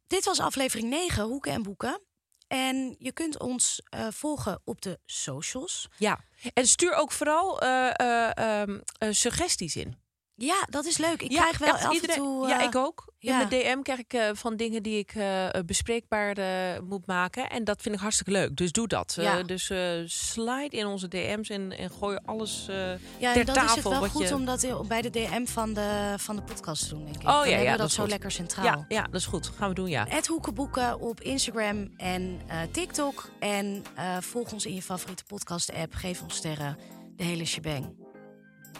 dit 0.07 0.26
was 0.26 0.39
aflevering 0.39 0.89
9, 0.89 1.23
Hoeken 1.23 1.51
en 1.51 1.63
Boeken. 1.63 2.01
En 2.47 2.95
je 2.99 3.11
kunt 3.11 3.39
ons 3.39 3.82
eh, 3.89 4.07
volgen 4.11 4.61
op 4.63 4.82
de 4.82 4.99
socials. 5.05 5.88
Ja. 5.97 6.19
En 6.53 6.67
stuur 6.67 6.93
ook 6.93 7.11
vooral 7.11 7.61
eh, 7.61 7.89
eh, 7.99 8.61
ehm, 8.61 8.80
eh, 8.97 9.09
suggesties 9.11 9.76
in. 9.76 10.03
Ja, 10.38 10.66
dat 10.70 10.86
is 10.86 10.98
leuk. 10.98 11.22
Ik 11.22 11.32
Ja, 11.32 11.40
krijg 11.42 11.58
wel 11.58 11.74
echt, 11.74 11.86
af 11.86 11.94
iedereen- 11.94 12.16
en 12.16 12.22
toe... 12.22 12.48
Ja, 12.48 12.60
eh, 12.60 12.66
ik 12.66 12.76
ook. 12.76 13.14
In 13.20 13.36
mijn 13.38 13.50
DM 13.50 13.82
krijg 13.82 14.00
ik 14.00 14.14
eh, 14.14 14.30
van 14.34 14.56
dingen 14.56 14.84
die 14.84 14.98
ik 14.98 15.12
eh, 15.16 15.48
bespreekbaar 15.66 16.36
moet 16.84 17.06
maken. 17.08 17.50
En 17.50 17.64
dat 17.64 17.82
vind 17.82 17.96
ik 17.96 18.02
hartstikke 18.02 18.32
leuk. 18.32 18.56
Dus 18.56 18.72
doe 18.72 18.88
dat. 18.88 19.18
Ja. 19.20 19.44
Dus 19.44 19.66
slide 20.06 20.78
in 20.78 20.86
onze 20.86 21.08
DM's 21.08 21.50
en, 21.50 21.78
en 21.78 21.90
gooi 21.90 22.18
alles 22.26 22.66
Ja, 23.18 23.34
ter 23.34 23.46
dat 23.46 23.56
tafel. 23.56 23.70
is 23.78 23.84
het 23.84 23.84
wel 24.00 24.10
goed 24.10 24.28
je... 24.28 24.34
om 24.36 24.46
dat 24.46 24.88
bij 24.88 25.02
de 25.02 25.10
DM 25.10 25.46
van 25.46 25.74
de, 25.74 26.14
van 26.18 26.36
de 26.36 26.42
podcast 26.42 26.84
te 26.84 26.90
doen, 26.90 27.04
denk 27.04 27.16
ik. 27.16 27.22
Oh, 27.28 27.28
Dan 27.40 27.50
ja, 27.50 27.56
hebben 27.56 27.72
we 27.72 27.78
dat 27.78 27.92
zo 27.92 28.02
goed. 28.02 28.12
lekker 28.12 28.32
centraal. 28.32 28.86
Ja, 28.88 29.02
dat 29.02 29.22
is 29.22 29.26
goed. 29.26 29.52
Gaan 29.58 29.70
we 29.70 29.76
doen, 29.76 29.88
ja. 29.90 30.06
Het 30.10 30.28
Hoekenboeken 30.28 31.00
op 31.00 31.22
Instagram 31.22 31.94
en 31.98 32.42
TikTok. 32.72 33.30
En 33.40 33.84
volg 34.20 34.52
ons 34.54 34.66
in 34.66 34.74
je 34.74 34.82
favoriete 34.82 35.24
podcast-app. 35.24 35.94
Geef 35.94 36.22
ons 36.22 36.36
sterren. 36.36 36.78
De 37.16 37.24
hele 37.24 37.46
shebang. 37.46 38.04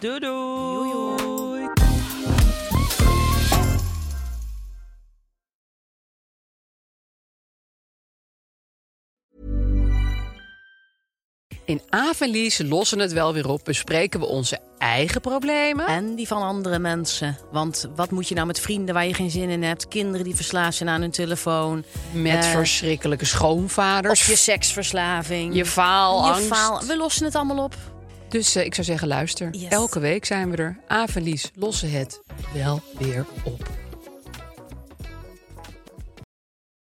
Doei 0.00 0.18
doei. 0.18 1.16
Doei, 1.16 1.45
In 11.66 11.82
Averlies 11.88 12.58
lossen 12.64 12.98
het 12.98 13.12
wel 13.12 13.32
weer 13.32 13.48
op, 13.48 13.60
bespreken 13.64 14.20
we 14.20 14.26
onze 14.26 14.58
eigen 14.78 15.20
problemen. 15.20 15.86
En 15.86 16.14
die 16.14 16.26
van 16.26 16.42
andere 16.42 16.78
mensen. 16.78 17.38
Want 17.52 17.88
wat 17.96 18.10
moet 18.10 18.28
je 18.28 18.34
nou 18.34 18.46
met 18.46 18.60
vrienden 18.60 18.94
waar 18.94 19.06
je 19.06 19.14
geen 19.14 19.30
zin 19.30 19.48
in 19.50 19.62
hebt? 19.62 19.88
Kinderen 19.88 20.24
die 20.24 20.34
verslaafd 20.36 20.76
zijn 20.76 20.88
aan 20.88 21.00
hun 21.00 21.10
telefoon. 21.10 21.84
Met 22.12 22.44
Eh, 22.44 22.50
verschrikkelijke 22.50 23.24
schoonvaders. 23.24 24.20
Of 24.20 24.26
je 24.26 24.36
seksverslaving. 24.36 25.54
je 25.54 25.66
faalangst. 25.66 26.40
Je 26.42 26.46
faal. 26.54 26.80
We 26.86 26.96
lossen 26.96 27.24
het 27.24 27.34
allemaal 27.34 27.64
op. 27.64 27.74
Dus 28.28 28.54
eh, 28.54 28.64
ik 28.64 28.74
zou 28.74 28.86
zeggen, 28.86 29.08
luister. 29.08 29.48
Yes. 29.52 29.68
Elke 29.70 29.98
week 29.98 30.24
zijn 30.24 30.50
we 30.50 30.56
er. 30.56 30.78
Averlies 30.86 31.50
lossen 31.54 31.90
het 31.90 32.20
wel 32.54 32.82
weer 32.98 33.26
op. 33.44 33.68